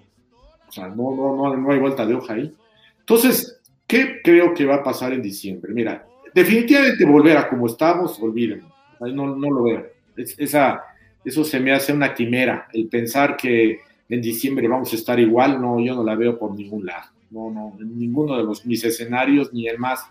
O 0.68 0.72
sea, 0.72 0.88
no, 0.88 1.14
no, 1.14 1.36
no, 1.36 1.56
no 1.56 1.72
hay 1.72 1.78
vuelta 1.78 2.06
de 2.06 2.14
hoja 2.14 2.34
ahí. 2.34 2.54
Entonces, 3.00 3.60
¿qué 3.86 4.20
creo 4.22 4.54
que 4.54 4.64
va 4.64 4.76
a 4.76 4.82
pasar 4.82 5.12
en 5.12 5.20
diciembre? 5.20 5.72
Mira, 5.74 6.06
definitivamente 6.34 7.04
volver 7.04 7.36
a 7.36 7.48
como 7.48 7.66
estamos, 7.66 8.18
olviden. 8.20 8.64
No, 9.00 9.36
no 9.36 9.50
lo 9.50 9.62
veo. 9.62 9.86
esa, 10.16 10.82
eso 11.24 11.44
se 11.44 11.60
me 11.60 11.72
hace 11.72 11.92
una 11.92 12.14
quimera, 12.14 12.68
el 12.72 12.88
pensar 12.88 13.36
que 13.36 13.80
en 14.08 14.20
diciembre 14.20 14.68
vamos 14.68 14.92
a 14.92 14.96
estar 14.96 15.18
igual, 15.20 15.60
no, 15.60 15.80
yo 15.80 15.94
no 15.94 16.02
la 16.02 16.14
veo 16.14 16.38
por 16.38 16.54
ningún 16.54 16.86
lado. 16.86 17.10
No, 17.30 17.50
no, 17.50 17.76
en 17.80 17.98
ninguno 17.98 18.36
de 18.36 18.42
los 18.42 18.66
mis 18.66 18.82
escenarios, 18.84 19.52
ni 19.52 19.68
el 19.68 19.78
más, 19.78 20.04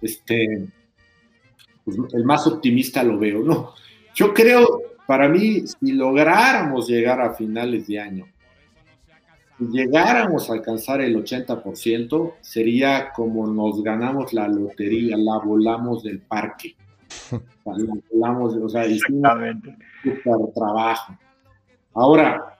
este, 0.00 0.66
pues, 1.84 1.96
el 2.12 2.24
más 2.24 2.46
optimista 2.46 3.02
lo 3.04 3.18
veo, 3.18 3.40
no. 3.42 3.72
Yo 4.14 4.34
creo, 4.34 4.66
para 5.06 5.28
mí, 5.28 5.66
si 5.66 5.92
lográramos 5.92 6.88
llegar 6.88 7.20
a 7.20 7.34
finales 7.34 7.86
de 7.86 8.00
año, 8.00 8.26
si 9.58 9.64
llegáramos 9.66 10.50
a 10.50 10.54
alcanzar 10.54 11.00
el 11.00 11.16
80%, 11.16 12.34
sería 12.40 13.12
como 13.14 13.46
nos 13.46 13.82
ganamos 13.82 14.32
la 14.32 14.48
lotería, 14.48 15.16
la 15.16 15.38
volamos 15.38 16.02
del 16.02 16.20
parque. 16.20 16.74
La 17.64 17.74
volamos, 18.12 18.54
o 18.54 18.68
sea, 18.68 18.86
hicimos 18.86 19.32
un 20.24 20.52
trabajo. 20.54 21.18
Ahora, 21.94 22.58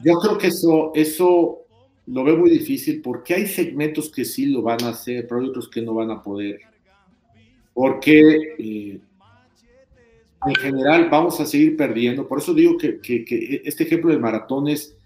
yo 0.00 0.18
creo 0.18 0.36
que 0.36 0.48
eso, 0.48 0.92
eso 0.94 1.60
lo 2.06 2.24
veo 2.24 2.36
muy 2.36 2.50
difícil 2.50 3.00
porque 3.00 3.34
hay 3.34 3.46
segmentos 3.46 4.10
que 4.10 4.26
sí 4.26 4.46
lo 4.46 4.60
van 4.60 4.82
a 4.84 4.90
hacer, 4.90 5.26
pero 5.26 5.40
hay 5.40 5.48
otros 5.48 5.68
que 5.68 5.80
no 5.80 5.94
van 5.94 6.10
a 6.10 6.22
poder. 6.22 6.60
Porque 7.72 8.54
eh, 8.58 9.00
en 10.46 10.54
general 10.54 11.08
vamos 11.10 11.40
a 11.40 11.46
seguir 11.46 11.76
perdiendo. 11.76 12.26
Por 12.26 12.38
eso 12.38 12.54
digo 12.54 12.76
que, 12.76 13.62
este 13.64 13.84
ejemplo 13.84 14.10
del 14.10 14.20
maratón 14.20 14.68
es, 14.68 14.96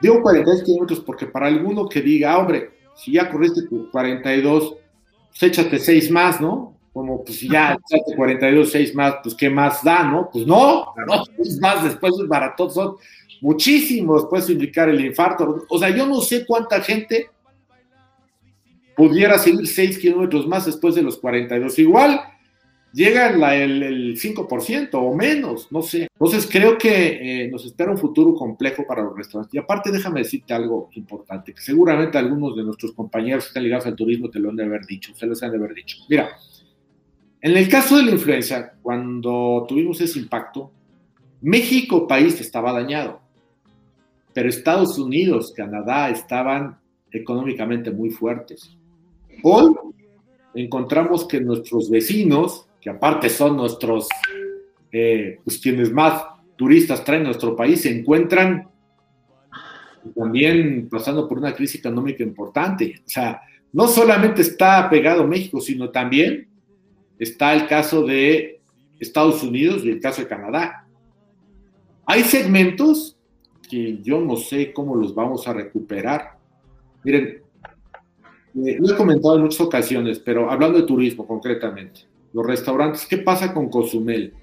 digo 0.00 0.22
42 0.22 0.62
kilómetros 0.62 1.00
porque 1.00 1.26
para 1.26 1.46
alguno 1.46 1.88
que 1.88 2.00
diga, 2.00 2.32
ah, 2.32 2.38
hombre, 2.38 2.70
si 2.96 3.12
ya 3.12 3.30
corriste 3.30 3.62
42, 3.90 4.76
pues 5.30 5.42
échate 5.42 5.78
6 5.78 6.10
más, 6.10 6.40
¿no? 6.40 6.76
Como 6.92 7.24
pues 7.24 7.40
ya 7.40 7.72
echaste 7.72 8.16
42, 8.16 8.70
6 8.70 8.94
más, 8.94 9.14
pues 9.22 9.34
qué 9.34 9.48
más 9.48 9.82
da, 9.84 10.04
¿no? 10.04 10.28
Pues 10.32 10.46
no, 10.46 10.86
no, 11.06 11.24
es 11.38 11.58
más 11.60 11.84
después 11.84 12.16
del 12.16 12.28
maratón 12.28 12.70
son 12.70 12.96
muchísimos 13.40 14.26
puede 14.28 14.52
indicar 14.52 14.88
el 14.88 15.04
infarto. 15.04 15.64
O 15.68 15.78
sea, 15.78 15.90
yo 15.90 16.06
no 16.06 16.20
sé 16.20 16.44
cuánta 16.44 16.80
gente 16.80 17.30
pudiera 18.96 19.38
seguir 19.38 19.66
6 19.66 19.98
kilómetros 19.98 20.46
más 20.46 20.66
después 20.66 20.94
de 20.94 21.02
los 21.02 21.16
42. 21.18 21.78
Igual 21.78 22.20
llega 22.92 23.28
el, 23.28 24.16
5% 24.16 24.90
o 24.94 25.14
menos, 25.14 25.68
no 25.70 25.82
sé. 25.82 26.08
Entonces 26.12 26.48
creo 26.50 26.76
que 26.78 27.44
eh, 27.44 27.48
nos 27.48 27.64
espera 27.64 27.90
un 27.90 27.98
futuro 27.98 28.34
complejo 28.34 28.86
para 28.86 29.02
los 29.02 29.16
restaurantes. 29.16 29.54
Y 29.54 29.58
aparte 29.58 29.90
déjame 29.90 30.20
decirte 30.20 30.54
algo 30.54 30.90
importante, 30.94 31.54
que 31.54 31.60
seguramente 31.60 32.18
algunos 32.18 32.56
de 32.56 32.64
nuestros 32.64 32.92
compañeros 32.92 33.44
que 33.44 33.48
están 33.48 33.62
ligados 33.62 33.86
al 33.86 33.96
turismo 33.96 34.30
te 34.30 34.38
lo 34.38 34.50
han 34.50 34.56
de 34.56 34.64
haber 34.64 34.86
dicho, 34.86 35.14
se 35.14 35.26
los 35.26 35.42
han 35.42 35.50
de 35.52 35.58
haber 35.58 35.74
dicho. 35.74 35.98
Mira, 36.08 36.30
en 37.40 37.56
el 37.56 37.68
caso 37.68 37.96
de 37.96 38.04
la 38.04 38.10
influencia, 38.10 38.74
cuando 38.82 39.64
tuvimos 39.68 40.00
ese 40.00 40.18
impacto, 40.18 40.70
México 41.40 42.06
país 42.06 42.40
estaba 42.40 42.72
dañado 42.72 43.20
pero 44.32 44.48
Estados 44.48 44.98
Unidos, 44.98 45.52
Canadá 45.56 46.10
estaban 46.10 46.78
económicamente 47.12 47.90
muy 47.90 48.10
fuertes. 48.10 48.76
Hoy 49.42 49.74
encontramos 50.54 51.26
que 51.26 51.40
nuestros 51.40 51.90
vecinos, 51.90 52.66
que 52.80 52.90
aparte 52.90 53.28
son 53.28 53.56
nuestros, 53.56 54.08
eh, 54.90 55.38
pues 55.44 55.58
quienes 55.58 55.92
más 55.92 56.24
turistas 56.56 57.04
traen 57.04 57.22
a 57.22 57.26
nuestro 57.26 57.54
país, 57.54 57.82
se 57.82 57.98
encuentran 57.98 58.68
también 60.14 60.88
pasando 60.90 61.28
por 61.28 61.38
una 61.38 61.54
crisis 61.54 61.80
económica 61.80 62.22
importante. 62.22 63.02
O 63.06 63.08
sea, 63.08 63.42
no 63.72 63.86
solamente 63.86 64.42
está 64.42 64.88
pegado 64.88 65.26
México, 65.26 65.60
sino 65.60 65.90
también 65.90 66.48
está 67.18 67.54
el 67.54 67.66
caso 67.66 68.04
de 68.04 68.60
Estados 68.98 69.42
Unidos 69.42 69.84
y 69.84 69.90
el 69.90 70.00
caso 70.00 70.22
de 70.22 70.28
Canadá. 70.28 70.86
Hay 72.06 72.24
segmentos 72.24 73.16
que 73.68 73.98
yo 74.02 74.20
no 74.20 74.36
sé 74.36 74.72
cómo 74.72 74.96
los 74.96 75.14
vamos 75.14 75.46
a 75.46 75.52
recuperar. 75.52 76.38
Miren, 77.04 77.42
eh, 78.64 78.76
lo 78.80 78.92
he 78.92 78.96
comentado 78.96 79.36
en 79.36 79.42
muchas 79.42 79.60
ocasiones, 79.60 80.18
pero 80.18 80.50
hablando 80.50 80.80
de 80.80 80.86
turismo 80.86 81.26
concretamente, 81.26 82.00
los 82.32 82.46
restaurantes, 82.46 83.06
¿qué 83.06 83.18
pasa 83.18 83.52
con 83.52 83.68
Cozumel? 83.68 84.34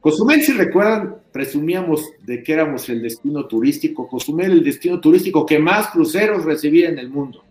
Cozumel, 0.00 0.42
si 0.42 0.52
recuerdan, 0.52 1.16
presumíamos 1.32 2.12
de 2.22 2.42
que 2.42 2.52
éramos 2.52 2.88
el 2.88 3.02
destino 3.02 3.46
turístico. 3.46 4.06
Cozumel, 4.06 4.52
el 4.52 4.64
destino 4.64 5.00
turístico 5.00 5.44
que 5.44 5.58
más 5.58 5.88
cruceros 5.88 6.44
recibía 6.44 6.88
en 6.88 6.98
el 6.98 7.08
mundo. 7.08 7.42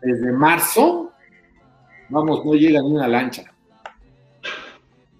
Desde 0.00 0.32
marzo, 0.32 1.12
vamos, 2.08 2.44
no 2.44 2.54
llega 2.54 2.80
ni 2.80 2.92
una 2.92 3.06
lancha. 3.06 3.52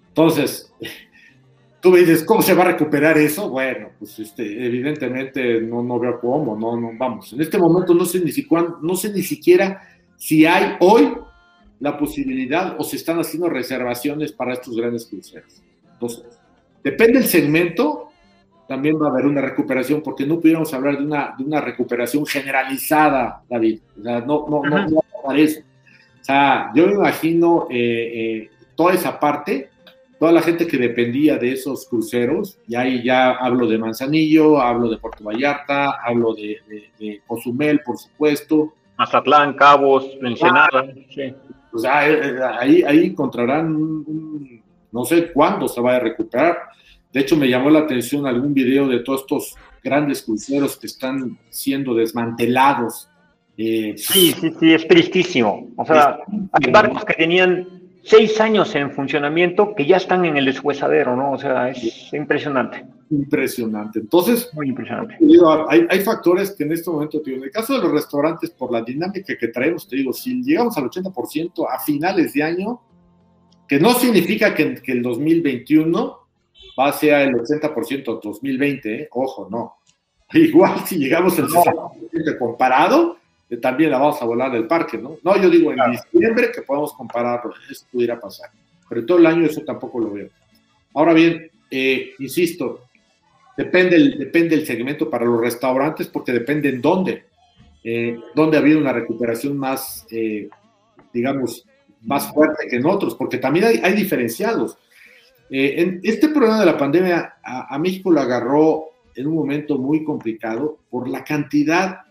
Entonces, 0.07 0.73
tú 1.81 1.91
me 1.91 1.99
dices, 1.99 2.23
¿cómo 2.23 2.41
se 2.41 2.55
va 2.55 2.63
a 2.63 2.71
recuperar 2.71 3.17
eso? 3.19 3.49
Bueno, 3.49 3.89
pues 3.99 4.17
este, 4.17 4.65
evidentemente 4.65 5.61
no, 5.61 5.83
no 5.83 5.99
veo 5.99 6.19
cómo, 6.19 6.57
no, 6.57 6.79
no, 6.79 6.93
vamos. 6.97 7.33
En 7.33 7.41
este 7.41 7.59
momento 7.59 7.93
no 7.93 8.05
sé, 8.05 8.21
ni 8.21 8.31
siquiera, 8.31 8.75
no 8.81 8.95
sé 8.95 9.13
ni 9.13 9.21
siquiera 9.21 9.81
si 10.17 10.47
hay 10.47 10.77
hoy 10.79 11.13
la 11.79 11.97
posibilidad 11.97 12.75
o 12.79 12.83
se 12.83 12.95
están 12.95 13.19
haciendo 13.19 13.49
reservaciones 13.49 14.31
para 14.31 14.53
estos 14.53 14.75
grandes 14.75 15.05
cruceros. 15.05 15.61
Entonces, 15.93 16.25
depende 16.83 17.19
del 17.19 17.27
segmento, 17.27 18.09
también 18.67 19.01
va 19.01 19.07
a 19.07 19.11
haber 19.11 19.25
una 19.25 19.41
recuperación, 19.41 20.01
porque 20.01 20.25
no 20.25 20.39
pudiéramos 20.39 20.73
hablar 20.73 20.97
de 20.97 21.05
una, 21.05 21.33
de 21.37 21.43
una 21.43 21.61
recuperación 21.61 22.25
generalizada, 22.25 23.43
David. 23.49 23.79
O 23.99 24.03
sea, 24.03 24.19
no, 24.21 24.45
no, 24.49 24.61
no, 24.63 24.87
no 24.87 25.03
va 25.25 25.33
a 25.33 25.37
eso. 25.37 25.61
O 26.21 26.23
sea, 26.23 26.71
yo 26.75 26.87
me 26.87 26.93
imagino 26.93 27.67
eh, 27.69 28.11
eh, 28.13 28.49
toda 28.75 28.93
esa 28.93 29.17
parte, 29.17 29.69
toda 30.19 30.33
la 30.33 30.41
gente 30.41 30.67
que 30.67 30.77
dependía 30.77 31.37
de 31.37 31.53
esos 31.53 31.87
cruceros, 31.87 32.59
y 32.67 32.75
ahí 32.75 33.03
ya 33.03 33.31
hablo 33.31 33.67
de 33.67 33.77
Manzanillo, 33.77 34.59
hablo 34.59 34.89
de 34.89 34.97
Puerto 34.97 35.23
Vallarta, 35.23 36.01
hablo 36.03 36.33
de, 36.33 36.57
de, 36.99 37.21
Cozumel, 37.25 37.79
por 37.81 37.97
supuesto. 37.97 38.73
Mazatlán, 38.97 39.53
Cabos, 39.53 40.05
Ensenada. 40.21 40.69
Ah, 40.73 40.85
sí. 41.15 41.33
O 41.73 41.79
sea, 41.79 42.09
eh, 42.09 42.35
ahí, 42.59 42.83
ahí 42.83 43.05
encontrarán, 43.07 44.03
no 44.91 45.05
sé 45.05 45.31
cuándo 45.31 45.67
se 45.67 45.81
va 45.81 45.95
a 45.95 45.99
recuperar. 45.99 46.57
De 47.11 47.21
hecho, 47.21 47.35
me 47.35 47.49
llamó 47.49 47.69
la 47.69 47.79
atención 47.79 48.25
algún 48.25 48.53
video 48.53 48.87
de 48.87 48.99
todos 48.99 49.21
estos 49.21 49.55
grandes 49.83 50.23
cruceros 50.23 50.77
que 50.77 50.87
están 50.87 51.37
siendo 51.49 51.93
desmantelados. 51.93 53.09
Eh, 53.57 53.95
sí, 53.97 54.33
sí, 54.39 54.53
sí, 54.59 54.73
es 54.73 54.87
tristísimo. 54.87 55.69
O 55.77 55.85
sea, 55.85 56.19
hay 56.51 56.71
barcos 56.71 57.05
que 57.05 57.13
tenían 57.13 57.67
seis 58.03 58.39
años 58.39 58.73
en 58.75 58.91
funcionamiento 58.91 59.73
que 59.75 59.85
ya 59.85 59.97
están 59.97 60.25
en 60.25 60.37
el 60.37 60.45
deshuesadero, 60.45 61.15
¿no? 61.15 61.31
O 61.31 61.37
sea, 61.37 61.69
es 61.69 62.13
impresionante. 62.13 62.85
Impresionante. 63.09 63.99
Entonces, 63.99 64.49
muy 64.53 64.67
impresionante. 64.69 65.17
hay, 65.69 65.99
factores 66.01 66.51
que 66.51 66.63
en 66.63 66.73
este 66.73 66.89
momento, 66.89 67.21
en 67.25 67.43
el 67.43 67.51
caso 67.51 67.73
de 67.73 67.79
los 67.79 67.91
restaurantes, 67.91 68.49
por 68.49 68.71
la 68.71 68.81
dinámica 68.81 69.37
que 69.37 69.47
traemos, 69.47 69.87
te 69.87 69.95
digo, 69.95 70.11
si 70.11 70.41
llegamos 70.43 70.77
al 70.77 70.89
80% 70.89 71.65
a 71.69 71.79
finales 71.79 72.33
de 72.33 72.43
año, 72.43 72.81
que 73.67 73.79
no 73.79 73.93
significa 73.93 74.53
que, 74.53 74.75
que 74.75 74.91
el 74.91 75.01
2021 75.01 76.17
va 76.77 76.89
a 76.89 76.93
ser 76.93 77.29
el 77.29 77.35
80% 77.35 78.21
2020, 78.21 78.95
¿eh? 78.95 79.09
ojo, 79.11 79.47
no. 79.49 79.77
Igual 80.33 80.85
si 80.85 80.97
llegamos 80.97 81.37
al 81.39 81.47
60% 81.47 82.37
comparado, 82.37 83.17
también 83.61 83.91
la 83.91 83.99
vamos 83.99 84.21
a 84.21 84.25
volar 84.25 84.51
del 84.51 84.67
parque, 84.67 84.97
¿no? 84.97 85.17
No, 85.23 85.41
yo 85.41 85.49
digo 85.49 85.71
en 85.71 85.79
diciembre 85.91 86.51
que 86.53 86.61
podemos 86.61 86.93
compararlo, 86.93 87.53
eso 87.69 87.85
pudiera 87.91 88.19
pasar, 88.19 88.49
pero 88.89 89.05
todo 89.05 89.17
el 89.17 89.25
año 89.25 89.45
eso 89.45 89.61
tampoco 89.61 89.99
lo 89.99 90.11
veo. 90.11 90.29
Ahora 90.93 91.13
bien, 91.13 91.49
eh, 91.71 92.11
insisto, 92.19 92.86
depende 93.57 93.95
el, 93.95 94.17
depende 94.17 94.55
el 94.55 94.65
segmento 94.65 95.09
para 95.09 95.25
los 95.25 95.41
restaurantes 95.41 96.07
porque 96.07 96.31
depende 96.31 96.69
en 96.69 96.81
dónde, 96.81 97.25
eh, 97.83 98.17
dónde 98.35 98.57
ha 98.57 98.61
habido 98.61 98.79
una 98.79 98.93
recuperación 98.93 99.57
más, 99.57 100.05
eh, 100.11 100.47
digamos, 101.11 101.65
más 102.01 102.31
fuerte 102.31 102.67
que 102.69 102.77
en 102.77 102.85
otros, 102.85 103.15
porque 103.15 103.39
también 103.39 103.65
hay, 103.83 103.93
diferenciados. 103.93 104.77
en 105.49 105.99
este 106.03 106.29
problema 106.29 106.59
de 106.59 106.65
la 106.67 106.77
pandemia 106.77 107.37
a, 107.43 107.77
México 107.79 108.11
lo 108.11 108.21
agarró 108.21 108.91
en 109.15 109.27
un 109.27 109.35
momento 109.35 109.77
muy 109.77 110.03
complicado 110.03 110.77
por 110.89 111.09
la 111.09 111.23
cantidad 111.23 112.01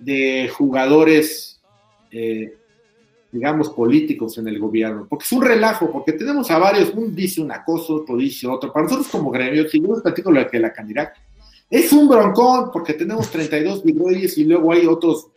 de 0.00 0.48
jugadores, 0.48 1.60
eh, 2.10 2.54
digamos, 3.32 3.70
políticos 3.70 4.38
en 4.38 4.48
el 4.48 4.58
gobierno, 4.58 5.06
porque 5.08 5.24
es 5.24 5.32
un 5.32 5.42
relajo, 5.42 5.90
porque 5.90 6.12
tenemos 6.12 6.50
a 6.50 6.58
varios, 6.58 6.90
un 6.90 7.14
dice 7.14 7.40
una 7.40 7.64
cosa, 7.64 7.94
otro 7.94 8.16
dice 8.16 8.46
otro. 8.46 8.72
Para 8.72 8.84
nosotros 8.84 9.08
como 9.08 9.30
gremio, 9.30 9.68
si 9.68 9.80
yo 9.80 10.02
platico 10.02 10.30
lo 10.30 10.46
que 10.48 10.58
la 10.58 10.72
candidata, 10.72 11.14
es 11.68 11.92
un 11.92 12.08
broncón, 12.08 12.70
porque 12.72 12.94
tenemos 12.94 13.30
32 13.30 13.84
virreyes 13.84 14.36
y 14.38 14.44
luego 14.44 14.72
hay 14.72 14.86
otros 14.86 15.28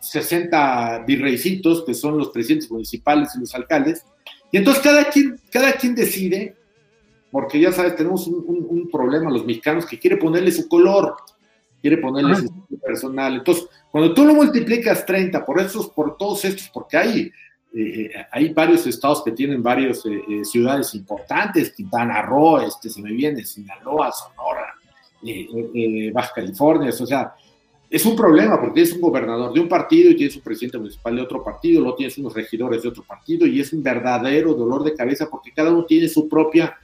60 0.00 1.04
virreycitos, 1.06 1.84
que 1.84 1.94
son 1.94 2.18
los 2.18 2.28
presidentes 2.28 2.70
municipales 2.70 3.30
y 3.34 3.40
los 3.40 3.54
alcaldes, 3.54 4.04
y 4.50 4.58
entonces 4.58 4.82
cada 4.82 5.04
quien, 5.04 5.40
cada 5.50 5.72
quien 5.72 5.94
decide, 5.94 6.54
porque 7.30 7.58
ya 7.58 7.72
sabes, 7.72 7.96
tenemos 7.96 8.26
un 8.26 8.90
problema 8.92 9.30
los 9.30 9.46
mexicanos 9.46 9.86
que 9.86 9.98
quiere 9.98 10.18
ponerle 10.18 10.52
su 10.52 10.68
color, 10.68 11.16
quiere 11.82 11.98
ponerle 11.98 12.36
su 12.36 12.78
personal. 12.78 13.34
Entonces, 13.34 13.68
cuando 13.90 14.14
tú 14.14 14.24
lo 14.24 14.34
multiplicas 14.34 15.04
30 15.04 15.44
por 15.44 15.60
estos, 15.60 15.88
por 15.90 16.16
todos 16.16 16.44
estos, 16.44 16.70
porque 16.72 16.96
hay, 16.96 17.32
eh, 17.74 18.10
hay 18.30 18.52
varios 18.54 18.86
estados 18.86 19.22
que 19.24 19.32
tienen 19.32 19.62
varias 19.62 20.06
eh, 20.06 20.22
eh, 20.28 20.44
ciudades 20.44 20.94
importantes, 20.94 21.72
Quintana 21.72 22.22
Roo, 22.22 22.60
este, 22.60 22.88
se 22.88 23.02
me 23.02 23.12
viene, 23.12 23.44
Sinaloa, 23.44 24.12
Sonora, 24.12 24.74
Baja 26.12 26.32
California, 26.34 26.90
o 26.90 27.06
sea, 27.06 27.34
es 27.90 28.06
un 28.06 28.16
problema 28.16 28.58
porque 28.58 28.74
tienes 28.74 28.94
un 28.94 29.02
gobernador 29.02 29.52
de 29.52 29.60
un 29.60 29.68
partido 29.68 30.10
y 30.10 30.16
tienes 30.16 30.36
un 30.36 30.42
presidente 30.42 30.78
municipal 30.78 31.14
de 31.14 31.22
otro 31.22 31.44
partido, 31.44 31.80
luego 31.80 31.96
tienes 31.96 32.16
unos 32.16 32.32
regidores 32.32 32.82
de 32.82 32.88
otro 32.88 33.02
partido 33.02 33.46
y 33.46 33.60
es 33.60 33.72
un 33.72 33.82
verdadero 33.82 34.54
dolor 34.54 34.82
de 34.82 34.94
cabeza 34.94 35.28
porque 35.28 35.52
cada 35.52 35.70
uno 35.70 35.84
tiene 35.84 36.08
su 36.08 36.28
propia 36.28 36.78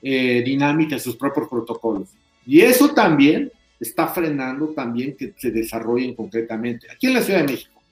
dinámica, 0.00 0.98
sus 0.98 1.16
propios 1.16 1.48
protocolos. 1.48 2.08
Y 2.46 2.60
eso 2.60 2.88
también 2.88 3.52
está 3.82 4.06
frenando 4.06 4.68
también 4.68 5.16
que 5.16 5.34
se 5.36 5.50
desarrollen 5.50 6.14
concretamente. 6.14 6.86
Aquí 6.90 7.08
en 7.08 7.14
la 7.14 7.22
Ciudad 7.22 7.40
de 7.40 7.52
México, 7.52 7.82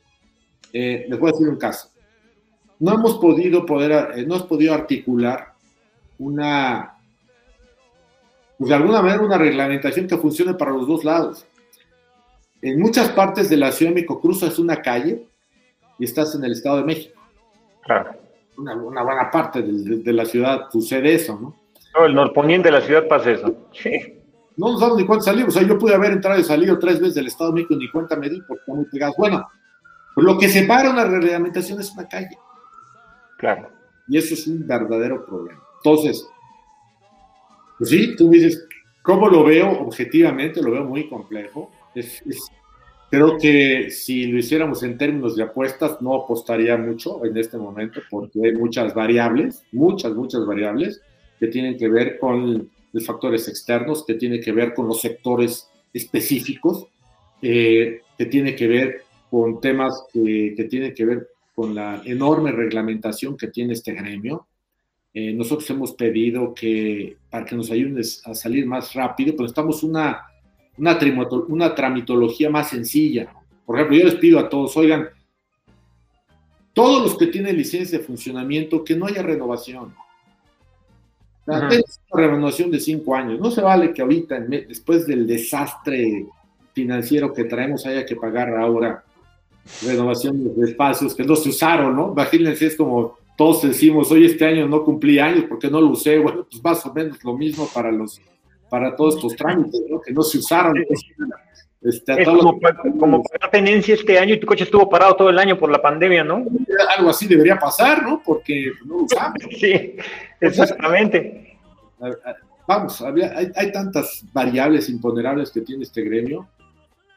eh, 0.73 1.07
les 1.09 1.19
voy 1.19 1.29
a 1.29 1.33
decir 1.33 1.49
un 1.49 1.57
caso. 1.57 1.91
No 2.79 2.95
hemos 2.95 3.19
podido, 3.19 3.67
poder, 3.67 3.93
eh, 4.17 4.25
no 4.27 4.37
hemos 4.37 4.47
podido 4.47 4.73
articular 4.73 5.53
una, 6.19 6.95
pues 8.57 8.69
de 8.69 8.75
alguna 8.75 9.03
manera, 9.03 9.23
una 9.23 9.37
reglamentación 9.37 10.07
que 10.07 10.17
funcione 10.17 10.55
para 10.55 10.71
los 10.71 10.87
dos 10.87 11.05
lados. 11.05 11.45
En 12.63 12.79
muchas 12.79 13.09
partes 13.11 13.51
de 13.51 13.57
la 13.57 13.73
Ciudad 13.73 13.91
de 13.91 13.97
México 13.97 14.21
cruzas 14.21 14.59
una 14.59 14.81
calle 14.81 15.27
y 15.99 16.05
estás 16.05 16.35
en 16.37 16.45
el 16.45 16.53
Estado 16.53 16.79
de 16.79 16.85
México. 16.85 17.21
Claro. 17.83 18.13
Una, 18.57 18.75
buena 19.03 19.31
parte 19.31 19.63
de, 19.63 20.13
la 20.13 20.27
ciudad 20.27 20.69
sucede 20.71 21.15
eso, 21.15 21.39
¿no? 21.41 21.57
No, 21.99 22.05
el 22.05 22.15
norponiente 22.15 22.69
de 22.69 22.73
la 22.73 22.83
ciudad 22.83 23.09
pasa 23.09 23.33
eso. 23.33 23.69
Sí 23.73 24.20
no 24.61 24.73
nos 24.73 24.81
damos 24.81 24.99
ni 24.99 25.07
cuenta 25.07 25.25
salimos. 25.25 25.57
O 25.57 25.59
sea, 25.59 25.67
yo 25.67 25.79
pude 25.79 25.95
haber 25.95 26.13
entrado 26.13 26.39
y 26.39 26.45
salido 26.45 26.79
tres 26.79 27.01
veces 27.01 27.15
del 27.15 27.29
Estado 27.29 27.51
de 27.51 27.55
México 27.55 27.75
ni 27.77 27.91
cuenta 27.91 28.15
me 28.15 28.29
di 28.29 28.43
porque 28.43 28.61
están 28.61 28.77
muy 28.77 28.85
pegados. 28.85 29.17
Bueno, 29.17 29.49
lo 30.17 30.39
que 30.39 30.51
separa 30.51 30.91
una 30.91 31.05
reglamentación 31.05 31.81
es 31.81 31.91
una 31.93 32.07
calle. 32.07 32.37
Claro. 33.39 33.71
Y 34.07 34.19
eso 34.19 34.35
es 34.35 34.47
un 34.47 34.67
verdadero 34.67 35.25
problema. 35.25 35.63
Entonces, 35.83 36.29
pues 37.79 37.89
sí, 37.89 38.15
tú 38.17 38.29
dices, 38.29 38.67
¿cómo 39.03 39.29
lo 39.29 39.45
veo? 39.45 39.71
Objetivamente 39.81 40.61
lo 40.61 40.73
veo 40.73 40.85
muy 40.85 41.09
complejo. 41.09 41.71
creo 43.11 43.39
que 43.39 43.91
si 43.91 44.27
lo 44.27 44.39
hiciéramos 44.39 44.83
en 44.83 44.99
términos 44.99 45.37
de 45.37 45.45
apuestas, 45.45 46.03
no 46.03 46.15
apostaría 46.15 46.77
mucho 46.77 47.25
en 47.25 47.35
este 47.39 47.57
momento 47.57 48.03
porque 48.11 48.41
hay 48.45 48.53
muchas 48.53 48.93
variables, 48.93 49.65
muchas, 49.73 50.13
muchas 50.13 50.45
variables 50.45 51.01
que 51.39 51.47
tienen 51.47 51.79
que 51.79 51.89
ver 51.89 52.19
con 52.19 52.69
de 52.93 53.01
factores 53.01 53.49
externos, 53.49 54.05
que 54.07 54.15
tiene 54.15 54.41
que 54.41 54.53
ver 54.53 54.75
con 54.75 54.87
los 54.87 55.01
sectores 55.01 55.69
específicos, 55.93 56.87
eh, 57.43 58.03
que 58.17 58.27
tiene 58.27 58.55
que 58.55 58.67
ver 58.67 59.03
con 59.31 59.61
temas 59.61 60.05
que, 60.13 60.55
que 60.57 60.65
tienen 60.65 60.95
que 60.95 61.05
ver 61.05 61.29
con 61.55 61.75
la 61.75 62.03
enorme 62.05 62.53
reglamentación 62.53 63.37
que 63.37 63.49
tiene 63.49 63.75
este 63.75 63.93
gremio. 63.93 64.47
Eh, 65.13 65.33
nosotros 65.33 65.69
hemos 65.71 65.93
pedido 65.93 66.55
que 66.55 67.17
para 67.31 67.45
que 67.45 67.57
nos 67.57 67.71
ayuden 67.71 68.01
a 68.25 68.35
salir 68.35 68.67
más 68.67 68.95
rápido, 68.95 69.35
pues 69.37 69.51
estamos 69.51 69.83
una, 69.83 70.23
una, 70.79 70.99
una 71.49 71.75
tramitología 71.75 72.51
más 72.51 72.71
sencilla. 72.71 73.33
Por 73.67 73.77
ejemplo, 73.77 73.97
yo 73.99 74.05
les 74.05 74.15
pido 74.17 74.39
a 74.39 74.49
todos, 74.49 74.77
oigan, 74.77 75.09
todos 76.73 77.03
los 77.03 77.19
que 77.19 77.27
tienen 77.27 77.57
licencia 77.57 77.99
de 77.99 78.05
funcionamiento, 78.05 78.85
que 78.85 78.97
no 78.97 79.07
haya 79.07 79.23
renovación 79.23 79.95
una 81.47 81.69
renovación 82.13 82.71
de 82.71 82.81
cinco 82.81 83.15
años. 83.15 83.41
No 83.41 83.51
se 83.51 83.61
vale 83.61 83.93
que 83.93 84.03
ahorita, 84.03 84.41
después 84.41 85.07
del 85.07 85.27
desastre 85.27 86.27
financiero 86.73 87.33
que 87.33 87.45
traemos, 87.45 87.87
haya 87.87 88.07
que 88.07 88.17
pagar 88.17 88.55
ahora 88.55 89.05
renovación 89.83 90.55
de 90.55 90.71
espacios 90.71 91.15
que 91.15 91.25
no 91.25 91.37
se 91.37 91.51
usaron, 91.51 91.95
¿no? 91.95 92.13
Imagínense, 92.13 92.67
es 92.67 92.77
como 92.77 93.19
todos 93.37 93.63
decimos, 93.63 94.11
hoy 94.11 94.27
este 94.27 94.45
año 94.45 94.67
no 94.67 94.85
cumplí 94.85 95.19
años 95.19 95.45
porque 95.49 95.71
no 95.71 95.81
lo 95.81 95.91
usé, 95.91 96.19
bueno, 96.19 96.47
pues 96.51 96.63
más 96.63 96.85
o 96.85 96.93
menos 96.93 97.23
lo 97.25 97.37
mismo 97.37 97.69
para 97.73 97.91
los 97.91 98.21
para 98.69 98.95
todos 98.95 99.17
estos 99.17 99.35
trámites, 99.35 99.83
¿no? 99.91 100.01
Que 100.01 100.13
no 100.13 100.23
se 100.23 100.39
usaron. 100.39 100.77
Este, 101.83 102.21
es 102.21 102.29
como, 102.29 102.61
como 102.99 103.23
pagar 103.23 103.51
tenencia 103.51 103.95
este 103.95 104.19
año 104.19 104.35
y 104.35 104.41
tu 104.41 104.47
coche 104.47 104.65
estuvo 104.65 104.89
parado 104.89 105.17
todo 105.17 105.31
el 105.31 105.39
año 105.39 105.59
por 105.59 105.71
la 105.71 105.81
pandemia, 105.81 106.23
¿no? 106.23 106.45
Algo 106.97 107.11
así 107.11 107.27
debería 107.27 107.59
pasar, 107.59 108.03
¿no? 108.03 108.23
Porque 108.25 108.73
no 108.85 108.99
lo 108.99 109.03
usamos. 109.05 109.39
sí, 109.59 109.97
exactamente. 110.41 111.57
Vamos, 112.67 113.01
hay, 113.01 113.51
hay, 113.57 113.73
tantas 113.73 114.25
variables 114.33 114.89
imponderables 114.91 115.51
que 115.51 115.63
tiene 115.63 115.85
este 115.85 116.03
gremio. 116.03 116.49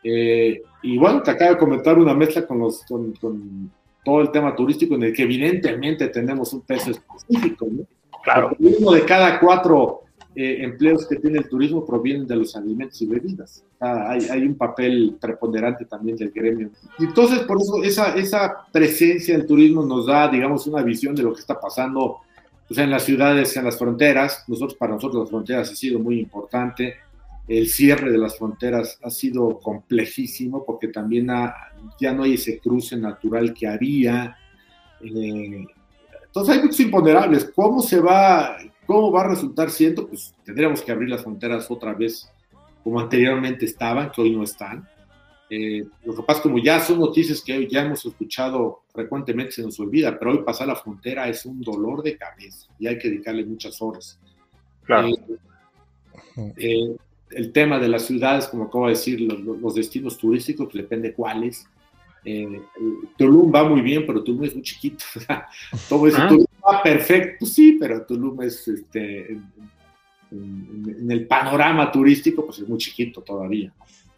Eh, 0.03 0.61
y 0.81 0.97
bueno, 0.97 1.21
te 1.21 1.31
acabo 1.31 1.51
de 1.51 1.57
comentar 1.57 1.97
una 1.97 2.13
mezcla 2.13 2.45
con, 2.45 2.59
los, 2.59 2.83
con, 2.85 3.11
con 3.13 3.71
todo 4.03 4.21
el 4.21 4.31
tema 4.31 4.55
turístico 4.55 4.95
en 4.95 5.03
el 5.03 5.13
que 5.13 5.23
evidentemente 5.23 6.07
tenemos 6.07 6.53
un 6.53 6.61
peso 6.61 6.91
específico, 6.91 7.67
¿no? 7.69 7.85
Claro. 8.23 8.55
uno 8.57 8.91
de 8.91 9.03
cada 9.03 9.37
cuatro 9.39 10.02
eh, 10.35 10.63
empleos 10.63 11.07
que 11.07 11.17
tiene 11.17 11.39
el 11.39 11.47
turismo 11.47 11.85
provienen 11.85 12.25
de 12.25 12.35
los 12.35 12.55
alimentos 12.55 12.99
y 13.01 13.05
bebidas. 13.05 13.63
hay, 13.79 14.25
hay, 14.29 14.41
un 14.43 14.55
papel 14.55 15.15
preponderante 15.21 15.85
también 15.85 16.17
del 16.17 16.31
gremio. 16.31 16.71
Y 16.97 17.05
entonces, 17.05 17.39
por 17.39 17.61
eso, 17.61 17.83
esa, 17.83 18.15
esa 18.15 18.65
presencia 18.71 19.37
del 19.37 19.45
turismo 19.45 19.85
nos 19.85 20.07
da, 20.07 20.27
digamos, 20.27 20.65
una 20.65 20.81
visión 20.81 21.13
de 21.13 21.21
lo 21.21 21.33
que 21.33 21.41
está 21.41 21.59
pasando 21.59 22.21
pues, 22.67 22.79
en 22.79 22.89
las 22.89 23.03
ciudades, 23.03 23.55
en 23.55 23.65
las 23.65 23.77
fronteras. 23.77 24.43
Nosotros, 24.47 24.75
para 24.75 24.93
nosotros, 24.93 25.21
las 25.21 25.29
fronteras 25.29 25.71
ha 25.71 25.75
sido 25.75 25.99
muy 25.99 26.19
importante. 26.19 26.95
El 27.47 27.67
cierre 27.67 28.11
de 28.11 28.17
las 28.17 28.35
fronteras 28.35 28.97
ha 29.03 29.11
sido 29.11 29.59
complejísimo 29.59 30.63
porque 30.65 30.87
también 30.87 31.27
ya 31.99 32.13
no 32.13 32.23
hay 32.23 32.33
ese 32.33 32.57
cruce 32.57 32.97
natural 32.97 33.53
que 33.53 33.67
había. 33.67 34.35
Eh, 35.01 35.67
entonces 36.25 36.55
hay 36.55 36.63
muchos 36.63 36.79
imponderables. 36.79 37.51
¿Cómo 37.53 37.81
se 37.81 37.99
va, 37.99 38.57
cómo 38.85 39.11
va 39.11 39.21
a 39.21 39.29
resultar 39.29 39.69
siendo? 39.69 40.07
Pues 40.07 40.33
tendríamos 40.43 40.81
que 40.81 40.91
abrir 40.91 41.09
las 41.09 41.23
fronteras 41.23 41.69
otra 41.69 41.93
vez 41.93 42.29
como 42.83 42.99
anteriormente 42.99 43.65
estaban, 43.65 44.11
que 44.11 44.21
hoy 44.21 44.35
no 44.35 44.43
están. 44.43 44.87
Eh, 45.49 45.85
lo 46.03 46.15
que 46.15 46.23
pasa 46.23 46.41
como 46.41 46.57
ya 46.57 46.79
son 46.79 46.99
noticias 46.99 47.41
que 47.41 47.67
ya 47.67 47.83
hemos 47.83 48.05
escuchado 48.05 48.83
frecuentemente, 48.93 49.51
se 49.51 49.61
nos 49.61 49.79
olvida, 49.79 50.17
pero 50.17 50.31
hoy 50.31 50.43
pasar 50.43 50.67
la 50.67 50.75
frontera 50.75 51.27
es 51.27 51.45
un 51.45 51.61
dolor 51.61 52.01
de 52.01 52.17
cabeza 52.17 52.67
y 52.79 52.87
hay 52.87 52.97
que 52.97 53.09
dedicarle 53.09 53.45
muchas 53.45 53.81
horas. 53.81 54.19
Claro. 54.83 55.09
Eh, 56.57 56.95
el 57.29 57.51
tema 57.51 57.79
de 57.79 57.87
las 57.87 58.05
ciudades, 58.05 58.47
como 58.47 58.65
acabo 58.65 58.87
de 58.87 58.93
decir, 58.93 59.21
los, 59.21 59.75
destinos 59.75 60.17
turísticos, 60.17 60.67
pues 60.71 60.83
depende 60.83 61.13
cuáles. 61.13 61.67
Eh, 62.25 62.61
Tulum 63.17 63.53
va 63.53 63.63
muy 63.67 63.81
bien, 63.81 64.05
pero 64.05 64.23
Tulum 64.23 64.45
es 64.45 64.53
muy 64.53 64.63
chiquito. 64.63 65.03
Todo 65.89 66.07
eso, 66.07 66.17
ah. 66.19 66.29
Va 66.65 66.81
perfecto, 66.81 67.45
sí, 67.45 67.77
pero 67.79 68.05
Tulum 68.05 68.41
es, 68.41 68.67
este, 68.67 69.37
en, 70.31 71.07
el 71.09 71.27
panorama 71.27 71.91
turístico, 71.91 72.45
pues 72.45 72.59
es 72.59 72.67
muy 72.67 72.77
chiquito 72.77 73.21
todavía. 73.21 73.71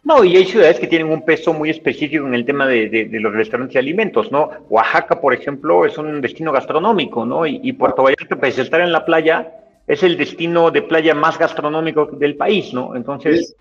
No, 0.04 0.22
y 0.22 0.36
hay 0.36 0.44
ciudades 0.44 0.78
que 0.78 0.86
tienen 0.86 1.10
un 1.10 1.24
peso 1.24 1.52
muy 1.52 1.68
específico 1.70 2.26
en 2.26 2.34
el 2.34 2.44
tema 2.44 2.66
de, 2.66 3.08
los 3.12 3.32
restaurantes 3.32 3.74
y 3.74 3.78
alimentos, 3.78 4.30
¿no? 4.30 4.50
Oaxaca, 4.68 5.20
por 5.20 5.34
ejemplo, 5.34 5.84
es 5.84 5.98
un 5.98 6.20
destino 6.20 6.52
gastronómico, 6.52 7.26
¿no? 7.26 7.44
Y, 7.44 7.60
y 7.62 7.72
Puerto 7.72 8.04
Vallarta, 8.04 8.36
pues 8.36 8.56
estar 8.56 8.80
en 8.80 8.92
la 8.92 9.04
playa, 9.04 9.52
es 9.88 10.04
el 10.04 10.16
destino 10.16 10.70
de 10.70 10.82
playa 10.82 11.14
más 11.14 11.38
gastronómico 11.38 12.06
del 12.06 12.36
país, 12.36 12.72
¿no? 12.72 12.94
Entonces, 12.94 13.56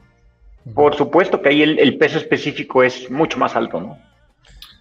por 0.73 0.95
supuesto 0.95 1.41
que 1.41 1.49
ahí 1.49 1.61
el, 1.61 1.97
peso 1.97 2.17
específico 2.17 2.81
es 2.81 3.09
mucho 3.11 3.37
más 3.37 3.55
alto, 3.55 3.79
¿no? 3.79 3.97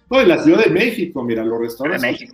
No, 0.09 0.21
en 0.21 0.29
la 0.29 0.41
Ciudad 0.41 0.63
de 0.63 0.71
México, 0.71 1.23
mira, 1.23 1.43
los 1.43 1.59
restaurantes. 1.59 2.31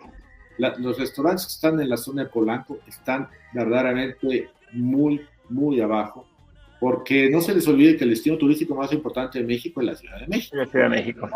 Los 0.78 0.98
restaurantes 0.98 1.46
que 1.46 1.52
están 1.52 1.80
en 1.80 1.90
la 1.90 1.98
zona 1.98 2.24
de 2.24 2.30
Polanco 2.30 2.80
están 2.88 3.28
verdaderamente 3.54 4.50
muy, 4.74 5.22
muy 5.50 5.82
abajo, 5.82 6.26
porque 6.80 7.30
no 7.30 7.42
se 7.42 7.54
les 7.54 7.68
olvide 7.68 7.98
que 7.98 8.04
el 8.04 8.12
destino 8.12 8.38
turístico 8.38 8.76
más 8.76 8.92
importante 8.94 9.40
de 9.40 9.46
México 9.46 9.82
es 9.82 9.88
la 9.88 9.96
Ciudad 9.96 10.20
de 10.20 10.28
México. 10.28 10.56
La 10.56 10.66
Ciudad 10.66 10.86
de 10.86 10.90
México. 10.90 11.30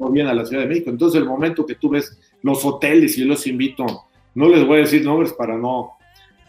No, 0.00 0.10
bien 0.10 0.26
a 0.26 0.34
la 0.34 0.44
Ciudad 0.44 0.62
de 0.62 0.68
México. 0.68 0.90
Entonces, 0.90 1.20
el 1.20 1.28
momento 1.28 1.66
que 1.66 1.74
tú 1.74 1.90
ves 1.90 2.18
los 2.42 2.64
hoteles, 2.64 3.16
y 3.16 3.22
yo 3.22 3.26
los 3.26 3.46
invito, 3.46 3.84
no 4.34 4.48
les 4.48 4.66
voy 4.66 4.78
a 4.78 4.80
decir 4.80 5.04
nombres 5.04 5.32
para 5.32 5.56
no 5.56 5.92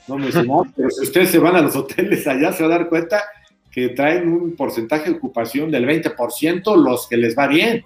no 0.08 0.18
me 0.18 0.28
pero 0.76 0.90
si 0.90 1.04
ustedes 1.04 1.30
se 1.30 1.40
van 1.40 1.56
a 1.56 1.62
los 1.62 1.76
hoteles 1.76 2.28
allá, 2.28 2.52
se 2.52 2.64
va 2.64 2.76
a 2.76 2.78
dar 2.78 2.90
cuenta 2.90 3.24
que 3.72 3.90
traen 3.90 4.32
un 4.32 4.56
porcentaje 4.56 5.10
de 5.10 5.18
ocupación 5.18 5.72
del 5.72 5.86
20% 5.86 6.76
los 6.78 7.08
que 7.08 7.18
les 7.18 7.38
va 7.38 7.48
bien. 7.48 7.84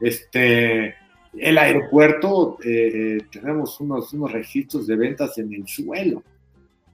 Este, 0.00 0.94
el 1.36 1.58
aeropuerto, 1.58 2.58
eh, 2.64 3.18
eh, 3.18 3.18
tenemos 3.30 3.80
unos, 3.80 4.12
unos 4.12 4.32
registros 4.32 4.86
de 4.86 4.96
ventas 4.96 5.38
en 5.38 5.52
el 5.52 5.66
suelo. 5.66 6.22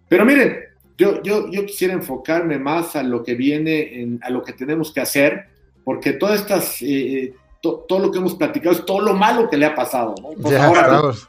Pero 0.08 0.24
miren, 0.24 0.56
yo, 0.98 1.22
yo, 1.22 1.50
yo 1.50 1.66
quisiera 1.66 1.94
enfocarme 1.94 2.58
más 2.58 2.96
a 2.96 3.02
lo 3.02 3.22
que 3.22 3.34
viene, 3.34 4.00
en, 4.00 4.20
a 4.22 4.30
lo 4.30 4.42
que 4.42 4.52
tenemos 4.52 4.92
que 4.92 5.00
hacer, 5.00 5.46
porque 5.84 6.14
todas 6.14 6.40
estas, 6.40 6.82
eh, 6.82 7.34
todo 7.60 7.98
lo 7.98 8.10
que 8.10 8.18
hemos 8.18 8.34
platicado 8.34 8.74
es 8.74 8.84
todo 8.84 9.00
lo 9.00 9.14
malo 9.14 9.48
que 9.48 9.56
le 9.56 9.66
ha 9.66 9.74
pasado. 9.74 10.14
¿no? 10.20 10.50
ya, 10.50 10.66
ahora, 10.66 10.88
vamos. 10.88 11.28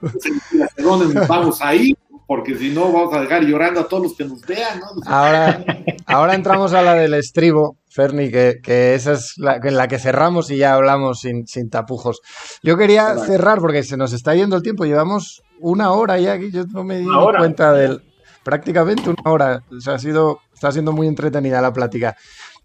¿dónde 0.78 1.20
vamos 1.28 1.62
a 1.62 1.76
ir? 1.76 1.98
Porque 2.28 2.56
si 2.56 2.72
no 2.72 2.92
vamos 2.92 3.16
a 3.16 3.22
dejar 3.22 3.44
llorando 3.44 3.80
a 3.80 3.88
todos 3.88 4.04
los 4.04 4.16
que 4.16 4.26
nos 4.26 4.42
vean, 4.42 4.80
¿no? 4.82 4.88
Ahora, 5.06 5.64
ahora 6.06 6.36
entramos 6.36 6.74
a 6.74 6.82
la 6.82 6.94
del 6.94 7.14
estribo, 7.14 7.78
Ferni, 7.90 8.30
que, 8.30 8.60
esa 8.94 9.14
es 9.14 9.38
la, 9.38 9.56
en 9.64 9.78
la 9.78 9.88
que 9.88 9.98
cerramos 9.98 10.52
y 10.52 10.58
ya 10.58 10.74
hablamos 10.74 11.22
sin, 11.22 11.48
sin 11.48 11.70
tapujos. 11.70 12.20
Yo 12.62 12.78
quería 12.78 13.18
cerrar 13.18 13.60
porque 13.60 13.82
se 13.84 13.96
nos 13.96 14.12
está 14.12 14.36
yendo 14.36 14.58
el 14.58 14.62
tiempo, 14.62 14.86
llevamos 14.86 15.42
una 15.60 15.92
hora 15.92 16.20
ya 16.20 16.34
aquí, 16.34 16.52
yo 16.52 16.66
no 16.66 16.84
me 16.84 17.00
di 17.00 17.08
cuenta 17.38 17.74
del... 17.74 18.04
Prácticamente 18.44 19.10
una 19.10 19.30
hora, 19.30 19.64
o 19.70 19.82
sea, 19.82 19.96
ha 19.96 20.00
sido, 20.00 20.40
está 20.54 20.72
siendo 20.72 20.94
muy 20.94 21.08
entretenida 21.08 21.62
la 21.62 21.74
plática. 21.74 22.16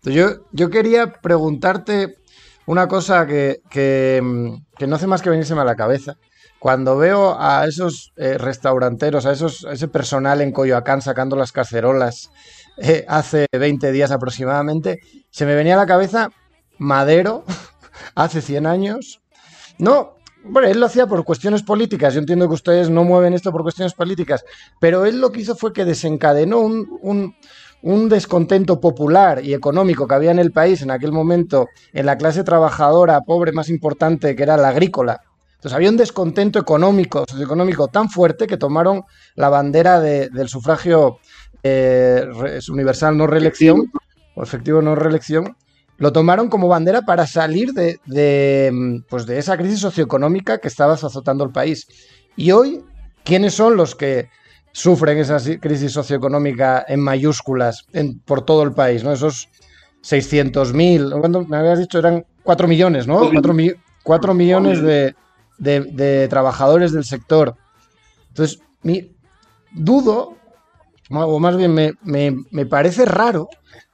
yo, 0.02 0.44
yo 0.52 0.70
quería 0.70 1.12
preguntarte 1.12 2.18
una 2.66 2.86
cosa 2.86 3.26
que, 3.26 3.62
que, 3.68 4.22
que 4.78 4.86
no 4.86 4.94
hace 4.94 5.08
más 5.08 5.22
que 5.22 5.30
venirse 5.30 5.54
a 5.54 5.64
la 5.64 5.74
cabeza 5.74 6.18
cuando 6.62 6.96
veo 6.96 7.36
a 7.40 7.66
esos 7.66 8.12
eh, 8.16 8.38
restauranteros, 8.38 9.26
a, 9.26 9.32
esos, 9.32 9.66
ese 9.68 9.88
personal 9.88 10.40
en 10.40 10.52
Coyoacán 10.52 11.02
sacando 11.02 11.34
las 11.34 11.50
cacerolas 11.50 12.30
eh, 12.76 13.04
hace 13.08 13.46
20 13.50 13.90
días 13.90 14.12
aproximadamente, 14.12 15.00
se 15.28 15.44
me 15.44 15.56
venía 15.56 15.74
a 15.74 15.78
la 15.78 15.86
cabeza 15.86 16.30
Madero 16.78 17.42
hace 18.14 18.40
100 18.40 18.66
años. 18.66 19.20
No, 19.78 20.14
bueno, 20.44 20.68
él 20.68 20.78
lo 20.78 20.86
hacía 20.86 21.08
por 21.08 21.24
cuestiones 21.24 21.64
políticas. 21.64 22.14
Yo 22.14 22.20
entiendo 22.20 22.46
que 22.46 22.54
ustedes 22.54 22.90
no 22.90 23.02
mueven 23.02 23.34
esto 23.34 23.50
por 23.50 23.64
cuestiones 23.64 23.94
políticas, 23.94 24.44
pero 24.78 25.04
él 25.04 25.20
lo 25.20 25.32
que 25.32 25.40
hizo 25.40 25.56
fue 25.56 25.72
que 25.72 25.84
desencadenó 25.84 26.60
un, 26.60 27.34
un 27.82 28.08
descontento 28.08 28.80
popular 28.80 29.44
y 29.44 29.52
económico 29.52 30.06
que 30.06 30.14
había 30.14 30.30
en 30.30 30.38
el 30.38 30.52
país 30.52 30.80
en 30.82 30.92
aquel 30.92 31.10
momento 31.10 31.66
en 31.92 32.06
la 32.06 32.16
clase 32.18 32.44
trabajadora 32.44 33.22
pobre 33.22 33.50
más 33.50 33.68
importante 33.68 34.36
que 34.36 34.44
era 34.44 34.56
la 34.56 34.68
agrícola 34.68 35.22
entonces 35.62 35.76
había 35.76 35.90
un 35.90 35.96
descontento 35.96 36.58
económico, 36.58 37.24
socioeconómico 37.28 37.86
tan 37.86 38.10
fuerte 38.10 38.48
que 38.48 38.56
tomaron 38.56 39.04
la 39.36 39.48
bandera 39.48 40.00
del 40.00 40.48
sufragio 40.48 41.18
eh, 41.62 42.26
universal 42.68 43.16
no 43.16 43.28
reelección, 43.28 43.92
o 44.34 44.42
efectivo 44.42 44.82
no 44.82 44.96
reelección, 44.96 45.56
lo 45.98 46.12
tomaron 46.12 46.48
como 46.48 46.66
bandera 46.66 47.02
para 47.02 47.28
salir 47.28 47.74
de, 47.74 49.02
pues 49.08 49.24
de 49.24 49.38
esa 49.38 49.56
crisis 49.56 49.78
socioeconómica 49.78 50.58
que 50.58 50.66
estaba 50.66 50.94
azotando 50.94 51.44
el 51.44 51.52
país. 51.52 51.86
Y 52.34 52.50
hoy, 52.50 52.84
¿quiénes 53.22 53.54
son 53.54 53.76
los 53.76 53.94
que 53.94 54.30
sufren 54.72 55.18
esa 55.18 55.38
crisis 55.60 55.92
socioeconómica 55.92 56.84
en 56.88 56.98
mayúsculas 56.98 57.86
por 58.24 58.44
todo 58.44 58.64
el 58.64 58.72
país? 58.72 59.04
¿no? 59.04 59.12
Esos 59.12 59.48
600.000, 60.02 61.20
cuando 61.20 61.44
me 61.46 61.56
habías 61.56 61.78
dicho 61.78 62.00
eran 62.00 62.26
4 62.42 62.66
millones, 62.66 63.06
¿no? 63.06 63.30
4 64.02 64.34
millones 64.34 64.82
de, 64.82 65.14
de, 65.62 66.26
trabajadores 66.28 66.92
del 66.92 67.04
sector. 67.04 67.56
Entonces, 68.28 68.60
mi, 68.82 69.14
dudo, 69.72 70.36
o 71.10 71.38
más 71.38 71.56
bien 71.56 71.72
me, 71.74 71.94
me, 72.02 72.66
parece 72.66 73.04
raro 73.04 73.48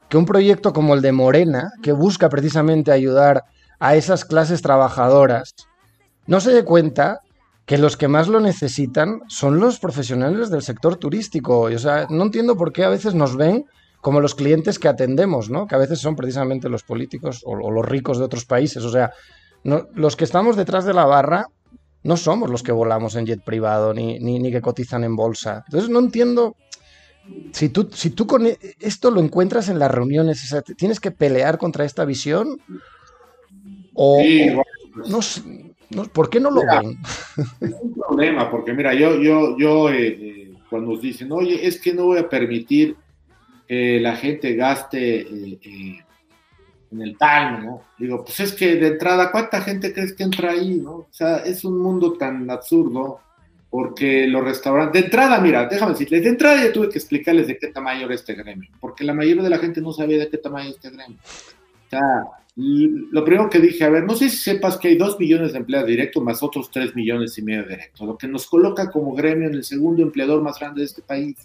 que 0.08 0.16
un 0.16 0.24
proyecto 0.24 0.72
como 0.72 0.94
el 0.94 1.02
de 1.02 1.12
Morena, 1.12 1.72
que 1.82 1.92
busca 1.92 2.28
precisamente 2.28 2.90
ayudar 2.90 3.44
a 3.78 3.94
esas 3.96 4.24
clases 4.24 4.62
trabajadoras, 4.62 5.54
no 6.26 6.40
se 6.40 6.52
dé 6.52 6.64
cuenta 6.64 7.20
que 7.66 7.78
los 7.78 7.98
que 7.98 8.08
más 8.08 8.28
lo 8.28 8.40
necesitan 8.40 9.20
son 9.28 9.60
los 9.60 9.78
profesionales 9.78 10.48
del 10.48 10.62
sector 10.62 10.96
turístico. 10.96 11.60
O 11.60 11.78
sea, 11.78 12.06
no 12.08 12.24
entiendo 12.24 12.56
por 12.56 12.72
qué 12.72 12.84
a 12.84 12.88
veces 12.88 13.14
nos 13.14 13.36
ven 13.36 13.66
como 14.00 14.20
los 14.20 14.34
clientes 14.34 14.78
que 14.78 14.88
atendemos, 14.88 15.50
¿no? 15.50 15.66
Que 15.66 15.74
a 15.74 15.78
veces 15.78 15.98
son 15.98 16.16
precisamente 16.16 16.70
los 16.70 16.82
políticos 16.82 17.42
o, 17.44 17.70
los 17.70 17.84
ricos 17.84 18.18
de 18.18 18.24
otros 18.24 18.46
países. 18.46 18.84
O 18.84 18.90
sea, 18.90 19.12
los 19.64 20.16
que 20.16 20.24
estamos 20.24 20.56
detrás 20.56 20.84
de 20.86 20.94
la 20.94 21.04
barra 21.04 21.48
no 22.02 22.16
somos 22.16 22.50
los 22.50 22.62
que 22.62 22.72
volamos 22.72 23.16
en 23.16 23.26
jet 23.26 23.42
privado 23.42 23.92
ni, 23.94 24.18
ni, 24.18 24.50
que 24.50 24.60
cotizan 24.60 25.04
en 25.04 25.16
bolsa. 25.16 25.64
Entonces 25.66 25.90
no 25.90 25.98
entiendo. 25.98 26.56
Si 27.52 27.68
tú, 27.68 27.90
si 27.92 28.10
tú 28.10 28.26
con 28.26 28.46
e, 28.46 28.58
esto 28.80 29.10
lo 29.10 29.20
encuentras 29.20 29.68
en 29.68 29.78
las 29.78 29.90
reuniones, 29.90 30.54
¿tienes 30.76 30.98
que 30.98 31.10
pelear 31.10 31.58
contra 31.58 31.84
esta 31.84 32.04
visión? 32.04 32.58
O, 33.92 34.22
no, 35.08 35.20
no, 35.90 36.04
¿por 36.04 36.30
qué 36.30 36.40
no 36.40 36.50
lo 36.50 36.62
ven? 36.62 36.98
Es 37.60 37.74
un 37.82 37.94
problema, 37.94 38.50
porque 38.50 38.72
mira, 38.72 38.94
yo, 38.94 39.20
yo, 39.20 39.58
yo 39.58 39.90
eh, 39.90 40.08
eh, 40.08 40.54
cuando 40.70 40.92
nos 40.92 41.02
dicen, 41.02 41.30
oye, 41.32 41.66
es 41.66 41.80
que 41.80 41.92
no 41.92 42.04
voy 42.04 42.18
a 42.18 42.28
permitir 42.28 42.96
que 43.66 44.00
la 44.00 44.16
gente 44.16 44.54
gaste 44.54 45.20
eh, 45.20 45.58
eh, 45.62 45.98
en 46.90 47.02
el 47.02 47.16
tal, 47.16 47.64
¿no? 47.64 47.82
Digo, 47.98 48.24
pues 48.24 48.40
es 48.40 48.52
que 48.52 48.76
de 48.76 48.88
entrada, 48.88 49.30
¿cuánta 49.30 49.60
gente 49.60 49.92
crees 49.92 50.14
que 50.14 50.22
entra 50.22 50.52
ahí, 50.52 50.76
no? 50.76 50.92
O 50.92 51.08
sea, 51.10 51.38
es 51.38 51.64
un 51.64 51.78
mundo 51.78 52.14
tan 52.14 52.50
absurdo, 52.50 53.20
porque 53.70 54.26
los 54.26 54.42
restaurantes, 54.42 55.00
de 55.00 55.06
entrada, 55.06 55.40
mira, 55.40 55.66
déjame 55.66 55.92
decirles, 55.92 56.22
de 56.22 56.30
entrada 56.30 56.64
ya 56.64 56.72
tuve 56.72 56.88
que 56.88 56.98
explicarles 56.98 57.46
de 57.46 57.58
qué 57.58 57.68
tamaño 57.68 58.06
era 58.06 58.14
este 58.14 58.34
gremio, 58.34 58.70
porque 58.80 59.04
la 59.04 59.14
mayoría 59.14 59.42
de 59.42 59.50
la 59.50 59.58
gente 59.58 59.80
no 59.80 59.92
sabía 59.92 60.18
de 60.18 60.28
qué 60.28 60.38
tamaño 60.38 60.70
este 60.70 60.90
gremio. 60.90 61.18
O 61.18 61.90
sea, 61.90 62.24
lo 62.56 63.24
primero 63.24 63.50
que 63.50 63.60
dije, 63.60 63.84
a 63.84 63.90
ver, 63.90 64.04
no 64.04 64.14
sé 64.14 64.30
si 64.30 64.38
sepas 64.38 64.78
que 64.78 64.88
hay 64.88 64.96
dos 64.96 65.18
millones 65.20 65.52
de 65.52 65.58
empleados 65.58 65.88
directos 65.88 66.22
más 66.22 66.42
otros 66.42 66.70
tres 66.70 66.96
millones 66.96 67.36
y 67.38 67.42
medio 67.42 67.64
directos, 67.64 68.06
lo 68.06 68.16
que 68.16 68.26
nos 68.26 68.46
coloca 68.46 68.90
como 68.90 69.14
gremio 69.14 69.48
en 69.48 69.54
el 69.54 69.64
segundo 69.64 70.02
empleador 70.02 70.42
más 70.42 70.58
grande 70.58 70.80
de 70.80 70.86
este 70.86 71.02
país. 71.02 71.36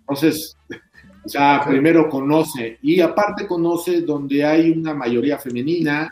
Entonces, 0.00 0.56
o 1.28 1.30
sea, 1.30 1.62
primero 1.66 2.08
conoce 2.08 2.78
y 2.82 3.00
aparte 3.00 3.46
conoce 3.46 4.00
donde 4.00 4.44
hay 4.44 4.70
una 4.70 4.94
mayoría 4.94 5.38
femenina, 5.38 6.10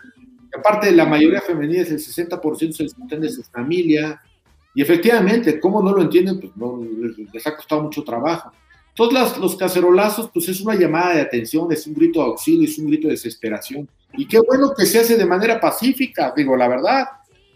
aparte 0.55 0.93
la 0.93 1.07
mayoría 1.07 1.41
femenina 1.41 1.81
es 1.81 1.91
el 1.91 1.99
60% 1.99 2.73
se 2.73 2.83
les 2.83 2.95
de 3.21 3.29
su 3.31 3.43
familia, 3.45 4.21
y 4.75 4.83
efectivamente, 4.83 5.59
¿cómo 5.59 5.83
no 5.83 5.91
lo 5.91 6.03
entienden? 6.03 6.39
Pues 6.39 6.55
no, 6.55 6.79
les, 7.33 7.47
ha 7.47 7.57
costado 7.57 7.85
mucho 7.85 8.05
trabajo. 8.05 8.53
Todos 8.95 9.11
los, 9.11 9.39
los 9.39 9.57
cacerolazos, 9.57 10.29
pues 10.31 10.51
es 10.51 10.61
una 10.61 10.75
llamada 10.75 11.15
de 11.15 11.23
atención, 11.23 11.73
es 11.73 11.87
un 11.87 11.95
grito 11.95 12.21
de 12.21 12.27
auxilio, 12.27 12.69
es 12.69 12.79
un 12.79 12.89
grito 12.89 13.09
de 13.09 13.15
desesperación. 13.15 13.89
Y 14.19 14.29
qué 14.29 14.39
bueno 14.39 14.75
que 14.77 14.85
se 14.85 14.99
hace 14.99 15.17
de 15.17 15.25
manera 15.25 15.59
pacífica, 15.59 16.35
digo, 16.37 16.55
la 16.59 16.69
verdad. 16.69 17.07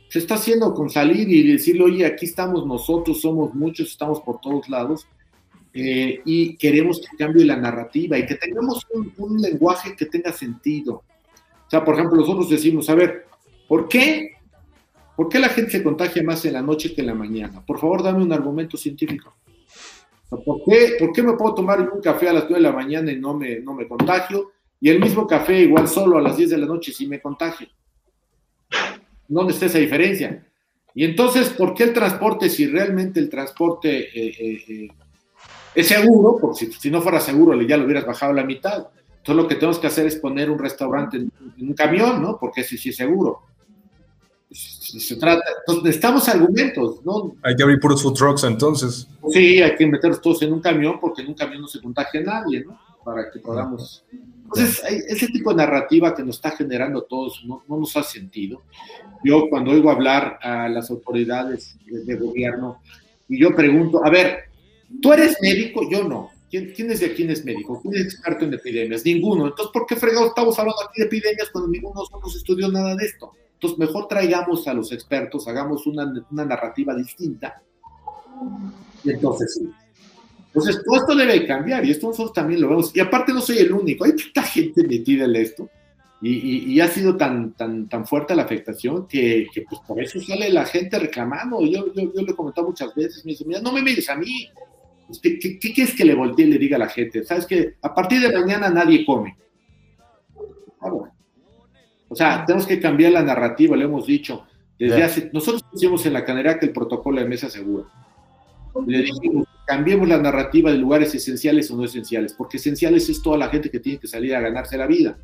Se 0.08 0.18
está 0.18 0.36
haciendo 0.36 0.72
con 0.72 0.88
salir 0.88 1.28
y 1.28 1.52
decirle, 1.52 1.84
oye, 1.84 2.06
aquí 2.06 2.24
estamos 2.24 2.66
nosotros, 2.66 3.20
somos 3.20 3.54
muchos, 3.54 3.88
estamos 3.90 4.20
por 4.22 4.40
todos 4.40 4.70
lados 4.70 5.06
eh, 5.72 6.20
y 6.24 6.56
queremos 6.56 7.00
que 7.00 7.16
cambie 7.16 7.44
la 7.44 7.56
narrativa 7.56 8.18
y 8.18 8.26
que 8.26 8.34
tengamos 8.34 8.86
un, 8.92 9.40
lenguaje 9.40 9.94
que 9.94 10.06
tenga 10.06 10.32
sentido. 10.32 10.94
O 10.94 11.70
sea, 11.70 11.84
por 11.84 11.94
ejemplo, 11.94 12.16
nosotros 12.16 12.48
decimos, 12.50 12.90
a 12.90 12.94
ver, 12.94 13.26
¿por 13.68 13.88
qué? 13.88 14.32
¿Por 15.16 15.28
qué 15.28 15.38
la 15.38 15.48
gente 15.50 15.70
se 15.70 15.82
contagia 15.82 16.22
más 16.22 16.44
en 16.44 16.54
la 16.54 16.62
noche 16.62 16.94
que 16.94 17.02
en 17.02 17.06
la 17.08 17.14
mañana? 17.14 17.64
Por 17.64 17.78
favor, 17.78 18.02
dame 18.02 18.22
un 18.22 18.32
argumento 18.32 18.76
científico. 18.76 19.36
¿Por 20.28 20.62
qué, 20.64 20.96
¿Por 20.98 21.12
qué 21.12 21.22
me 21.22 21.34
puedo 21.34 21.54
tomar 21.54 21.80
un 21.80 22.00
café 22.00 22.28
a 22.28 22.32
las 22.32 22.44
9 22.44 22.56
de 22.56 22.60
la 22.60 22.72
mañana 22.72 23.12
y 23.12 23.16
no 23.16 23.34
me, 23.34 23.60
no 23.60 23.74
me 23.74 23.86
contagio? 23.86 24.52
Y 24.80 24.88
el 24.88 25.00
mismo 25.00 25.26
café 25.26 25.60
igual 25.60 25.86
solo 25.88 26.18
a 26.18 26.22
las 26.22 26.36
10 26.36 26.50
de 26.50 26.58
la 26.58 26.66
noche 26.66 26.92
sí 26.92 27.06
me 27.06 27.20
contagio. 27.20 27.68
¿Dónde 29.28 29.52
está 29.52 29.66
esa 29.66 29.78
diferencia? 29.78 30.46
Y 30.94 31.04
entonces, 31.04 31.50
¿por 31.50 31.74
qué 31.74 31.84
el 31.84 31.92
transporte, 31.92 32.48
si 32.48 32.66
realmente 32.66 33.20
el 33.20 33.28
transporte 33.28 34.08
eh, 34.14 34.62
eh, 34.68 34.88
es 35.74 35.88
seguro, 35.88 36.36
porque 36.40 36.66
si, 36.66 36.72
si, 36.72 36.90
no 36.90 37.00
fuera 37.00 37.20
seguro 37.20 37.60
ya 37.62 37.76
lo 37.76 37.84
hubieras 37.84 38.06
bajado 38.06 38.32
a 38.32 38.36
la 38.36 38.44
mitad. 38.44 38.88
Entonces 39.18 39.36
lo 39.36 39.48
que 39.48 39.54
tenemos 39.54 39.78
que 39.78 39.86
hacer 39.86 40.06
es 40.06 40.16
poner 40.16 40.50
un 40.50 40.58
restaurante 40.58 41.18
en, 41.18 41.30
en 41.58 41.68
un 41.68 41.74
camión, 41.74 42.22
¿no? 42.22 42.38
Porque 42.38 42.62
ese 42.62 42.76
sí 42.76 42.88
es 42.88 42.96
seguro. 42.96 43.42
Si 44.50 44.98
se 44.98 45.14
trata, 45.16 45.44
entonces 45.60 45.84
necesitamos 45.84 46.28
argumentos, 46.28 47.04
¿no? 47.04 47.36
Hay 47.42 47.54
que 47.54 47.62
abrir 47.62 47.78
puros 47.78 48.02
food 48.02 48.14
trucks 48.14 48.42
entonces. 48.42 49.06
Sí, 49.30 49.62
hay 49.62 49.76
que 49.76 49.86
meterlos 49.86 50.20
todos 50.20 50.42
en 50.42 50.52
un 50.52 50.60
camión 50.60 50.98
porque 51.00 51.22
en 51.22 51.28
un 51.28 51.34
camión 51.34 51.62
no 51.62 51.68
se 51.68 51.80
contagia 51.80 52.20
nadie, 52.20 52.64
¿no? 52.64 52.76
Para 53.04 53.30
que 53.30 53.38
podamos... 53.38 54.04
Entonces, 54.10 54.82
ese 55.06 55.28
tipo 55.28 55.50
de 55.50 55.56
narrativa 55.58 56.12
que 56.12 56.24
nos 56.24 56.36
está 56.36 56.50
generando 56.50 57.02
todos 57.02 57.44
no, 57.44 57.62
no, 57.68 57.78
nos 57.78 57.96
ha 57.96 58.02
sentido. 58.02 58.62
Yo 59.22 59.48
cuando 59.48 59.70
oigo 59.70 59.88
hablar 59.88 60.40
a 60.42 60.68
las 60.68 60.90
autoridades 60.90 61.78
de, 61.86 62.02
de 62.02 62.16
gobierno 62.16 62.80
y 63.28 63.38
yo 63.38 63.54
pregunto, 63.54 64.04
a 64.04 64.10
ver, 64.10 64.49
¿Tú 65.00 65.12
eres 65.12 65.36
médico? 65.40 65.88
Yo 65.90 66.04
no. 66.04 66.30
¿Quién, 66.50 66.72
¿Quién, 66.74 66.90
es 66.90 67.00
de 67.00 67.14
quién 67.14 67.30
es 67.30 67.44
médico? 67.44 67.80
¿Quién 67.80 67.94
es 67.94 68.14
experto 68.14 68.44
en 68.44 68.54
epidemias? 68.54 69.04
Ninguno. 69.04 69.46
Entonces, 69.46 69.70
¿por 69.72 69.86
qué 69.86 69.94
fregados 69.94 70.30
estamos 70.30 70.58
hablando 70.58 70.82
aquí 70.82 71.00
de 71.00 71.06
epidemias 71.06 71.48
cuando 71.50 71.70
ninguno 71.70 72.00
de 72.00 72.00
nosotros 72.00 72.36
estudió 72.36 72.68
nada 72.68 72.96
de 72.96 73.06
esto? 73.06 73.32
Entonces, 73.54 73.78
mejor 73.78 74.08
traigamos 74.08 74.66
a 74.66 74.74
los 74.74 74.90
expertos, 74.90 75.46
hagamos 75.46 75.86
una, 75.86 76.12
narrativa 76.30 76.94
distinta. 76.96 77.62
Y 79.04 79.10
entonces, 79.10 79.54
sí. 79.54 79.70
Entonces, 80.46 80.82
todo 80.84 80.96
esto 80.96 81.14
debe 81.14 81.46
cambiar 81.46 81.84
y 81.84 81.92
esto 81.92 82.08
nosotros 82.08 82.32
también 82.32 82.60
lo 82.60 82.68
vemos. 82.68 82.90
Y 82.96 83.00
aparte, 83.00 83.32
no 83.32 83.40
soy 83.40 83.58
el 83.58 83.70
único. 83.70 84.04
Hay 84.04 84.16
tanta 84.16 84.42
gente 84.42 84.82
metida 84.82 85.26
en 85.26 85.36
esto. 85.36 85.70
Y, 86.22 86.74
y, 86.74 86.80
ha 86.80 86.88
sido 86.88 87.16
tan, 87.16 87.54
fuerte 88.06 88.34
la 88.34 88.42
afectación 88.42 89.06
que, 89.06 89.46
pues 89.68 89.80
por 89.86 90.02
eso 90.02 90.20
sale 90.20 90.50
la 90.50 90.66
gente 90.66 90.98
reclamando. 90.98 91.60
Yo, 91.64 91.94
yo, 91.94 92.12
yo 92.12 92.22
le 92.22 92.32
he 92.32 92.34
comentado 92.34 92.66
muchas 92.66 92.94
veces, 92.94 93.24
me 93.24 93.30
dice, 93.30 93.44
mira, 93.46 93.60
no 93.60 93.72
me 93.72 93.80
mires 93.80 94.08
a 94.10 94.16
mí, 94.16 94.50
¿Qué, 95.22 95.38
qué, 95.38 95.58
qué 95.58 95.72
quieres 95.72 95.94
que 95.94 96.04
le 96.04 96.14
voltee 96.14 96.46
y 96.46 96.50
le 96.50 96.58
diga 96.58 96.76
a 96.76 96.80
la 96.80 96.88
gente? 96.88 97.24
¿Sabes 97.24 97.46
que 97.46 97.74
A 97.82 97.94
partir 97.94 98.20
de 98.20 98.36
mañana 98.36 98.68
nadie 98.68 99.04
come. 99.04 99.36
Ah, 100.80 100.90
bueno. 100.90 101.12
O 102.08 102.14
sea, 102.16 102.44
tenemos 102.44 102.66
que 102.66 102.80
cambiar 102.80 103.12
la 103.12 103.22
narrativa, 103.22 103.76
lo 103.76 103.84
hemos 103.84 104.06
dicho. 104.06 104.46
Desde 104.78 104.96
yeah. 104.96 105.06
hace, 105.06 105.30
nosotros 105.32 105.62
pusimos 105.62 106.04
en 106.06 106.12
la 106.12 106.24
canera 106.24 106.58
que 106.58 106.66
el 106.66 106.72
protocolo 106.72 107.20
de 107.20 107.28
mesa 107.28 107.48
segura. 107.48 107.84
Le 108.86 109.02
dijimos, 109.02 109.46
cambiemos 109.66 110.08
la 110.08 110.18
narrativa 110.18 110.70
de 110.70 110.78
lugares 110.78 111.14
esenciales 111.14 111.70
o 111.70 111.76
no 111.76 111.84
esenciales, 111.84 112.32
porque 112.32 112.56
esenciales 112.56 113.08
es 113.08 113.22
toda 113.22 113.36
la 113.36 113.48
gente 113.48 113.70
que 113.70 113.80
tiene 113.80 113.98
que 113.98 114.08
salir 114.08 114.34
a 114.34 114.40
ganarse 114.40 114.76
la 114.76 114.86
vida. 114.86 115.18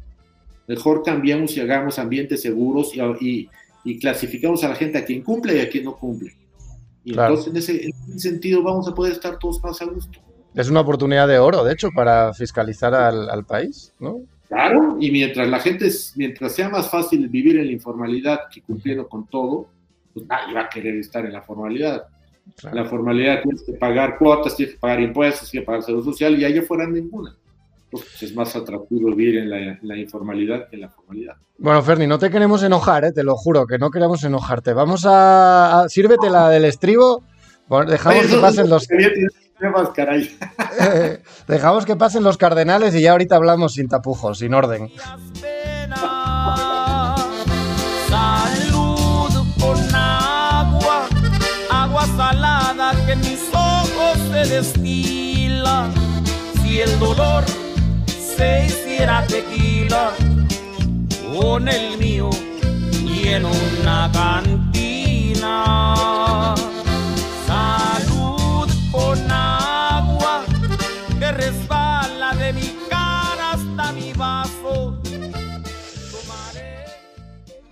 Mejor 0.69 1.03
cambiemos 1.03 1.57
y 1.57 1.61
hagamos 1.61 1.99
ambientes 1.99 2.43
seguros 2.43 2.93
y, 2.95 3.01
y, 3.21 3.51
y 3.85 3.99
clasificamos 3.99 4.63
a 4.65 4.69
la 4.69 4.75
gente 4.75 4.99
a 4.99 5.05
quien 5.05 5.23
cumple 5.23 5.57
y 5.57 5.61
a 5.61 5.69
quien 5.69 5.85
no 5.85 5.97
cumple. 5.97 6.35
Y 7.07 7.13
claro. 7.13 7.35
entonces 7.35 7.53
en 7.53 7.57
ese, 7.57 7.85
en 7.85 7.93
ese, 8.09 8.31
sentido 8.31 8.65
vamos 8.65 8.89
a 8.89 8.95
poder 8.95 9.13
estar 9.13 9.39
todos 9.39 9.63
más 9.63 9.81
a 9.81 9.85
gusto. 9.85 10.19
Es 10.57 10.69
una 10.69 10.81
oportunidad 10.81 11.29
de 11.29 11.39
oro, 11.39 11.63
de 11.63 11.73
hecho, 11.73 11.91
para 11.95 12.35
fiscalizar 12.35 12.97
al, 12.97 13.31
al 13.31 13.45
país, 13.45 13.93
¿no? 14.01 14.23
Claro, 14.49 14.97
y 14.99 15.13
mientras 15.13 15.49
la 15.49 15.61
gente, 15.61 15.89
mientras 16.17 16.53
sea 16.53 16.69
más 16.69 16.91
fácil 16.91 17.29
vivir 17.29 17.59
en 17.59 17.67
la 17.67 17.73
informalidad 17.73 18.41
que 18.53 18.61
cumpliendo 18.61 19.09
con 19.09 19.29
todo, 19.29 19.69
pues 20.13 20.27
nadie 20.27 20.53
va 20.53 20.63
a 20.63 20.69
querer 20.69 20.97
estar 20.97 21.25
en 21.25 21.33
la 21.33 21.43
formalidad. 21.43 22.07
Claro. 22.57 22.77
La 22.77 22.85
formalidad 22.87 23.43
tienes 23.43 23.63
que 23.63 23.75
pagar 23.75 24.19
cuotas, 24.19 24.57
tienes 24.57 24.75
que 24.75 24.81
pagar 24.81 25.01
impuestos, 25.01 25.49
tienes 25.49 25.65
que 25.65 25.67
pagar 25.67 25.83
seguro 25.85 26.05
social 26.05 26.37
y 26.37 26.45
allá 26.45 26.63
fuera 26.63 26.89
ninguna. 26.89 27.37
Pues 27.91 28.23
es 28.23 28.35
más 28.35 28.55
atractivo 28.57 29.15
vivir 29.15 29.39
en 29.39 29.51
la, 29.51 29.59
en 29.59 29.79
la, 29.83 29.97
informalidad 29.97 30.69
que 30.69 30.77
en 30.77 30.83
la 30.83 30.89
formalidad. 30.89 31.35
Bueno, 31.59 31.83
Ferni, 31.83 32.07
no 32.07 32.19
te 32.19 32.31
queremos 32.31 32.63
enojar, 32.63 33.05
¿eh? 33.05 33.13
te 33.13 33.23
lo 33.23 33.37
juro, 33.37 33.67
que 33.67 33.79
no 33.79 33.91
queremos 33.91 34.25
enojarte. 34.25 34.73
Vamos 34.73 35.07
a. 35.07 35.83
a 35.83 35.89
sírvete 35.89 36.29
la 36.29 36.51
del 36.51 36.65
estribo. 36.65 37.23
Bueno, 37.69 37.91
dejamos 37.91 38.27
que 38.27 38.37
pasen 38.39 38.69
los. 38.69 38.89
Temas, 39.59 39.89
caray. 39.95 40.37
Eh, 40.81 41.23
dejamos 41.49 41.87
que 41.87 41.97
pasen 41.97 42.23
los 42.23 42.37
cardenales 42.37 42.95
y 42.95 43.01
ya 43.01 43.13
ahorita 43.13 43.37
hablamos 43.37 43.75
sin 43.75 43.89
tapujos, 43.89 44.39
sin 44.41 44.53
orden. 44.53 44.91
Salud 48.09 49.31
con 49.59 49.95
agua, 49.95 51.09
agua 51.71 52.07
salada 52.17 52.93
que 53.07 53.13
en 53.13 53.21
mis 53.21 53.49
ojos 53.55 54.19
se 54.31 54.55
destila. 54.55 55.91
Si 56.63 56.81
el 56.81 56.99
dolor 56.99 57.45
se 58.37 58.67
hiciera 58.67 59.27
tequila 59.27 60.13
con 61.33 61.69
el 61.69 61.99
mío 61.99 62.31
y 63.05 63.29
en 63.29 63.47
una 63.47 64.11
cantina. 64.13 66.26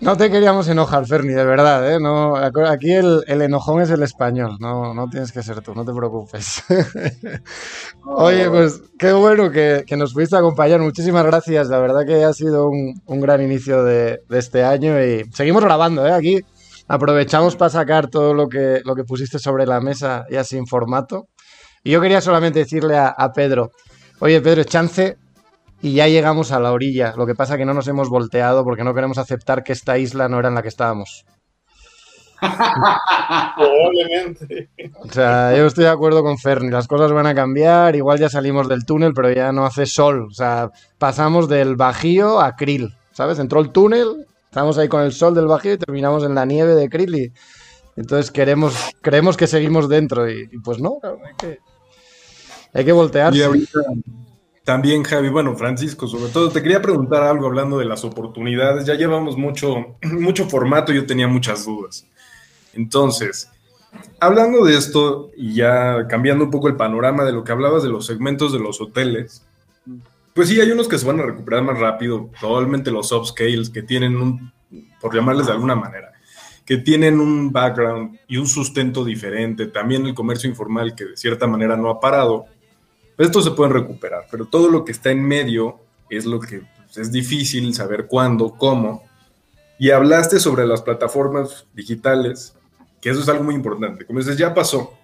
No 0.04 0.18
te 0.18 0.30
queríamos 0.30 0.68
enojar, 0.68 1.06
Ferni, 1.06 1.32
de 1.32 1.46
verdad, 1.46 1.90
¿eh? 1.90 1.98
No, 1.98 2.36
aquí 2.36 2.92
el, 2.92 3.24
el, 3.26 3.40
enojón 3.40 3.80
es 3.80 3.88
el 3.88 4.02
español, 4.02 4.58
no, 4.60 4.92
no 4.92 5.08
tienes 5.08 5.32
que 5.32 5.42
ser 5.42 5.62
tú, 5.62 5.74
no 5.74 5.82
te 5.82 5.94
preocupes. 5.94 6.62
Oye, 8.04 8.50
pues 8.50 8.82
qué 8.98 9.14
bueno 9.14 9.50
que, 9.50 9.84
que, 9.86 9.96
nos 9.96 10.12
pudiste 10.12 10.36
acompañar, 10.36 10.80
muchísimas 10.80 11.24
gracias, 11.24 11.68
la 11.68 11.78
verdad 11.78 12.04
que 12.04 12.22
ha 12.22 12.34
sido 12.34 12.68
un, 12.68 13.00
un 13.06 13.20
gran 13.22 13.40
inicio 13.40 13.82
de, 13.82 14.20
de, 14.28 14.38
este 14.38 14.62
año 14.62 15.02
y 15.02 15.24
seguimos 15.32 15.64
grabando, 15.64 16.06
¿eh? 16.06 16.12
Aquí 16.12 16.42
aprovechamos 16.86 17.56
para 17.56 17.70
sacar 17.70 18.08
todo 18.08 18.34
lo 18.34 18.50
que, 18.50 18.82
lo 18.84 18.94
que 18.94 19.04
pusiste 19.04 19.38
sobre 19.38 19.64
la 19.64 19.80
mesa 19.80 20.26
ya 20.30 20.44
sin 20.44 20.66
formato. 20.66 21.28
Y 21.82 21.92
yo 21.92 22.02
quería 22.02 22.20
solamente 22.20 22.58
decirle 22.58 22.98
a, 22.98 23.08
a 23.08 23.32
Pedro, 23.32 23.70
oye 24.20 24.38
Pedro, 24.42 24.64
chance 24.64 25.16
y 25.84 25.92
ya 25.92 26.08
llegamos 26.08 26.50
a 26.50 26.58
la 26.60 26.72
orilla. 26.72 27.12
Lo 27.14 27.26
que 27.26 27.34
pasa 27.34 27.54
es 27.54 27.58
que 27.58 27.66
no 27.66 27.74
nos 27.74 27.86
hemos 27.88 28.08
volteado 28.08 28.64
porque 28.64 28.84
no 28.84 28.94
queremos 28.94 29.18
aceptar 29.18 29.62
que 29.62 29.74
esta 29.74 29.98
isla 29.98 30.30
no 30.30 30.38
era 30.38 30.48
en 30.48 30.54
la 30.54 30.62
que 30.62 30.68
estábamos. 30.68 31.26
Probablemente. 33.56 34.70
O 35.02 35.12
sea, 35.12 35.54
yo 35.54 35.66
estoy 35.66 35.84
de 35.84 35.90
acuerdo 35.90 36.22
con 36.22 36.38
Ferni. 36.38 36.70
Las 36.70 36.88
cosas 36.88 37.12
van 37.12 37.26
a 37.26 37.34
cambiar. 37.34 37.96
Igual 37.96 38.18
ya 38.18 38.30
salimos 38.30 38.66
del 38.66 38.86
túnel, 38.86 39.12
pero 39.12 39.30
ya 39.30 39.52
no 39.52 39.66
hace 39.66 39.84
sol. 39.84 40.28
O 40.30 40.32
sea, 40.32 40.70
pasamos 40.96 41.50
del 41.50 41.76
Bajío 41.76 42.40
a 42.40 42.56
Krill. 42.56 42.94
¿Sabes? 43.12 43.38
Entró 43.38 43.60
el 43.60 43.70
túnel, 43.70 44.26
Estamos 44.46 44.78
ahí 44.78 44.88
con 44.88 45.02
el 45.02 45.12
sol 45.12 45.34
del 45.34 45.48
Bajío 45.48 45.74
y 45.74 45.78
terminamos 45.78 46.24
en 46.24 46.34
la 46.34 46.46
nieve 46.46 46.74
de 46.74 46.88
Crilly. 46.88 47.30
Entonces 47.96 48.30
queremos, 48.30 48.74
creemos 49.02 49.36
que 49.36 49.46
seguimos 49.46 49.90
dentro 49.90 50.30
y, 50.30 50.48
pues 50.64 50.78
no, 50.78 50.98
hay 51.02 51.34
que, 51.36 51.58
hay 52.72 52.84
que 52.86 52.92
voltearse. 52.92 53.38
Y 53.38 53.42
ahorita 53.42 53.80
también, 54.64 55.02
Javi, 55.02 55.28
bueno, 55.28 55.54
Francisco, 55.56 56.08
sobre 56.08 56.32
todo, 56.32 56.48
te 56.48 56.62
quería 56.62 56.80
preguntar 56.80 57.22
algo 57.22 57.46
hablando 57.46 57.78
de 57.78 57.84
las 57.84 58.02
oportunidades. 58.02 58.86
Ya 58.86 58.94
llevamos 58.94 59.36
mucho, 59.36 59.96
mucho 60.02 60.48
formato 60.48 60.92
yo 60.92 61.04
tenía 61.04 61.28
muchas 61.28 61.66
dudas. 61.66 62.06
Entonces, 62.72 63.50
hablando 64.18 64.64
de 64.64 64.76
esto 64.76 65.30
y 65.36 65.54
ya 65.54 66.08
cambiando 66.08 66.44
un 66.44 66.50
poco 66.50 66.68
el 66.68 66.76
panorama 66.76 67.24
de 67.24 67.32
lo 67.32 67.44
que 67.44 67.52
hablabas 67.52 67.82
de 67.82 67.90
los 67.90 68.06
segmentos 68.06 68.54
de 68.54 68.58
los 68.58 68.80
hoteles, 68.80 69.44
pues 70.32 70.48
sí, 70.48 70.58
hay 70.60 70.70
unos 70.70 70.88
que 70.88 70.98
se 70.98 71.06
van 71.06 71.20
a 71.20 71.24
recuperar 71.24 71.62
más 71.62 71.78
rápido, 71.78 72.30
probablemente 72.40 72.90
los 72.90 73.12
upscales 73.12 73.68
que 73.68 73.82
tienen 73.82 74.16
un, 74.16 74.50
por 74.98 75.14
llamarles 75.14 75.46
de 75.46 75.52
alguna 75.52 75.76
manera, 75.76 76.12
que 76.64 76.78
tienen 76.78 77.20
un 77.20 77.52
background 77.52 78.18
y 78.26 78.38
un 78.38 78.46
sustento 78.46 79.04
diferente, 79.04 79.66
también 79.66 80.06
el 80.06 80.14
comercio 80.14 80.48
informal 80.48 80.94
que 80.96 81.04
de 81.04 81.16
cierta 81.16 81.46
manera 81.46 81.76
no 81.76 81.90
ha 81.90 82.00
parado, 82.00 82.46
pues 83.16 83.28
estos 83.28 83.44
se 83.44 83.52
pueden 83.52 83.72
recuperar, 83.72 84.26
pero 84.30 84.46
todo 84.46 84.68
lo 84.68 84.84
que 84.84 84.92
está 84.92 85.10
en 85.10 85.22
medio 85.22 85.80
es 86.10 86.26
lo 86.26 86.40
que 86.40 86.62
pues, 86.76 86.98
es 86.98 87.12
difícil 87.12 87.74
saber 87.74 88.06
cuándo, 88.06 88.54
cómo. 88.56 89.04
Y 89.78 89.90
hablaste 89.90 90.38
sobre 90.38 90.66
las 90.66 90.82
plataformas 90.82 91.66
digitales, 91.74 92.56
que 93.00 93.10
eso 93.10 93.20
es 93.20 93.28
algo 93.28 93.44
muy 93.44 93.54
importante. 93.54 94.06
Como 94.06 94.20
dices, 94.20 94.38
ya 94.38 94.54
pasó, 94.54 94.94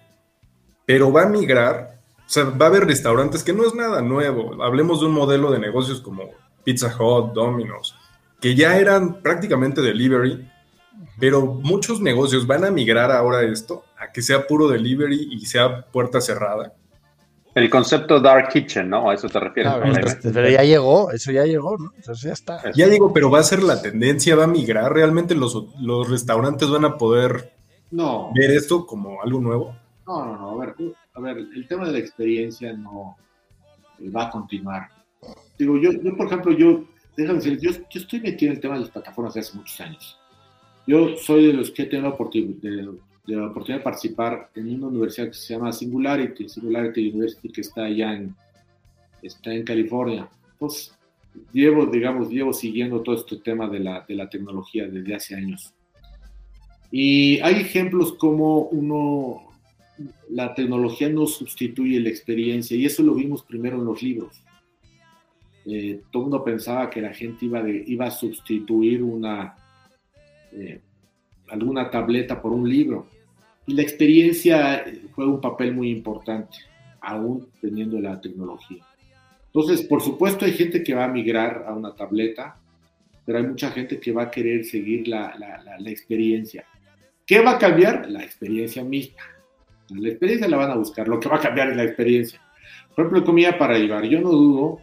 pero 0.85 1.11
va 1.11 1.23
a 1.23 1.29
migrar 1.29 2.01
o 2.31 2.33
sea, 2.33 2.45
va 2.45 2.67
a 2.67 2.69
haber 2.69 2.85
restaurantes 2.85 3.43
que 3.43 3.51
no 3.51 3.67
es 3.67 3.75
nada 3.75 4.01
nuevo. 4.01 4.63
Hablemos 4.63 5.01
de 5.01 5.07
un 5.07 5.11
modelo 5.11 5.51
de 5.51 5.59
negocios 5.59 5.99
como 5.99 6.29
Pizza 6.63 6.87
Hut, 6.87 7.33
Domino's, 7.33 7.93
que 8.39 8.55
ya 8.55 8.77
eran 8.77 9.21
prácticamente 9.21 9.81
delivery, 9.81 10.49
pero 11.19 11.45
muchos 11.45 11.99
negocios 11.99 12.47
van 12.47 12.63
a 12.63 12.71
migrar 12.71 13.11
ahora 13.11 13.43
esto, 13.43 13.83
a 13.99 14.13
que 14.13 14.21
sea 14.21 14.47
puro 14.47 14.69
delivery 14.69 15.27
y 15.29 15.45
sea 15.45 15.81
puerta 15.87 16.21
cerrada. 16.21 16.73
El 17.53 17.69
concepto 17.69 18.19
Dark 18.19 18.49
Kitchen, 18.49 18.89
¿no? 18.89 19.09
A 19.09 19.13
eso 19.13 19.27
te 19.27 19.39
refieres. 19.39 19.73
pero 20.21 20.49
ya 20.49 20.63
llegó, 20.63 21.11
eso 21.11 21.31
ya 21.31 21.43
llegó, 21.43 21.77
¿no? 21.77 21.91
Eso 21.97 22.13
ya 22.13 22.31
está. 22.31 22.71
Ya 22.73 22.87
digo, 22.87 23.11
pero 23.11 23.29
va 23.29 23.39
a 23.39 23.43
ser 23.43 23.61
la 23.61 23.81
tendencia, 23.81 24.35
va 24.35 24.45
a 24.45 24.47
migrar. 24.47 24.93
¿Realmente 24.93 25.35
los, 25.35 25.65
los 25.81 26.09
restaurantes 26.09 26.69
van 26.69 26.85
a 26.85 26.97
poder 26.97 27.51
no. 27.91 28.31
ver 28.33 28.51
esto 28.51 28.85
como 28.85 29.21
algo 29.21 29.41
nuevo? 29.41 29.75
No, 30.07 30.25
no, 30.25 30.37
no. 30.37 30.61
A 30.61 30.65
ver, 30.65 30.75
a 31.13 31.19
ver, 31.19 31.37
el 31.37 31.67
tema 31.67 31.85
de 31.87 31.93
la 31.93 31.99
experiencia 31.99 32.71
no 32.73 33.17
eh, 33.99 34.09
va 34.09 34.27
a 34.27 34.29
continuar. 34.29 34.87
Digo, 35.57 35.77
yo, 35.77 35.91
yo 35.91 36.15
por 36.15 36.27
ejemplo, 36.27 36.53
yo, 36.53 36.85
déjame 37.17 37.39
decir, 37.39 37.59
yo, 37.59 37.71
yo, 37.71 37.99
estoy 37.99 38.21
metido 38.21 38.51
en 38.51 38.55
el 38.55 38.61
tema 38.61 38.75
de 38.75 38.81
las 38.81 38.89
plataformas 38.89 39.33
desde 39.33 39.49
hace 39.49 39.57
muchos 39.57 39.81
años. 39.81 40.17
Yo 40.87 41.17
soy 41.17 41.47
de 41.47 41.53
los 41.53 41.71
que 41.71 41.83
he 41.83 41.85
tenido 41.85 42.09
la 42.09 42.15
oportunidad 42.15 42.61
de, 42.61 42.89
la 43.25 43.47
oportunidad 43.47 43.79
de 43.79 43.83
participar 43.83 44.49
en 44.55 44.75
una 44.75 44.87
universidad 44.87 45.27
que 45.27 45.33
se 45.33 45.53
llama 45.53 45.71
Singularity, 45.71 46.49
Singularity 46.49 47.09
University, 47.09 47.49
que 47.49 47.61
está 47.61 47.85
allá 47.85 48.13
en, 48.13 48.35
está 49.21 49.53
en 49.53 49.63
California. 49.63 50.29
Pues 50.57 50.97
llevo, 51.53 51.85
digamos, 51.85 52.29
llevo 52.29 52.53
siguiendo 52.53 53.01
todo 53.01 53.15
este 53.15 53.37
tema 53.37 53.67
de 53.67 53.79
la, 53.79 54.05
de 54.07 54.15
la 54.15 54.29
tecnología 54.29 54.87
desde 54.87 55.15
hace 55.15 55.35
años. 55.35 55.73
Y 56.91 57.39
hay 57.39 57.55
ejemplos 57.61 58.13
como 58.13 58.63
uno, 58.63 59.53
la 60.29 60.53
tecnología 60.53 61.07
no 61.09 61.25
sustituye 61.25 61.99
la 61.99 62.09
experiencia 62.09 62.75
y 62.75 62.85
eso 62.85 63.01
lo 63.01 63.13
vimos 63.13 63.43
primero 63.43 63.77
en 63.77 63.85
los 63.85 64.01
libros. 64.01 64.43
Eh, 65.65 66.01
todo 66.11 66.23
el 66.23 66.29
mundo 66.29 66.43
pensaba 66.43 66.89
que 66.89 67.01
la 67.01 67.13
gente 67.13 67.45
iba, 67.45 67.61
de, 67.61 67.83
iba 67.87 68.07
a 68.07 68.11
sustituir 68.11 69.03
una, 69.03 69.55
eh, 70.51 70.81
alguna 71.51 71.89
tableta 71.89 72.41
por 72.41 72.53
un 72.53 72.67
libro. 72.67 73.07
Y 73.67 73.73
la 73.73 73.83
experiencia 73.83 74.83
juega 75.13 75.31
un 75.31 75.41
papel 75.41 75.73
muy 75.73 75.91
importante, 75.91 76.57
aún 77.01 77.47
teniendo 77.61 77.99
la 77.99 78.19
tecnología. 78.19 78.83
Entonces, 79.47 79.83
por 79.83 80.01
supuesto, 80.01 80.45
hay 80.45 80.53
gente 80.53 80.81
que 80.83 80.95
va 80.95 81.05
a 81.05 81.09
migrar 81.09 81.65
a 81.67 81.73
una 81.73 81.93
tableta, 81.93 82.57
pero 83.25 83.37
hay 83.37 83.45
mucha 83.45 83.69
gente 83.71 83.99
que 83.99 84.11
va 84.11 84.23
a 84.23 84.31
querer 84.31 84.63
seguir 84.65 85.07
la, 85.07 85.35
la, 85.37 85.77
la 85.77 85.89
experiencia. 85.89 86.65
¿Qué 87.25 87.39
va 87.41 87.51
a 87.51 87.57
cambiar? 87.59 88.09
La 88.09 88.23
experiencia 88.23 88.83
misma. 88.83 89.21
La 89.89 90.09
experiencia 90.09 90.47
la 90.47 90.57
van 90.57 90.71
a 90.71 90.75
buscar, 90.75 91.07
lo 91.07 91.19
que 91.19 91.29
va 91.29 91.35
a 91.35 91.41
cambiar 91.41 91.69
es 91.69 91.75
la 91.75 91.83
experiencia. 91.83 92.41
Por 92.95 93.05
ejemplo, 93.05 93.25
comida 93.25 93.57
para 93.57 93.77
llevar. 93.77 94.05
Yo 94.05 94.21
no 94.21 94.31
dudo 94.31 94.79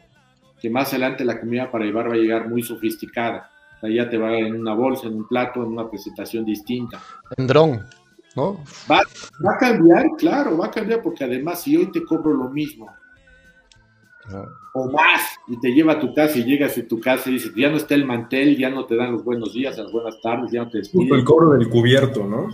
que 0.60 0.70
más 0.70 0.92
adelante 0.92 1.24
la 1.24 1.40
comida 1.40 1.70
para 1.70 1.84
llevar 1.84 2.10
va 2.10 2.14
a 2.14 2.18
llegar 2.18 2.48
muy 2.48 2.62
sofisticada. 2.62 3.50
Ya 3.82 4.08
te 4.08 4.18
va 4.18 4.36
en 4.36 4.60
una 4.60 4.74
bolsa, 4.74 5.06
en 5.06 5.16
un 5.16 5.28
plato, 5.28 5.62
en 5.62 5.68
una 5.68 5.88
presentación 5.88 6.44
distinta. 6.44 7.00
En 7.36 7.46
dron, 7.46 7.86
¿no? 8.34 8.64
Va, 8.90 9.02
va, 9.44 9.52
a 9.54 9.58
cambiar, 9.58 10.06
claro, 10.18 10.58
va 10.58 10.66
a 10.66 10.70
cambiar 10.70 11.02
porque 11.02 11.24
además 11.24 11.62
si 11.62 11.76
hoy 11.76 11.90
te 11.92 12.04
cobro 12.04 12.32
lo 12.32 12.48
mismo 12.48 12.90
o 14.74 14.90
más 14.90 15.22
y 15.46 15.58
te 15.58 15.72
lleva 15.72 15.94
a 15.94 16.00
tu 16.00 16.12
casa 16.12 16.38
y 16.38 16.44
llegas 16.44 16.76
a 16.76 16.86
tu 16.86 17.00
casa 17.00 17.30
y 17.30 17.34
dices, 17.34 17.52
ya 17.56 17.70
no 17.70 17.76
está 17.76 17.94
el 17.94 18.04
mantel, 18.04 18.56
ya 18.56 18.68
no 18.68 18.84
te 18.84 18.96
dan 18.96 19.12
los 19.12 19.24
buenos 19.24 19.54
días, 19.54 19.78
las 19.78 19.90
buenas 19.90 20.20
tardes, 20.20 20.50
ya 20.50 20.64
no 20.64 20.70
te 20.70 20.78
despiden. 20.78 21.14
el 21.14 21.24
cobro 21.24 21.52
del 21.52 21.68
cubierto, 21.68 22.26
¿no? 22.26 22.48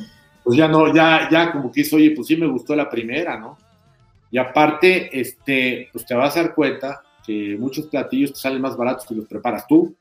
pues 0.44 0.58
ya 0.58 0.68
no, 0.68 0.94
ya, 0.94 1.28
ya 1.30 1.52
como 1.52 1.72
que 1.72 1.80
dice, 1.80 1.96
oye, 1.96 2.10
pues 2.10 2.26
sí 2.26 2.36
me 2.36 2.46
gustó 2.46 2.76
la 2.76 2.88
primera, 2.88 3.38
¿no? 3.38 3.56
Y 4.30 4.36
aparte, 4.36 5.18
este, 5.18 5.88
pues 5.90 6.04
te 6.04 6.14
vas 6.14 6.36
a 6.36 6.42
dar 6.42 6.54
cuenta 6.54 7.02
que 7.24 7.56
muchos 7.58 7.86
platillos 7.86 8.34
te 8.34 8.40
salen 8.40 8.60
más 8.60 8.76
baratos 8.76 9.06
que 9.06 9.14
los 9.14 9.26
preparas 9.26 9.66
tú. 9.66 9.96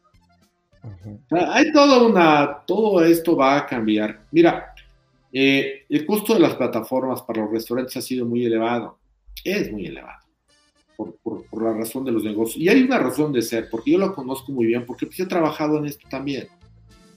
Hay 1.32 1.72
todo 1.72 2.08
una, 2.08 2.64
todo 2.66 3.04
esto 3.04 3.36
va 3.36 3.58
a 3.58 3.66
cambiar. 3.66 4.26
Mira, 4.32 4.74
eh, 5.32 5.86
el 5.90 6.06
costo 6.06 6.34
de 6.34 6.40
las 6.40 6.56
plataformas 6.56 7.22
para 7.22 7.42
los 7.42 7.52
restaurantes 7.52 7.98
ha 7.98 8.02
sido 8.02 8.26
muy 8.26 8.46
elevado, 8.46 9.00
es 9.44 9.72
muy 9.72 9.88
elevado, 9.88 10.20
por, 10.96 11.16
por, 11.24 11.64
la 11.64 11.74
razón 11.74 12.06
de 12.06 12.12
los 12.12 12.24
negocios. 12.24 12.64
Y 12.64 12.70
hay 12.70 12.84
una 12.84 13.00
razón 13.00 13.32
de 13.32 13.42
ser, 13.42 13.68
porque 13.70 13.92
yo 13.92 13.98
lo 13.98 14.14
conozco 14.14 14.52
muy 14.52 14.66
bien, 14.66 14.86
porque 14.86 15.06
pues 15.06 15.20
he 15.20 15.26
trabajado 15.26 15.78
en 15.78 15.86
esto 15.86 16.08
también. 16.10 16.48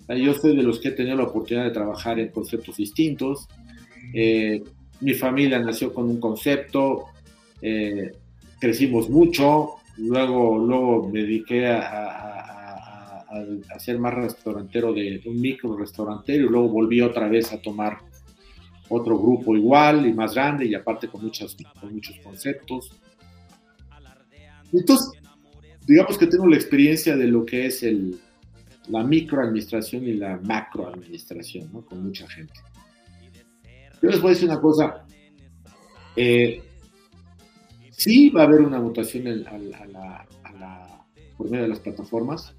Yo 0.09 0.35
soy 0.35 0.57
de 0.57 0.63
los 0.63 0.79
que 0.79 0.89
he 0.89 0.93
tenido 0.93 1.17
la 1.17 1.25
oportunidad 1.25 1.65
de 1.65 1.73
trabajar 1.73 2.21
en 2.21 2.29
conceptos 2.29 2.77
distintos. 2.77 3.49
Eh, 4.15 4.63
mi 5.01 5.15
familia 5.15 5.59
nació 5.59 5.93
con 5.93 6.09
un 6.09 6.21
concepto, 6.21 7.07
eh, 7.61 8.13
crecimos 8.61 9.11
mucho, 9.11 9.75
luego, 9.97 10.59
luego 10.59 11.09
me 11.09 11.21
dediqué 11.21 11.67
a, 11.67 11.81
a, 11.81 12.56
ser 13.79 13.99
más 13.99 14.15
restaurantero 14.15 14.93
de 14.93 15.23
un 15.27 15.41
micro 15.41 15.77
restaurantero 15.77 16.47
y 16.47 16.49
luego 16.49 16.69
volví 16.69 17.01
otra 17.01 17.29
vez 17.29 17.53
a 17.53 17.61
tomar 17.61 17.99
otro 18.89 19.19
grupo 19.19 19.57
igual 19.57 20.07
y 20.07 20.13
más 20.13 20.35
grande 20.35 20.67
y 20.67 20.75
aparte 20.75 21.09
con, 21.09 21.23
muchas, 21.23 21.57
con 21.81 21.93
muchos 21.93 22.17
conceptos. 22.23 22.91
Entonces, 24.73 25.11
digamos 25.87 26.19
que 26.19 26.27
tengo 26.27 26.47
la 26.47 26.57
experiencia 26.57 27.17
de 27.17 27.27
lo 27.27 27.45
que 27.45 27.67
es 27.67 27.83
el, 27.83 28.19
la 28.89 29.03
microadministración 29.03 30.05
y 30.05 30.15
la 30.15 30.39
macroadministración, 30.39 31.73
¿no? 31.73 31.85
Con 31.85 32.03
mucha 32.03 32.29
gente. 32.29 32.55
Yo 34.03 34.11
les 34.11 34.21
voy 34.21 34.31
a 34.31 34.35
decir 34.35 34.49
una 34.49 34.61
cosa. 34.61 35.05
Eh, 36.15 36.63
sí 37.91 38.31
va 38.31 38.43
a 38.43 38.45
haber 38.45 38.61
una 38.61 38.81
mutación 38.81 39.27
a, 39.47 39.59
la, 39.59 40.27
por 41.37 41.51
medio 41.51 41.65
de 41.65 41.69
las 41.69 41.81
plataformas, 41.81 42.55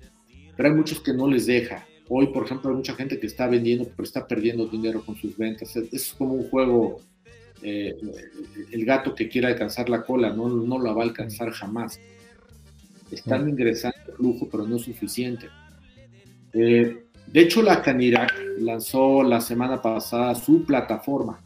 pero 0.57 0.69
hay 0.69 0.75
muchos 0.75 0.99
que 0.99 1.13
no 1.13 1.29
les 1.29 1.45
deja. 1.45 1.85
Hoy, 2.09 2.27
por 2.27 2.45
ejemplo, 2.45 2.71
hay 2.71 2.75
mucha 2.75 2.95
gente 2.95 3.19
que 3.19 3.27
está 3.27 3.47
vendiendo, 3.47 3.85
pero 3.95 4.03
está 4.03 4.27
perdiendo 4.27 4.65
dinero 4.65 5.03
con 5.05 5.15
sus 5.15 5.37
ventas. 5.37 5.75
Es 5.75 6.13
como 6.17 6.33
un 6.33 6.49
juego, 6.49 7.01
eh, 7.61 7.95
el 8.71 8.85
gato 8.85 9.13
que 9.13 9.29
quiere 9.29 9.47
alcanzar 9.47 9.87
la 9.87 10.03
cola, 10.03 10.33
no, 10.33 10.49
no 10.49 10.81
la 10.81 10.93
va 10.93 11.03
a 11.03 11.05
alcanzar 11.05 11.51
jamás. 11.51 11.99
Están 13.11 13.47
ingresando 13.47 13.97
flujo, 14.15 14.49
pero 14.49 14.65
no 14.65 14.77
es 14.77 14.81
suficiente. 14.81 15.47
Eh, 16.53 17.03
de 17.27 17.41
hecho, 17.41 17.61
la 17.61 17.81
Canirac 17.81 18.33
lanzó 18.59 19.21
la 19.21 19.41
semana 19.41 19.81
pasada 19.81 20.33
su 20.33 20.63
plataforma, 20.63 21.41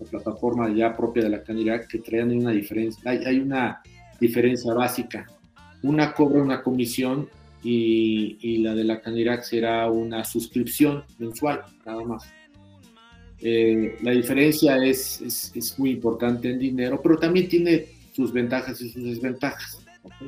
la 0.00 0.06
plataforma 0.06 0.74
ya 0.74 0.96
propia 0.96 1.22
de 1.22 1.28
la 1.28 1.42
Canirac, 1.42 1.86
que 1.86 1.98
traen 1.98 2.36
una 2.36 2.50
diferencia, 2.50 3.10
hay, 3.10 3.38
una 3.38 3.82
diferencia 4.18 4.72
básica. 4.74 5.26
Una 5.82 6.12
cobra 6.12 6.42
una 6.42 6.62
comisión 6.62 7.28
y, 7.62 8.58
la 8.58 8.74
de 8.74 8.84
la 8.84 9.00
Canirac 9.00 9.42
será 9.42 9.90
una 9.90 10.24
suscripción 10.24 11.04
mensual, 11.18 11.62
nada 11.84 12.04
más. 12.04 12.24
Eh, 13.40 13.96
la 14.02 14.12
diferencia 14.12 14.76
es, 14.84 15.52
es, 15.54 15.78
muy 15.78 15.90
importante 15.90 16.50
en 16.50 16.58
dinero, 16.58 17.00
pero 17.02 17.16
también 17.16 17.48
tiene 17.48 17.86
sus 18.12 18.32
ventajas 18.32 18.80
y 18.80 18.90
sus 18.90 19.04
desventajas. 19.04 19.84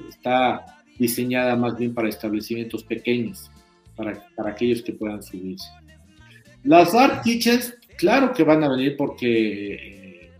Está 0.08 0.82
diseñada 0.98 1.56
más 1.56 1.76
bien 1.76 1.94
para 1.94 2.08
establecimientos 2.08 2.84
pequeños 2.84 3.50
para, 3.96 4.50
aquellos 4.50 4.82
que 4.82 4.92
puedan 4.92 5.22
subirse. 5.22 5.68
Las 6.64 6.94
art 6.94 7.22
kitchens, 7.22 7.74
claro 7.96 8.32
que 8.32 8.44
van 8.44 8.62
a 8.64 8.68
venir 8.68 8.96
porque, 8.96 9.74
eh, 9.74 10.30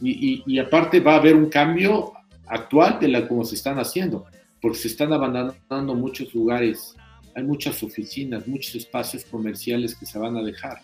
y, 0.00 0.58
aparte 0.58 1.00
va 1.00 1.14
a 1.14 1.18
haber 1.18 1.34
un 1.36 1.48
cambio 1.48 2.12
actual 2.46 2.98
de 3.00 3.08
la 3.08 3.28
como 3.28 3.44
se 3.44 3.54
están 3.54 3.78
haciendo, 3.78 4.26
porque 4.60 4.78
se 4.78 4.88
están 4.88 5.12
abandonando 5.12 5.94
muchos 5.94 6.34
lugares 6.34 6.96
hay 7.38 7.44
muchas 7.44 7.82
oficinas, 7.84 8.48
muchos 8.48 8.74
espacios 8.74 9.24
comerciales 9.24 9.94
que 9.94 10.06
se 10.06 10.18
van 10.18 10.36
a 10.36 10.42
dejar. 10.42 10.80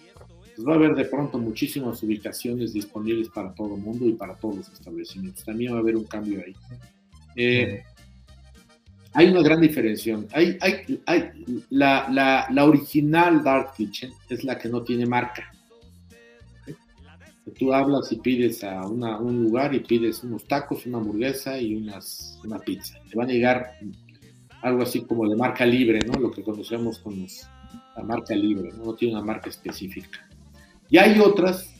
Pues 0.54 0.66
va 0.66 0.74
a 0.74 0.76
haber 0.76 0.94
de 0.94 1.04
pronto 1.04 1.36
muchísimas 1.36 2.00
ubicaciones 2.04 2.72
disponibles 2.72 3.28
para 3.28 3.52
todo 3.54 3.74
el 3.74 3.82
mundo 3.82 4.06
y 4.06 4.12
para 4.12 4.36
todos 4.36 4.58
los 4.58 4.68
establecimientos. 4.68 5.44
También 5.44 5.72
va 5.72 5.78
a 5.78 5.80
haber 5.80 5.96
un 5.96 6.04
cambio 6.04 6.42
ahí. 6.46 6.54
Eh, 7.34 7.82
hay 9.14 9.28
una 9.30 9.42
gran 9.42 9.60
diferencia. 9.60 10.16
Hay, 10.32 10.56
hay, 10.60 11.00
hay, 11.06 11.44
la, 11.70 12.08
la, 12.08 12.46
la, 12.50 12.64
original 12.64 13.42
Dark 13.42 13.72
Kitchen 13.76 14.12
es 14.28 14.44
la 14.44 14.56
que 14.56 14.68
no 14.68 14.82
tiene 14.82 15.06
marca. 15.06 15.52
Tú 17.58 17.74
hablas 17.74 18.10
y 18.10 18.16
pides 18.16 18.64
a 18.64 18.86
un 18.86 19.42
lugar 19.42 19.74
y 19.74 19.80
pides 19.80 20.24
unos 20.24 20.44
tacos, 20.44 20.86
una 20.86 20.98
hamburguesa 20.98 21.58
y 21.58 21.74
unas, 21.74 22.40
una 22.44 22.58
pizza. 22.58 22.98
Te 23.08 23.16
van 23.16 23.28
a 23.28 23.32
llegar 23.32 23.78
algo 24.62 24.82
así 24.82 25.02
como 25.02 25.28
de 25.28 25.36
marca 25.36 25.66
libre, 25.66 26.00
¿no? 26.06 26.18
Lo 26.18 26.30
que 26.30 26.42
conocemos 26.42 26.98
como 26.98 27.26
la 27.96 28.02
marca 28.02 28.34
libre, 28.34 28.70
¿no? 28.76 28.86
no 28.86 28.94
tiene 28.94 29.14
una 29.14 29.24
marca 29.24 29.50
específica. 29.50 30.26
Y 30.88 30.96
hay 30.96 31.20
otras, 31.20 31.70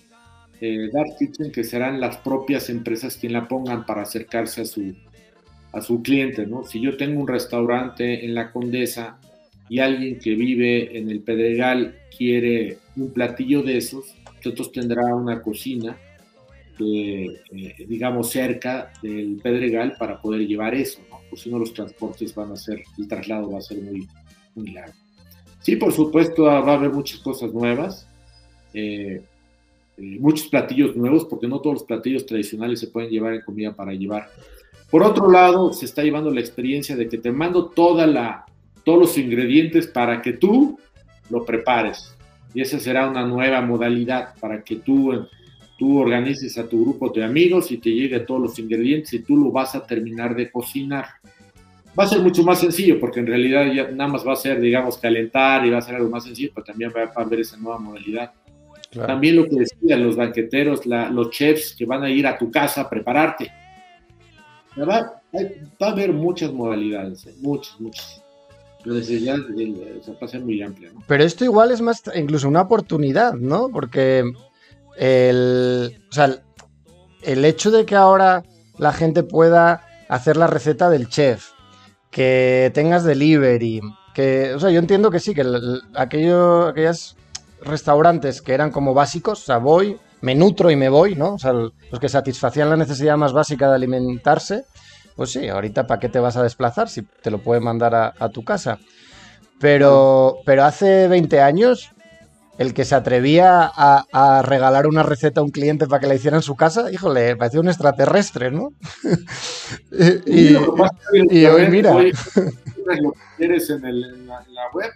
eh, 0.61 0.91
Dark 0.93 1.17
Kitchen, 1.19 1.51
que 1.51 1.65
serán 1.65 1.99
las 1.99 2.19
propias 2.19 2.69
empresas 2.69 3.17
quien 3.17 3.33
la 3.33 3.49
pongan 3.49 3.87
para 3.87 4.03
acercarse 4.03 4.63
a 4.63 4.65
su, 4.67 4.95
a 5.73 5.81
su 5.81 6.03
cliente, 6.03 6.47
¿no? 6.47 6.65
Si 6.65 6.81
yo 6.81 6.97
tengo 6.99 7.21
un 7.21 7.29
restaurante 7.29 8.25
en 8.25 8.35
la 8.35 8.53
Condesa 8.53 9.19
y 9.69 9.79
alguien 9.79 10.19
que 10.19 10.35
vive 10.35 10.99
en 10.99 11.11
el 11.11 11.21
Pedregal 11.21 11.97
quiere 12.17 12.79
un 12.97 13.13
platillo 13.13 13.63
de 13.63 13.79
esos, 13.79 14.15
tendrá 14.53 15.15
una 15.15 15.41
cocina, 15.41 15.97
eh, 16.79 17.41
digamos, 17.87 18.31
cerca 18.31 18.93
del 19.03 19.41
Pedregal 19.43 19.95
para 19.99 20.21
poder 20.21 20.47
llevar 20.47 20.75
eso, 20.75 21.01
¿no? 21.11 21.21
Por 21.31 21.39
si 21.39 21.51
no 21.51 21.59
los 21.59 21.73
transportes 21.73 22.35
van 22.35 22.53
a 22.53 22.57
ser, 22.57 22.83
el 22.99 23.09
traslado 23.09 23.51
va 23.51 23.59
a 23.59 23.63
ser 23.63 23.81
muy, 23.81 24.07
muy 24.55 24.73
largo. 24.73 24.95
Sí, 25.61 25.77
por 25.77 25.93
supuesto, 25.93 26.45
va 26.45 26.59
a 26.59 26.75
haber 26.75 26.91
muchas 26.91 27.21
cosas 27.21 27.53
nuevas. 27.53 28.07
Eh, 28.75 29.23
eh, 29.97 30.19
muchos 30.21 30.49
platillos 30.49 30.97
nuevos, 30.97 31.25
porque 31.25 31.47
no 31.47 31.61
todos 31.61 31.75
los 31.75 31.85
platillos 31.85 32.27
tradicionales 32.27 32.81
se 32.81 32.89
pueden 32.89 33.11
llevar 33.11 33.35
en 33.35 33.43
comida 33.43 33.75
para 33.75 33.93
llevar. 33.93 34.29
Por 34.91 35.03
otro 35.03 35.31
lado, 35.31 35.73
se 35.73 35.87
está 35.87 36.03
llevando 36.03 36.31
la 36.31 36.41
experiencia 36.41 36.97
de 36.97 37.09
que 37.09 37.19
te 37.19 37.33
mando 37.33 37.67
toda 37.67 38.07
la, 38.07 38.45
todos 38.85 38.99
los 38.99 39.19
ingredientes 39.19 39.87
para 39.87 40.21
que 40.21 40.35
tú 40.35 40.79
lo 41.31 41.45
prepares. 41.45 42.15
Y 42.55 42.63
esa 42.63 42.79
será 42.79 43.09
una 43.09 43.27
nueva 43.27 43.61
modalidad 43.61 44.35
para 44.41 44.63
que 44.63 44.77
tú, 44.77 45.27
tú 45.77 45.99
organices 45.99 46.57
a 46.57 46.69
tu 46.69 46.85
grupo 46.85 47.11
de 47.11 47.25
amigos 47.25 47.71
y 47.73 47.79
te 47.79 47.91
llegue 47.91 48.21
todos 48.21 48.41
los 48.41 48.59
ingredientes 48.59 49.13
y 49.13 49.19
tú 49.19 49.37
lo 49.37 49.51
vas 49.51 49.75
a 49.75 49.85
terminar 49.85 50.35
de 50.37 50.51
cocinar. 50.51 51.07
Va 51.99 52.05
a 52.05 52.09
ser 52.09 52.21
mucho 52.21 52.43
más 52.43 52.61
sencillo 52.61 52.99
porque 52.99 53.21
en 53.21 53.27
realidad 53.27 53.73
ya 53.73 53.91
nada 53.91 54.11
más 54.11 54.27
va 54.27 54.33
a 54.33 54.37
ser, 54.37 54.61
digamos, 54.61 54.99
calentar 54.99 55.67
y 55.67 55.71
va 55.71 55.79
a 55.79 55.83
ser 55.83 55.97
algo 55.97 56.11
más 56.11 56.25
sencillo, 56.25 56.51
pero 56.55 56.65
también 56.65 56.93
va 56.97 57.13
a 57.15 57.21
haber 57.21 57.41
esa 57.41 57.57
nueva 57.57 57.79
modalidad. 57.79 58.33
También 58.91 59.37
lo 59.37 59.45
que 59.45 59.57
decían 59.57 60.05
los 60.05 60.17
banqueteros, 60.17 60.87
los 60.87 61.31
chefs 61.31 61.75
que 61.77 61.85
van 61.85 62.05
a 62.05 62.11
ir 62.11 62.27
a 62.27 62.39
tu 62.39 62.51
casa 62.51 62.83
a 62.83 62.91
prepararte. 62.91 63.51
Va, 64.79 65.21
va 65.33 65.87
a 65.87 65.91
haber 65.91 66.13
muchas 66.13 66.53
modalidades, 66.53 67.27
¿eh? 67.27 67.35
muchas, 67.41 67.81
muchas. 67.81 68.24
Pero 71.07 71.25
esto 71.25 71.45
igual 71.45 71.71
es 71.71 71.81
más 71.81 72.03
incluso 72.15 72.49
una 72.49 72.63
oportunidad, 72.63 73.35
¿no? 73.35 73.69
Porque 73.71 74.25
el, 74.97 76.01
o 76.11 76.13
sea, 76.13 76.39
el 77.23 77.45
hecho 77.45 77.71
de 77.71 77.85
que 77.85 77.97
ahora 77.97 78.45
la 78.79 78.93
gente 78.93 79.23
pueda 79.23 79.87
hacer 80.09 80.37
la 80.37 80.47
receta 80.47 80.91
del 80.91 81.09
chef, 81.09 81.51
que 82.11 82.71
tengas 82.75 83.05
delivery, 83.05 83.81
que, 84.15 84.55
o 84.55 84.61
sea, 84.61 84.71
yo 84.71 84.79
entiendo 84.79 85.11
que 85.11 85.21
sí, 85.21 85.35
que 85.35 85.45
aquello, 85.95 86.69
aquellas 86.69 87.17
restaurantes 87.63 88.43
que 88.43 88.53
eran 88.53 88.71
como 88.71 88.95
básicos, 88.95 89.43
o 89.43 89.45
sea, 89.45 89.59
voy, 89.59 89.99
me 90.21 90.35
nutro 90.35 90.71
y 90.71 90.77
me 90.77 90.89
voy, 90.89 91.17
¿no? 91.17 91.35
O 91.35 91.39
sea, 91.39 91.53
los 91.53 91.73
que 92.01 92.09
satisfacían 92.09 92.71
la 92.71 92.77
necesidad 92.77 93.17
más 93.17 93.33
básica 93.33 93.69
de 93.69 93.77
alimentarse, 93.77 94.65
pues 95.17 95.31
sí, 95.31 95.49
ahorita 95.49 95.87
¿para 95.87 96.01
qué 96.01 96.09
te 96.09 96.19
vas 96.19 96.37
a 96.37 96.43
desplazar 96.43 96.89
si 96.89 97.03
te 97.03 97.31
lo 97.31 97.39
pueden 97.39 97.65
mandar 97.65 97.95
a, 97.95 98.29
tu 98.31 98.45
casa? 98.45 98.79
Pero, 99.61 100.39
pero 100.45 100.65
hace 100.65 101.09
20 101.09 101.41
años, 101.41 101.91
el 102.59 102.75
que 102.75 102.85
se 102.85 102.95
atrevía 102.95 103.71
a, 103.75 104.43
regalar 104.43 104.87
una 104.87 105.03
receta 105.03 105.41
a 105.41 105.45
un 105.45 105.51
cliente 105.51 105.87
para 105.87 106.01
que 106.01 106.07
la 106.07 106.15
hiciera 106.15 106.37
en 106.37 106.43
su 106.43 106.57
casa, 106.57 106.91
híjole, 106.91 107.37
parecía 107.37 107.61
un 107.61 107.69
extraterrestre, 107.69 108.51
¿no? 108.51 108.71
y, 110.27 110.55
hoy 110.55 111.69
mira. 111.69 111.95
Lo 111.95 113.15
quieres 113.37 113.71
en, 113.71 113.85
en 113.87 114.27
la 114.27 114.71
web, 114.75 114.91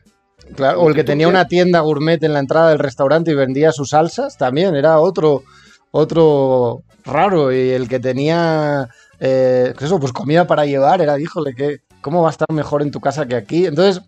Claro, 0.55 0.83
o 0.83 0.89
el 0.89 0.95
que 0.95 1.05
tenía 1.05 1.29
una 1.29 1.47
tienda 1.47 1.81
gourmet 1.81 2.23
en 2.23 2.33
la 2.33 2.39
entrada 2.39 2.71
del 2.71 2.79
restaurante 2.79 3.31
y 3.31 3.35
vendía 3.35 3.73
sus 3.73 3.91
salsas, 3.91 4.39
también 4.39 4.75
era 4.75 4.99
otro, 4.99 5.43
otro 5.91 6.83
raro. 7.05 7.53
Y 7.53 7.71
el 7.71 7.89
que 7.89 8.01
tenía, 8.01 8.89
eh, 9.21 9.73
pues 9.75 9.87
eso, 9.87 9.99
pues 9.99 10.12
comida 10.12 10.47
para 10.47 10.66
llevar, 10.66 11.01
era, 11.01 11.19
híjole, 11.19 11.55
que, 11.55 11.81
¿cómo 12.01 12.23
va 12.23 12.29
a 12.29 12.33
estar 12.33 12.51
mejor 12.53 12.83
en 12.83 12.91
tu 12.91 13.01
casa 13.01 13.27
que 13.27 13.37
aquí? 13.37 13.66
Entonces, 13.66 14.03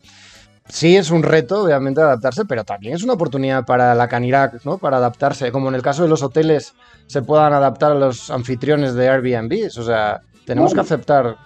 sí 0.69 0.97
es 0.97 1.11
un 1.11 1.23
reto, 1.23 1.65
obviamente, 1.65 2.01
adaptarse, 2.01 2.45
pero 2.45 2.65
también 2.65 2.95
es 2.95 3.03
una 3.03 3.15
oportunidad 3.15 3.65
para 3.65 3.95
la 3.95 4.09
Canirac, 4.09 4.65
¿no? 4.65 4.79
Para 4.79 4.99
adaptarse, 4.99 5.53
como 5.53 5.69
en 5.69 5.75
el 5.75 5.83
caso 5.83 6.03
de 6.03 6.09
los 6.09 6.23
hoteles 6.23 6.75
se 7.07 7.23
puedan 7.23 7.53
adaptar 7.53 7.93
a 7.93 7.97
los 7.97 8.31
anfitriones 8.31 8.95
de 8.95 9.09
Airbnb. 9.09 9.67
O 9.67 9.83
sea, 9.83 10.21
tenemos 10.45 10.73
que 10.73 10.81
aceptar 10.81 11.37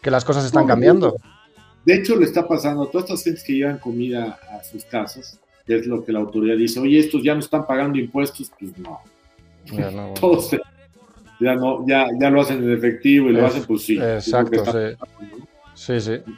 que 0.00 0.10
las 0.10 0.24
cosas 0.24 0.44
están 0.44 0.66
cambiando. 0.66 1.16
De 1.84 1.94
hecho, 1.94 2.16
le 2.16 2.24
está 2.24 2.46
pasando 2.46 2.84
a 2.84 2.90
todas 2.90 3.04
estas 3.04 3.24
gentes 3.24 3.44
que 3.44 3.54
llevan 3.54 3.78
comida 3.78 4.38
a 4.50 4.62
sus 4.64 4.84
casas, 4.84 5.38
que 5.66 5.76
es 5.76 5.86
lo 5.86 6.04
que 6.04 6.12
la 6.12 6.20
autoridad 6.20 6.56
dice, 6.56 6.80
oye, 6.80 6.98
estos 6.98 7.22
ya 7.22 7.34
no 7.34 7.40
están 7.40 7.66
pagando 7.66 7.98
impuestos, 7.98 8.50
pues 8.58 8.76
no. 8.78 9.00
Ya 9.72 9.90
no. 9.90 10.14
Todos 10.20 10.50
ya, 11.40 11.54
no 11.54 11.86
ya, 11.86 12.06
ya 12.20 12.30
lo 12.30 12.42
hacen 12.42 12.62
en 12.62 12.72
efectivo 12.72 13.30
y 13.30 13.32
lo 13.32 13.46
hacen, 13.46 13.64
pues 13.64 13.82
sí. 13.82 13.98
Exacto, 13.98 14.64
sí. 14.66 14.96
Sí, 15.74 16.00
sí. 16.00 16.34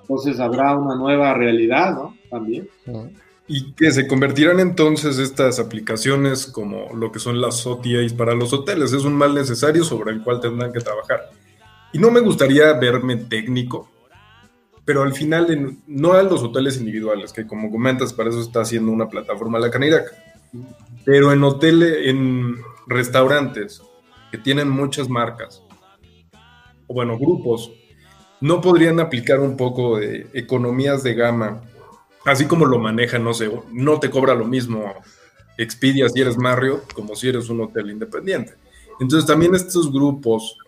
Entonces 0.00 0.40
habrá 0.40 0.76
una 0.76 0.96
nueva 0.96 1.34
realidad, 1.34 1.94
¿no? 1.94 2.16
También. 2.30 2.68
Y 3.46 3.72
que 3.72 3.90
se 3.90 4.06
convertirán 4.06 4.60
entonces 4.60 5.18
estas 5.18 5.58
aplicaciones 5.58 6.46
como 6.46 6.94
lo 6.94 7.12
que 7.12 7.18
son 7.18 7.40
las 7.40 7.66
OTAs 7.66 8.14
para 8.14 8.34
los 8.34 8.52
hoteles. 8.52 8.92
Es 8.92 9.04
un 9.04 9.14
mal 9.14 9.34
necesario 9.34 9.84
sobre 9.84 10.12
el 10.12 10.22
cual 10.22 10.40
tendrán 10.40 10.72
que 10.72 10.80
trabajar. 10.80 11.30
Y 11.92 11.98
no 11.98 12.10
me 12.10 12.20
gustaría 12.20 12.72
verme 12.72 13.16
técnico, 13.16 13.88
pero 14.84 15.02
al 15.02 15.12
final 15.12 15.78
no 15.86 16.12
a 16.14 16.22
los 16.22 16.42
hoteles 16.42 16.78
individuales, 16.78 17.32
que 17.32 17.46
como 17.46 17.70
comentas, 17.70 18.12
para 18.12 18.30
eso 18.30 18.40
está 18.40 18.62
haciendo 18.62 18.90
una 18.92 19.08
plataforma 19.08 19.58
la 19.58 19.70
Canirac, 19.70 20.12
pero 21.04 21.32
en 21.32 21.44
hoteles, 21.44 22.08
en 22.08 22.56
restaurantes 22.86 23.82
que 24.34 24.38
tienen 24.42 24.68
muchas 24.68 25.08
marcas, 25.08 25.62
o 26.88 26.94
bueno, 26.94 27.16
grupos, 27.16 27.70
no 28.40 28.60
podrían 28.60 28.98
aplicar 28.98 29.38
un 29.38 29.56
poco 29.56 29.98
de 29.98 30.26
economías 30.34 31.04
de 31.04 31.14
gama, 31.14 31.60
así 32.24 32.46
como 32.46 32.66
lo 32.66 32.80
manejan, 32.80 33.22
no 33.22 33.32
sé, 33.32 33.48
no 33.70 34.00
te 34.00 34.10
cobra 34.10 34.34
lo 34.34 34.44
mismo 34.44 34.92
Expedia 35.56 36.08
si 36.08 36.20
eres 36.20 36.36
Marriott 36.36 36.92
como 36.94 37.14
si 37.14 37.28
eres 37.28 37.48
un 37.48 37.60
hotel 37.60 37.92
independiente. 37.92 38.54
Entonces 38.98 39.24
también 39.24 39.54
estos 39.54 39.92
grupos 39.92 40.58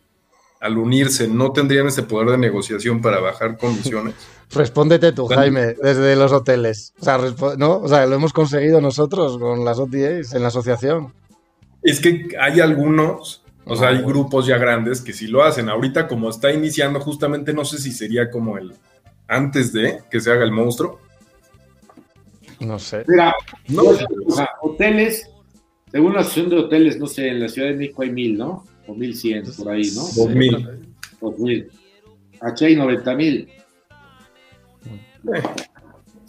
al 0.60 0.78
unirse 0.78 1.26
no 1.26 1.50
tendrían 1.50 1.88
ese 1.88 2.04
poder 2.04 2.30
de 2.30 2.38
negociación 2.38 3.02
para 3.02 3.18
bajar 3.18 3.58
condiciones? 3.58 4.14
Respóndete 4.52 5.10
tú, 5.10 5.26
Jaime, 5.26 5.74
desde 5.82 6.14
los 6.14 6.30
hoteles. 6.30 6.94
O 7.00 7.04
sea, 7.04 7.18
¿no? 7.58 7.78
o 7.78 7.88
sea, 7.88 8.06
lo 8.06 8.14
hemos 8.14 8.32
conseguido 8.32 8.80
nosotros 8.80 9.38
con 9.38 9.64
las 9.64 9.80
OTAs 9.80 10.34
en 10.34 10.42
la 10.42 10.48
asociación. 10.48 11.12
Es 11.82 12.00
que 12.00 12.28
hay 12.40 12.60
algunos, 12.60 13.45
o 13.66 13.76
sea, 13.76 13.88
hay 13.88 14.02
grupos 14.02 14.46
ya 14.46 14.58
grandes 14.58 15.00
que 15.00 15.12
sí 15.12 15.26
lo 15.26 15.42
hacen. 15.42 15.68
Ahorita 15.68 16.08
como 16.08 16.30
está 16.30 16.52
iniciando, 16.52 17.00
justamente 17.00 17.52
no 17.52 17.64
sé 17.64 17.78
si 17.78 17.92
sería 17.92 18.30
como 18.30 18.56
el 18.56 18.72
antes 19.28 19.72
de 19.72 19.98
que 20.10 20.20
se 20.20 20.30
haga 20.30 20.44
el 20.44 20.52
monstruo. 20.52 21.00
No 22.60 22.78
sé. 22.78 23.04
Mira, 23.06 23.34
no, 23.68 23.82
hoteles, 24.62 25.28
según 25.90 26.14
la 26.14 26.20
asociación 26.20 26.50
de 26.50 26.56
hoteles, 26.58 26.98
no 26.98 27.06
sé, 27.06 27.28
en 27.28 27.40
la 27.40 27.48
Ciudad 27.48 27.68
de 27.68 27.74
México 27.74 28.02
hay 28.02 28.10
mil, 28.10 28.38
¿no? 28.38 28.64
o 28.86 28.94
1100 28.94 29.44
por 29.56 29.70
ahí, 29.70 29.90
¿no? 29.94 30.02
2000. 30.16 30.94
2000. 31.20 31.70
Aquí 32.40 32.64
hay 32.64 32.76
90 32.76 33.14
mil. 33.14 33.48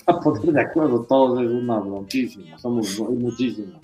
A 0.10 0.22
poner 0.22 0.54
de 0.54 0.62
acuerdo 0.62 1.04
todos 1.04 1.42
es 1.44 1.52
una 1.52 1.80
bronquísima, 1.80 2.58
somos 2.58 2.98
muchísimos. 2.98 3.76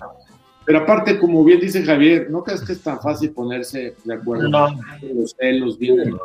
Pero 0.66 0.78
aparte, 0.78 1.18
como 1.18 1.44
bien 1.44 1.60
dice 1.60 1.82
Javier, 1.84 2.30
¿no 2.30 2.42
crees 2.42 2.62
que 2.62 2.72
es 2.72 2.82
tan 2.82 2.98
fácil 3.00 3.30
ponerse 3.32 3.94
de 4.04 4.14
acuerdo? 4.14 4.48
No. 4.48 4.68
Los 5.14 5.34
celos, 5.38 5.78
vienen, 5.78 6.16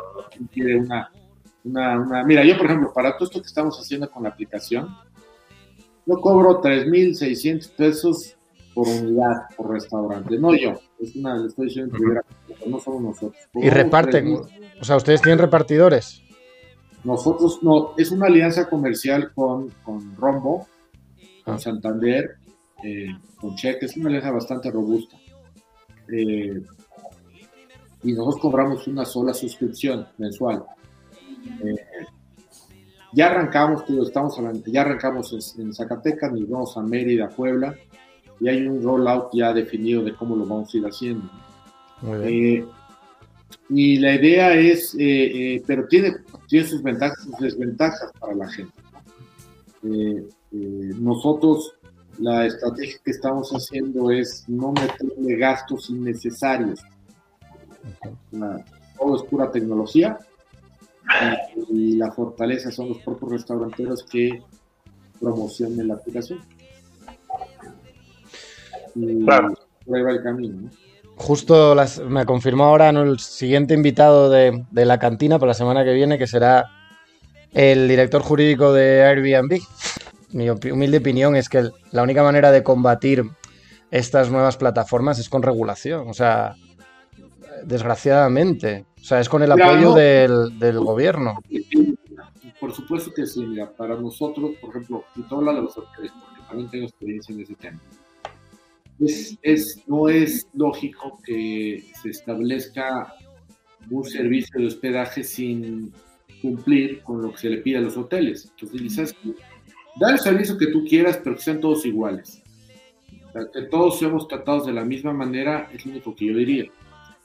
quiere 0.52 0.76
una, 0.76 1.10
una, 1.64 2.00
una, 2.00 2.24
Mira, 2.24 2.44
yo 2.44 2.56
por 2.56 2.66
ejemplo, 2.66 2.92
para 2.92 3.16
todo 3.16 3.26
esto 3.26 3.40
que 3.40 3.46
estamos 3.48 3.78
haciendo 3.78 4.10
con 4.10 4.22
la 4.22 4.30
aplicación, 4.30 4.88
yo 6.06 6.20
cobro 6.20 6.62
3.600 6.62 7.70
pesos 7.76 8.36
por 8.74 8.88
unidad, 8.88 9.42
por 9.56 9.70
restaurante. 9.70 10.38
No 10.38 10.54
yo, 10.54 10.80
es 10.98 11.14
una, 11.16 11.36
le 11.36 11.48
estoy 11.48 11.66
diciendo 11.66 11.98
no 12.66 12.80
somos 12.80 13.02
nosotros. 13.02 13.42
y 13.54 13.68
reparten, 13.68 14.36
o 14.80 14.84
sea, 14.84 14.96
ustedes 14.96 15.20
tienen 15.20 15.38
repartidores. 15.38 16.22
Nosotros 17.04 17.60
no, 17.62 17.94
es 17.96 18.10
una 18.10 18.26
alianza 18.26 18.68
comercial 18.68 19.32
con, 19.34 19.70
con 19.82 20.16
Rombo, 20.16 20.66
con 21.44 21.54
Ah. 21.54 21.58
Santander, 21.58 22.36
eh, 22.84 23.08
con 23.36 23.54
Cheque, 23.56 23.86
es 23.86 23.96
una 23.96 24.08
alianza 24.08 24.30
bastante 24.30 24.70
robusta. 24.70 25.16
Eh, 26.12 26.60
y 28.02 28.12
nosotros 28.12 28.40
cobramos 28.40 28.86
una 28.86 29.04
sola 29.04 29.34
suscripción 29.34 30.06
mensual. 30.18 30.64
Eh, 31.62 32.06
ya 33.12 33.26
arrancamos, 33.26 33.84
tío, 33.84 34.02
estamos 34.02 34.38
hablando, 34.38 34.62
ya 34.66 34.82
arrancamos 34.82 35.32
en, 35.32 35.66
en 35.66 35.74
Zacatecas, 35.74 36.32
nos 36.32 36.48
vamos 36.48 36.76
a 36.76 36.82
Mérida, 36.82 37.28
Puebla, 37.28 37.74
y 38.38 38.48
hay 38.48 38.66
un 38.66 38.82
rollout 38.82 39.30
ya 39.32 39.52
definido 39.52 40.02
de 40.02 40.14
cómo 40.14 40.36
lo 40.36 40.46
vamos 40.46 40.72
a 40.72 40.78
ir 40.78 40.84
haciendo. 40.84 41.30
Muy 42.02 42.18
bien. 42.18 42.62
Eh, 42.62 42.66
y 43.68 43.98
la 43.98 44.14
idea 44.14 44.54
es, 44.54 44.96
eh, 44.98 45.62
pero 45.66 45.86
tiene, 45.86 46.16
tiene 46.48 46.66
sus 46.66 46.82
ventajas 46.82 47.18
y 47.24 47.30
sus 47.30 47.38
desventajas 47.38 48.10
para 48.18 48.34
la 48.34 48.48
gente. 48.48 48.72
¿no? 49.82 50.24
Nosotros, 50.52 51.74
la 52.20 52.46
estrategia 52.46 52.98
que 53.04 53.10
estamos 53.10 53.50
haciendo 53.50 54.10
es 54.10 54.44
no 54.48 54.72
meterle 54.72 55.36
gastos 55.36 55.90
innecesarios. 55.90 56.80
La- 58.32 58.64
todo 58.98 59.16
es 59.16 59.22
pura 59.22 59.50
tecnología 59.50 60.18
y, 61.70 61.92
y 61.92 61.96
la 61.96 62.12
fortaleza 62.12 62.70
son 62.70 62.90
los 62.90 62.98
propios 62.98 63.32
restauranteros 63.32 64.04
que 64.04 64.42
promocionen 65.20 65.88
la 65.88 65.94
aplicación. 65.94 66.40
Y 68.94 69.24
Claro. 69.24 69.54
por 69.86 69.96
ahí 69.96 70.02
va 70.02 70.10
el 70.12 70.22
camino. 70.22 70.62
¿no? 70.62 70.70
Justo 71.16 71.74
las- 71.74 71.98
me 72.00 72.24
confirmó 72.26 72.64
ahora 72.64 72.92
¿no? 72.92 73.02
el 73.02 73.18
siguiente 73.18 73.74
invitado 73.74 74.30
de, 74.30 74.64
de 74.70 74.84
la 74.84 74.98
cantina 74.98 75.38
para 75.38 75.50
la 75.50 75.54
semana 75.54 75.84
que 75.84 75.92
viene, 75.92 76.18
que 76.18 76.26
será 76.26 76.66
el 77.52 77.88
director 77.88 78.22
jurídico 78.22 78.72
de 78.72 79.02
Airbnb. 79.04 79.60
Mi 80.32 80.48
humilde 80.48 80.98
opinión 80.98 81.36
es 81.36 81.48
que 81.48 81.70
la 81.90 82.02
única 82.02 82.22
manera 82.22 82.52
de 82.52 82.62
combatir 82.62 83.24
estas 83.90 84.30
nuevas 84.30 84.56
plataformas 84.56 85.18
es 85.18 85.28
con 85.28 85.42
regulación. 85.42 86.08
O 86.08 86.14
sea, 86.14 86.54
desgraciadamente. 87.64 88.86
O 89.00 89.04
sea, 89.04 89.20
es 89.20 89.28
con 89.28 89.42
el 89.42 89.52
apoyo 89.52 89.90
no. 89.90 89.94
del, 89.94 90.58
del 90.58 90.78
gobierno. 90.80 91.40
Por 92.60 92.72
supuesto 92.74 93.12
que 93.14 93.26
sí, 93.26 93.44
mira, 93.44 93.70
para 93.70 93.96
nosotros, 93.96 94.52
por 94.60 94.70
ejemplo, 94.70 95.04
y 95.16 95.22
todo 95.22 95.38
habla 95.38 95.54
de 95.54 95.62
los 95.62 95.78
hoteles, 95.78 96.12
porque 96.12 96.46
también 96.46 96.70
tengo 96.70 96.84
experiencia 96.86 97.34
en 97.34 97.40
ese 97.40 97.54
tema. 97.54 97.80
Es, 99.00 99.38
es, 99.40 99.82
no 99.86 100.10
es 100.10 100.46
lógico 100.52 101.18
que 101.24 101.86
se 102.02 102.10
establezca 102.10 103.14
un 103.90 104.04
servicio 104.04 104.60
de 104.60 104.66
hospedaje 104.66 105.24
sin 105.24 105.90
cumplir 106.42 107.02
con 107.02 107.22
lo 107.22 107.32
que 107.32 107.38
se 107.38 107.48
le 107.48 107.58
pide 107.58 107.78
a 107.78 107.80
los 107.80 107.96
hoteles. 107.96 108.50
Entonces, 108.50 108.82
dices, 108.82 109.16
da 110.00 110.10
el 110.10 110.18
servicio 110.18 110.58
que 110.58 110.66
tú 110.68 110.84
quieras, 110.84 111.20
pero 111.22 111.36
que 111.36 111.42
sean 111.42 111.60
todos 111.60 111.86
iguales. 111.86 112.42
O 113.28 113.32
sea, 113.32 113.42
que 113.52 113.62
todos 113.62 113.98
seamos 114.00 114.26
tratados 114.26 114.66
de 114.66 114.72
la 114.72 114.84
misma 114.84 115.12
manera, 115.12 115.68
es 115.72 115.86
lo 115.86 115.92
único 115.92 116.16
que 116.16 116.26
yo 116.26 116.34
diría. 116.36 116.64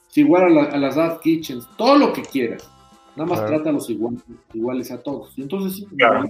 Si 0.10 0.22
igual 0.22 0.44
a, 0.44 0.50
la- 0.50 0.64
a 0.66 0.78
las 0.78 0.96
dark 0.96 1.22
kitchens, 1.22 1.68
todo 1.78 1.98
lo 1.98 2.14
que 2.14 2.22
quieras, 2.22 2.70
nada 3.16 3.28
más 3.30 3.40
Claro. 3.40 3.56
trátalos 3.56 3.90
igual, 3.90 4.18
iguales 4.54 4.92
a 4.92 5.02
todos. 5.02 5.36
Y 5.38 5.42
entonces 5.42 5.78
sí, 5.80 5.88
Claro. 5.98 6.30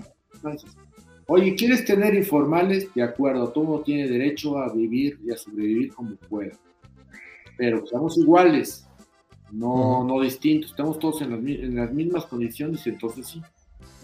Oye, 1.28 1.56
¿quieres 1.56 1.84
tener 1.86 2.14
informales? 2.14 2.94
De 2.94 3.02
acuerdo, 3.02 3.50
todo 3.50 3.64
mundo 3.64 3.82
tiene 3.84 4.08
derecho 4.08 4.58
a 4.60 4.72
vivir 4.72 5.20
y 5.26 5.32
a 5.32 5.38
sobrevivir 5.38 5.94
como 5.94 6.16
pueda. 6.16 6.52
Pero 7.58 7.84
estamos 7.84 8.18
iguales, 8.18 8.88
no, 9.52 10.04
no 10.04 10.22
distintos, 10.22 10.70
estamos 10.72 11.00
todos 11.00 11.22
en 11.22 11.32
las, 11.32 11.40
en 11.40 11.76
las 11.76 11.92
mismas 11.92 12.26
condiciones 12.28 12.86
y 12.86 12.90
entonces 12.90 13.26
sí. 13.28 13.42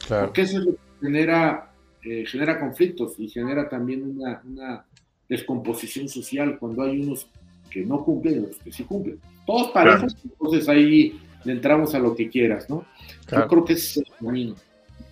Claro. 0.08 0.28
Porque 0.28 0.42
eso 0.42 0.58
es 0.60 0.66
lo 0.66 0.72
que 0.74 0.80
genera, 1.02 1.71
eh, 2.04 2.26
genera 2.26 2.60
conflictos 2.60 3.14
y 3.18 3.30
genera 3.30 3.70
también 3.70 4.04
una, 4.04 4.42
una 4.48 4.86
descomposición 5.30 6.08
social 6.10 6.58
cuando 6.60 6.84
hay 6.84 7.02
unos 7.02 7.28
que 7.70 7.82
no 7.86 8.04
cumplen 8.04 8.36
y 8.36 8.40
otros 8.40 8.58
que 8.64 8.72
sí 8.72 8.84
cumplen. 8.84 9.20
Todos 9.46 9.72
parejos, 9.72 10.16
entonces 10.24 10.68
ahí 10.70 11.20
le 11.44 11.54
entramos 11.54 11.96
a 11.96 12.00
lo 12.00 12.16
que 12.16 12.30
quieras, 12.30 12.70
¿no? 12.70 12.86
Claro. 13.26 13.46
Yo 13.46 13.50
creo 13.50 13.66
que 13.66 13.74
ese 13.74 14.02
es 14.02 14.08
el 14.08 14.26
camino. 14.26 14.56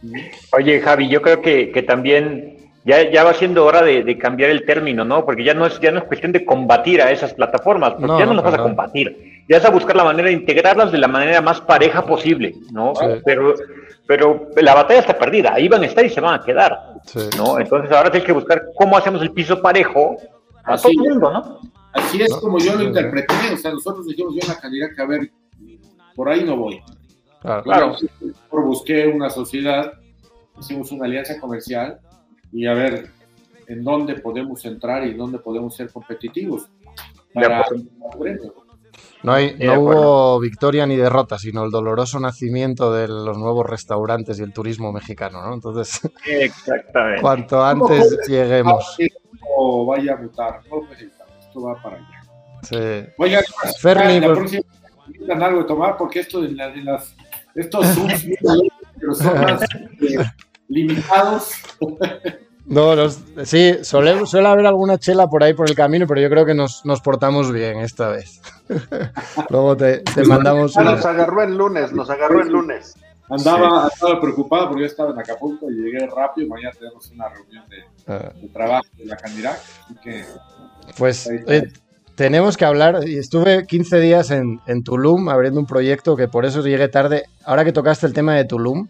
¿no? 0.03 0.19
Oye, 0.57 0.79
Javi, 0.81 1.09
yo 1.09 1.21
creo 1.21 1.41
que, 1.41 1.71
que 1.71 1.81
también 1.83 2.57
ya, 2.85 3.09
ya 3.09 3.23
va 3.23 3.33
siendo 3.33 3.65
hora 3.65 3.81
de, 3.81 4.03
de 4.03 4.17
cambiar 4.17 4.49
el 4.49 4.65
término, 4.65 5.03
¿no? 5.05 5.25
Porque 5.25 5.43
ya 5.43 5.53
no 5.53 5.65
es 5.65 5.79
ya 5.79 5.91
no 5.91 5.99
es 5.99 6.03
cuestión 6.05 6.31
de 6.31 6.45
combatir 6.45 7.01
a 7.01 7.11
esas 7.11 7.33
plataformas, 7.33 7.91
porque 7.91 8.07
No, 8.07 8.19
ya 8.19 8.25
no 8.25 8.33
las 8.33 8.43
vas 8.43 8.53
a 8.53 8.57
no. 8.57 8.63
combatir. 8.63 9.43
Ya 9.47 9.57
es 9.57 9.65
a 9.65 9.69
buscar 9.71 9.95
la 9.95 10.03
manera 10.03 10.27
de 10.27 10.33
integrarlas 10.35 10.91
de 10.91 10.97
la 10.99 11.07
manera 11.07 11.41
más 11.41 11.59
pareja 11.61 12.05
posible, 12.05 12.53
¿no? 12.71 12.93
Sí. 12.95 13.05
Pero, 13.25 13.55
pero 14.09 14.49
la 14.59 14.73
batalla 14.73 15.01
está 15.01 15.15
perdida, 15.15 15.53
ahí 15.53 15.67
van 15.67 15.83
a 15.83 15.85
estar 15.85 16.03
y 16.03 16.09
se 16.09 16.19
van 16.19 16.41
a 16.41 16.43
quedar, 16.43 16.95
Sí. 17.05 17.19
¿no? 17.37 17.59
Entonces 17.59 17.95
ahora 17.95 18.09
hay 18.11 18.23
que 18.23 18.31
buscar 18.31 18.69
cómo 18.75 18.97
hacemos 18.97 19.21
el 19.21 19.31
piso 19.31 19.61
parejo 19.61 20.17
a 20.63 20.73
Así 20.73 20.95
todo 20.95 21.03
el 21.03 21.09
mundo, 21.11 21.31
¿no? 21.31 21.59
Así 21.93 22.19
es 22.19 22.31
¿no? 22.31 22.39
como 22.41 22.57
yo 22.57 22.75
lo 22.75 22.85
interpreté, 22.85 23.53
o 23.53 23.57
sea, 23.57 23.71
nosotros 23.71 24.07
dijimos 24.07 24.33
yo 24.33 24.39
en 24.41 24.47
la 24.47 24.59
calidad 24.59 24.87
que 24.95 25.01
a 25.03 25.05
ver, 25.05 25.31
por 26.15 26.27
ahí 26.27 26.43
no 26.43 26.57
voy. 26.57 26.81
Claro. 27.39 27.61
Claro. 27.61 27.95
Yo 28.19 28.61
busqué 28.63 29.05
una 29.05 29.29
sociedad, 29.29 29.93
hicimos 30.59 30.91
una 30.91 31.05
alianza 31.05 31.39
comercial 31.39 31.99
y 32.51 32.65
a 32.65 32.73
ver 32.73 33.11
en 33.67 33.83
dónde 33.83 34.15
podemos 34.15 34.65
entrar 34.65 35.05
y 35.05 35.13
dónde 35.13 35.37
podemos 35.37 35.75
ser 35.75 35.91
competitivos. 35.91 36.67
Para. 37.31 37.63
No, 39.23 39.33
hay, 39.33 39.53
de 39.55 39.65
no 39.65 39.73
acuerdo. 39.73 40.01
hubo 40.01 40.39
victoria 40.39 40.85
ni 40.85 40.95
derrota, 40.95 41.37
sino 41.37 41.63
el 41.65 41.71
doloroso 41.71 42.19
nacimiento 42.19 42.93
de 42.93 43.07
los 43.07 43.37
nuevos 43.37 43.65
restaurantes 43.69 44.39
y 44.39 44.43
el 44.43 44.53
turismo 44.53 44.91
mexicano, 44.93 45.41
¿no? 45.45 45.53
Entonces, 45.53 45.99
Exactamente. 46.25 47.21
cuanto 47.21 47.63
antes 47.63 48.17
lleguemos. 48.27 48.95
o 49.57 49.85
vaya 49.85 50.13
a 50.13 50.17
mutar, 50.17 50.61
no 50.71 50.87
esto 50.93 51.61
va 51.61 51.81
para 51.81 51.97
allá. 51.97 52.21
Sí. 52.61 53.11
Oigan, 53.17 53.43
Ferni, 53.79 54.19
la 54.19 54.27
pues- 54.27 54.37
próxima 54.39 54.63
necesitan 55.07 55.43
algo 55.43 55.59
de 55.59 55.65
tomar 55.65 55.97
porque 55.97 56.19
esto 56.19 56.41
de, 56.41 56.51
la- 56.51 56.69
de 56.69 56.83
las 56.83 57.15
estos 57.55 57.85
Zooms, 57.87 58.25
pero 58.99 59.13
son 59.15 59.41
más 59.41 59.61
eh, 59.63 60.23
limitados. 60.67 61.51
No, 62.69 62.95
nos- 62.95 63.19
sí, 63.45 63.77
suele, 63.83 64.25
suele 64.27 64.47
haber 64.47 64.67
alguna 64.67 64.97
chela 64.99 65.27
por 65.27 65.43
ahí 65.43 65.53
por 65.55 65.67
el 65.69 65.75
camino, 65.75 66.05
pero 66.07 66.21
yo 66.21 66.29
creo 66.29 66.45
que 66.45 66.53
nos, 66.53 66.85
nos 66.85 67.01
portamos 67.01 67.51
bien 67.51 67.79
esta 67.79 68.09
vez. 68.09 68.41
Luego 69.49 69.75
te, 69.75 69.99
te 69.99 70.23
mandamos 70.23 70.77
Ah, 70.77 70.81
una. 70.81 70.91
nos 70.91 71.05
agarró 71.05 71.41
el 71.41 71.57
lunes, 71.57 71.91
nos 71.91 72.09
agarró 72.09 72.41
el 72.41 72.49
lunes. 72.49 72.93
Andaba, 73.27 73.89
andaba 73.93 74.21
preocupado 74.21 74.67
porque 74.69 74.81
yo 74.81 74.87
estaba 74.87 75.11
en 75.11 75.19
Acapulco 75.19 75.69
y 75.69 75.75
llegué 75.75 76.07
rápido. 76.07 76.47
Mañana 76.47 76.71
tenemos 76.77 77.09
una 77.11 77.29
reunión 77.29 77.63
de, 77.69 77.77
Ah, 78.07 78.31
de 78.39 78.47
trabajo 78.49 78.85
de 78.97 79.05
la 79.05 79.17
que 80.03 80.25
Pues 80.97 81.27
eh, 81.27 81.71
tenemos 82.15 82.55
que 82.57 82.65
hablar. 82.65 83.07
y 83.07 83.17
Estuve 83.17 83.65
15 83.67 83.99
días 83.99 84.29
en, 84.31 84.59
en 84.67 84.83
Tulum 84.83 85.29
abriendo 85.29 85.59
un 85.59 85.65
proyecto 85.67 86.15
que 86.15 86.27
por 86.27 86.45
eso 86.45 86.61
llegué 86.61 86.87
tarde. 86.87 87.23
Ahora 87.45 87.65
que 87.65 87.71
tocaste 87.71 88.05
el 88.07 88.13
tema 88.13 88.33
de 88.35 88.45
Tulum, 88.45 88.87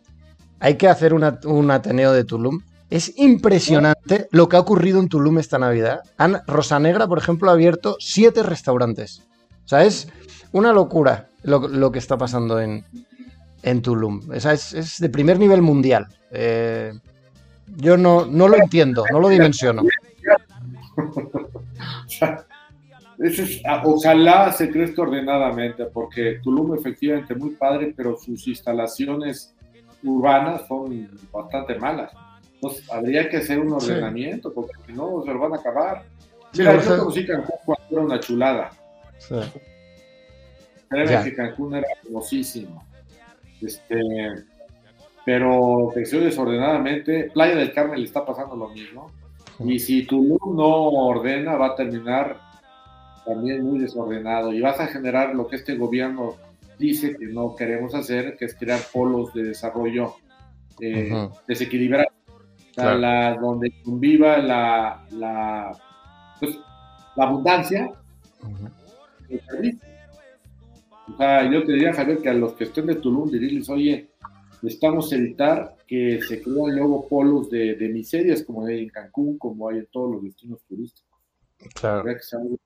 hay 0.59 0.75
que 0.75 0.87
hacer 0.87 1.13
una- 1.13 1.39
un 1.45 1.71
Ateneo 1.71 2.11
de 2.13 2.23
Tulum. 2.25 2.59
Es 2.89 3.13
impresionante 3.17 4.27
lo 4.31 4.49
que 4.49 4.55
ha 4.55 4.59
ocurrido 4.59 4.99
en 4.99 5.09
Tulum 5.09 5.37
esta 5.37 5.59
Navidad. 5.59 6.01
Han, 6.17 6.41
Rosanegra, 6.47 7.07
por 7.07 7.19
ejemplo, 7.19 7.49
ha 7.49 7.53
abierto 7.53 7.95
siete 7.99 8.41
restaurantes. 8.41 9.21
O 9.65 9.67
sea, 9.67 9.83
es 9.83 10.07
una 10.51 10.73
locura 10.73 11.27
lo, 11.43 11.91
que 11.91 11.99
está 11.99 12.17
pasando 12.17 12.59
en, 12.59 12.83
en 13.61 13.81
Tulum. 13.83 14.21
O 14.35 14.39
sea, 14.39 14.53
es, 14.53 14.97
de 14.99 15.09
primer 15.09 15.37
nivel 15.37 15.61
mundial. 15.61 16.07
Eh, 16.31 16.93
yo 17.77 17.95
no, 17.95 18.25
no 18.25 18.47
lo 18.47 18.57
entiendo, 18.57 19.03
no 19.11 19.19
lo 19.19 19.29
dimensiono. 19.29 19.83
ah, 23.65 23.81
ojalá 23.85 24.51
se 24.51 24.71
crezca 24.71 25.03
ordenadamente, 25.03 25.85
porque 25.85 26.39
Tulum 26.41 26.73
efectivamente 26.73 27.35
muy 27.35 27.51
padre, 27.51 27.93
pero 27.95 28.17
sus 28.17 28.47
instalaciones 28.47 29.53
urbanas 30.03 30.67
son 30.67 31.07
bastante 31.31 31.77
malas. 31.77 32.11
Entonces 32.61 32.91
habría 32.91 33.29
que 33.29 33.37
hacer 33.37 33.59
un 33.59 33.79
Sí. 33.79 33.89
ordenamiento, 33.91 34.53
porque 34.53 34.73
si 34.85 34.93
no 34.93 35.21
se 35.23 35.31
lo 35.33 35.39
van 35.39 35.53
a 35.53 35.57
acabar. 35.57 36.03
Sí, 36.51 36.59
Mira, 36.61 36.71
o 36.71 36.75
yo 36.75 36.81
sea- 36.81 36.97
conocí 36.97 37.25
Cancún 37.25 37.55
cuando 37.65 37.85
era 37.91 38.01
una 38.01 38.19
chulada. 38.19 38.69
Sí. 39.17 39.35
Créeme 40.89 41.23
que 41.23 41.35
Cancún 41.35 41.75
era 41.75 41.87
hermosísimo. 42.03 42.83
Este, 43.61 43.95
pero 45.25 45.89
creció 45.93 46.19
desordenadamente. 46.21 47.29
Playa 47.33 47.55
del 47.55 47.71
Carmen 47.73 47.99
le 47.99 48.05
está 48.05 48.25
pasando 48.25 48.55
lo 48.55 48.69
mismo. 48.69 49.11
Y 49.59 49.77
si 49.79 50.05
Tulum 50.05 50.37
no 50.55 50.67
ordena, 50.89 51.55
va 51.57 51.67
a 51.67 51.75
terminar 51.75 52.39
también 53.25 53.63
muy 53.63 53.79
desordenado. 53.79 54.51
Y 54.53 54.61
vas 54.61 54.79
a 54.79 54.87
generar 54.87 55.35
lo 55.35 55.47
que 55.47 55.57
este 55.57 55.75
gobierno 55.75 56.35
dice 56.79 57.15
que 57.17 57.25
no 57.27 57.55
queremos 57.55 57.93
hacer, 57.93 58.35
que 58.37 58.45
es 58.45 58.55
crear 58.55 58.79
polos 58.91 59.33
de 59.33 59.43
desarrollo 59.43 60.15
eh, 60.81 61.27
desequilibrados. 61.45 62.13
O 62.79 62.81
sea, 62.81 62.95
Claro. 62.95 62.99
la- 62.99 63.35
donde 63.41 63.73
conviva 63.83 64.37
la, 64.37 65.05
la, 65.11 65.71
pues, 66.39 66.57
la 67.15 67.23
abundancia 67.25 67.91
el. 69.29 69.77
O 71.13 71.17
sea, 71.17 71.49
yo 71.51 71.63
te 71.65 71.73
diría, 71.73 71.93
Javier, 71.93 72.19
que 72.19 72.29
a 72.29 72.33
los 72.33 72.53
que 72.53 72.65
estén 72.65 72.85
de 72.85 72.95
Tulum, 72.95 73.29
dirirles, 73.29 73.69
oye, 73.69 74.11
necesitamos 74.61 75.11
evitar 75.11 75.75
que 75.87 76.21
se 76.21 76.41
crean 76.41 76.75
luego 76.75 77.07
polos 77.07 77.49
de, 77.49 77.75
de 77.75 77.89
miserias 77.89 78.43
como 78.43 78.65
hay 78.65 78.83
en 78.83 78.89
Cancún, 78.89 79.37
como 79.37 79.67
hay 79.69 79.79
en 79.79 79.87
todos 79.87 80.11
los 80.13 80.23
destinos 80.23 80.59
turísticos. 80.67 81.19
Claro. 81.73 82.03
Que. 82.03 82.59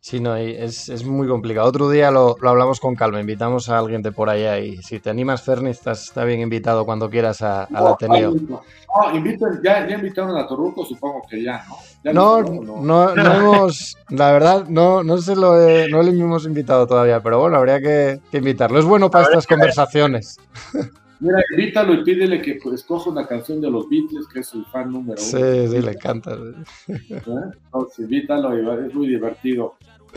Sí, 0.00 0.20
no, 0.20 0.36
es, 0.36 0.88
es 0.88 1.04
muy 1.04 1.26
complicado. 1.28 1.68
Otro 1.68 1.90
día 1.90 2.10
lo, 2.10 2.36
lo 2.40 2.48
hablamos 2.50 2.80
con 2.80 2.94
calma, 2.94 3.20
invitamos 3.20 3.68
a 3.68 3.78
alguien 3.78 4.00
de 4.00 4.12
por 4.12 4.30
allá 4.30 4.58
y 4.58 4.76
si 4.78 5.00
te 5.00 5.10
animas, 5.10 5.42
Ferni, 5.42 5.70
estás, 5.70 6.04
está 6.04 6.24
bien 6.24 6.40
invitado 6.40 6.86
cuando 6.86 7.10
quieras 7.10 7.42
a- 7.42 7.64
al 7.64 7.84
No, 7.84 7.88
Ateneo. 7.88 8.30
no. 8.48 8.62
No, 8.96 9.12
inviten- 9.12 9.60
ya, 9.62 9.86
ya 9.86 9.96
invitaron 9.96 10.36
a 10.36 10.46
Torruco, 10.46 10.84
supongo 10.86 11.22
que 11.28 11.42
ya, 11.42 11.62
¿no? 11.68 11.76
¿Ya 12.04 12.12
No, 12.12 12.42
no, 12.42 13.14
no 13.14 13.14
hemos, 13.34 13.96
la 14.08 14.32
verdad, 14.32 14.66
no, 14.68 15.02
no 15.02 15.18
se 15.18 15.36
lo 15.36 15.60
he- 15.60 15.88
no 15.90 16.00
le 16.02 16.10
hemos 16.12 16.46
invitado 16.46 16.86
todavía, 16.86 17.20
pero 17.20 17.40
bueno, 17.40 17.56
habría 17.58 17.80
que, 17.80 18.20
que 18.30 18.38
invitarlo. 18.38 18.78
Es 18.78 18.84
bueno 18.86 19.10
para 19.10 19.24
estas 19.24 19.46
conversaciones. 19.46 20.38
Mira, 21.20 21.42
invítalo 21.50 21.94
y 21.94 22.04
pídele 22.04 22.40
que 22.40 22.58
pues, 22.62 22.76
escoja 22.76 23.10
una 23.10 23.26
canción 23.26 23.60
de 23.60 23.70
los 23.70 23.88
Beatles, 23.88 24.26
que 24.32 24.40
es 24.40 24.46
su 24.46 24.64
fan 24.66 24.92
número 24.92 25.20
uno. 25.20 25.30
Sí, 25.30 25.68
sí, 25.68 25.80
le 25.82 25.90
encanta. 25.92 26.32
¿eh? 26.32 26.94
Entonces, 27.10 27.98
invítalo 27.98 28.56
y 28.58 28.64
va- 28.64 28.86
es 28.86 28.94
muy 28.94 29.08
divertido. 29.08 29.74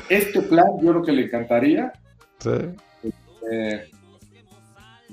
Este 0.10 0.42
plan 0.44 0.68
yo 0.82 0.92
creo 0.92 1.04
que 1.04 1.12
le 1.12 1.24
encantaría. 1.26 1.92
Sí. 2.40 2.50
eh, 3.52 3.90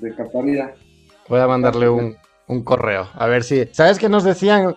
le 0.01 0.09
encantaría. 0.09 0.73
Voy 1.27 1.39
a 1.39 1.47
mandarle 1.47 1.89
un, 1.89 2.15
un 2.47 2.63
correo. 2.63 3.07
A 3.15 3.27
ver 3.27 3.43
si. 3.43 3.65
¿Sabes 3.71 3.97
que 3.99 4.09
nos 4.09 4.23
decían 4.23 4.75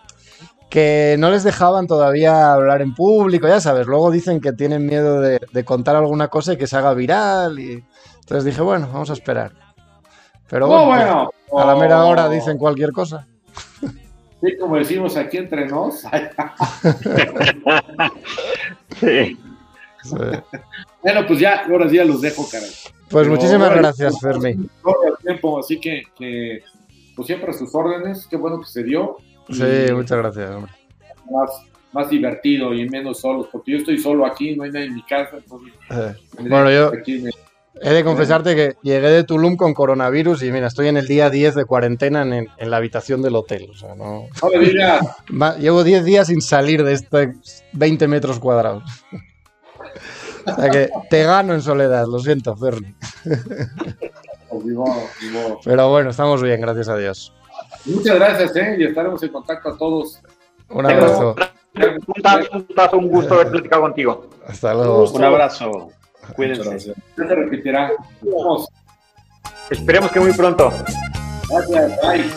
que 0.71 1.17
no 1.19 1.31
les 1.31 1.45
dejaban 1.45 1.87
todavía 1.87 2.53
hablar 2.53 2.83
en 2.83 2.95
público? 2.95 3.47
Ya 3.49 3.61
sabes, 3.61 3.87
luego 3.87 4.11
dicen 4.11 4.41
que 4.41 4.53
tienen 4.53 4.87
miedo 4.87 5.21
de, 5.21 5.41
de 5.53 5.65
contar 5.65 5.97
alguna 5.97 6.29
cosa 6.29 6.55
y 6.55 6.57
que 6.57 6.67
se 6.67 6.77
haga 6.77 6.95
viral. 6.95 7.59
Y... 7.59 7.85
Entonces 8.21 8.45
dije, 8.45 8.63
bueno, 8.63 8.89
vamos 8.93 9.11
a 9.11 9.15
esperar. 9.15 9.53
Pero 10.53 10.66
No, 10.69 10.85
bueno, 10.85 11.33
bueno. 11.51 11.62
a 11.62 11.66
la 11.74 11.81
mera 11.81 12.05
hora 12.05 12.29
dicen 12.29 12.59
cualquier 12.59 12.93
cosa. 12.93 13.27
Sí, 14.43 14.59
como 14.61 14.77
decimos 14.77 15.16
aquí 15.16 15.39
entre 15.39 15.66
nos. 15.66 16.03
Sí. 19.01 19.37
Sí. 20.03 20.16
bueno, 21.03 21.27
pues 21.27 21.39
ya, 21.41 21.65
ahora 21.65 21.89
sí 21.89 21.97
ya 21.97 22.05
los 22.05 22.20
dejo, 22.20 22.47
caray. 22.51 22.69
Pues 22.69 23.24
Pero, 23.24 23.31
muchísimas 23.31 23.69
bueno, 23.69 23.83
gracias, 23.83 24.20
Fermi. 24.20 24.55
todo 24.83 24.97
el 25.07 25.16
tiempo, 25.24 25.59
así 25.59 25.81
que, 25.81 26.03
que, 26.19 26.62
pues 27.16 27.27
siempre 27.27 27.51
a 27.51 27.55
sus 27.55 27.74
órdenes. 27.74 28.27
Qué 28.29 28.37
bueno 28.37 28.61
que 28.61 28.66
se 28.66 28.83
dio. 28.83 29.16
Y 29.49 29.55
Sí, 29.55 29.93
muchas 29.95 30.19
gracias, 30.19 30.51
hombre. 30.51 30.73
Más, 31.31 31.51
más 31.93 32.11
divertido 32.11 32.74
y 32.74 32.89
menos 32.89 33.20
solos, 33.20 33.47
porque 33.51 33.73
yo 33.73 33.79
estoy 33.79 33.99
solo 33.99 34.27
aquí, 34.27 34.55
no 34.57 34.65
hay 34.65 34.70
nadie 34.73 34.87
en 34.87 34.95
mi 34.97 35.03
casa. 35.05 35.37
Entonces, 35.37 35.73
Eh, 35.91 36.15
Bueno, 36.41 36.70
yo 36.70 36.89
aquí 36.99 37.24
el- 37.24 37.33
he 37.83 37.91
de 37.91 38.05
confesarte 38.05 38.55
que 38.55 38.77
llegué 38.83 39.09
de 39.09 39.25
Tulum 39.25 39.57
con 39.57 39.75
coronavirus 39.75 40.43
y 40.43 40.53
mira, 40.53 40.69
estoy 40.69 40.89
en 40.89 40.97
el 40.97 41.07
día 41.07 41.31
10 41.31 41.55
de 41.55 41.65
cuarentena 41.65 42.23
en, 42.23 42.49
en 42.57 42.71
la 42.71 42.77
habitación 42.77 43.23
del 43.23 43.35
hotel. 43.37 43.69
O 43.71 43.75
sea, 43.75 43.95
no... 43.95 44.27
Llevo 45.59 45.85
10 45.85 46.05
días 46.05 46.29
sin 46.29 46.41
salir 46.41 46.85
de 46.85 46.93
estos 46.93 47.27
20 47.73 48.09
metros 48.09 48.39
cuadrados. 48.39 48.85
O 50.47 50.55
sea 50.55 50.71
que 50.71 50.91
te 51.11 51.25
gano 51.25 51.55
en 51.55 51.63
soledad, 51.63 52.07
lo 52.07 52.19
siento, 52.19 52.57
Ferni. 52.57 52.95
Pues. 54.49 54.65
Pero 55.65 55.89
bueno, 55.91 56.11
estamos 56.11 56.43
bien, 56.43 56.61
gracias 56.61 56.89
a 56.89 56.97
Dios. 56.97 57.33
Muchas 57.87 58.17
gracias, 58.17 58.57
¿eh? 58.57 58.77
Y 58.79 58.85
estaremos 58.85 59.23
en 59.23 59.31
contacto 59.31 59.71
a 59.71 59.79
todos. 59.79 60.21
Un 60.69 60.87
abrazo. 60.87 61.35
Un 62.93 63.09
gusto 63.09 63.35
haber 63.35 63.51
platicado 63.51 63.83
contigo. 63.83 64.29
Hasta 64.47 64.75
luego. 64.75 65.11
Un 65.11 65.25
abrazo. 65.25 65.91
Cuídense. 66.35 66.94
Ya 67.16 67.27
se 67.27 67.35
repetirá. 67.35 67.90
Vamos. 68.23 68.69
Esperemos 69.70 70.11
que 70.12 70.20
muy 70.20 70.32
pronto. 70.32 70.73
Gracias. 71.49 71.93
Bye. 72.03 72.31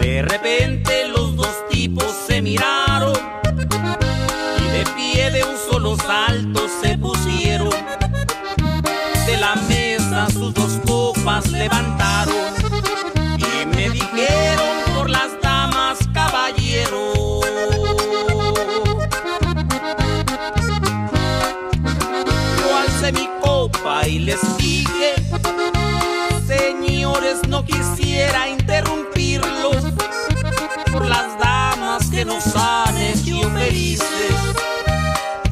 De 0.00 0.22
repente 0.22 1.08
los 1.08 1.36
dos 1.36 1.68
tipos 1.68 2.06
se 2.26 2.40
miraron 2.40 3.16
y 4.58 4.70
de 4.70 4.84
pie 4.96 5.30
de 5.30 5.44
un 5.44 5.56
solo 5.70 5.96
salto 5.96 6.66
se 6.82 6.96
pusieron. 6.98 7.70
De 9.26 9.36
la 9.38 9.54
mesa 9.68 10.28
sus 10.30 10.54
dos 10.54 10.80
copas 10.86 11.50
levantaron 11.50 12.05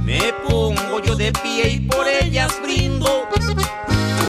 Me 0.03 0.33
pongo 0.49 0.99
yo 1.05 1.15
de 1.15 1.31
pie 1.31 1.73
y 1.73 1.81
por 1.81 2.09
ellas 2.09 2.59
brindo 2.63 3.29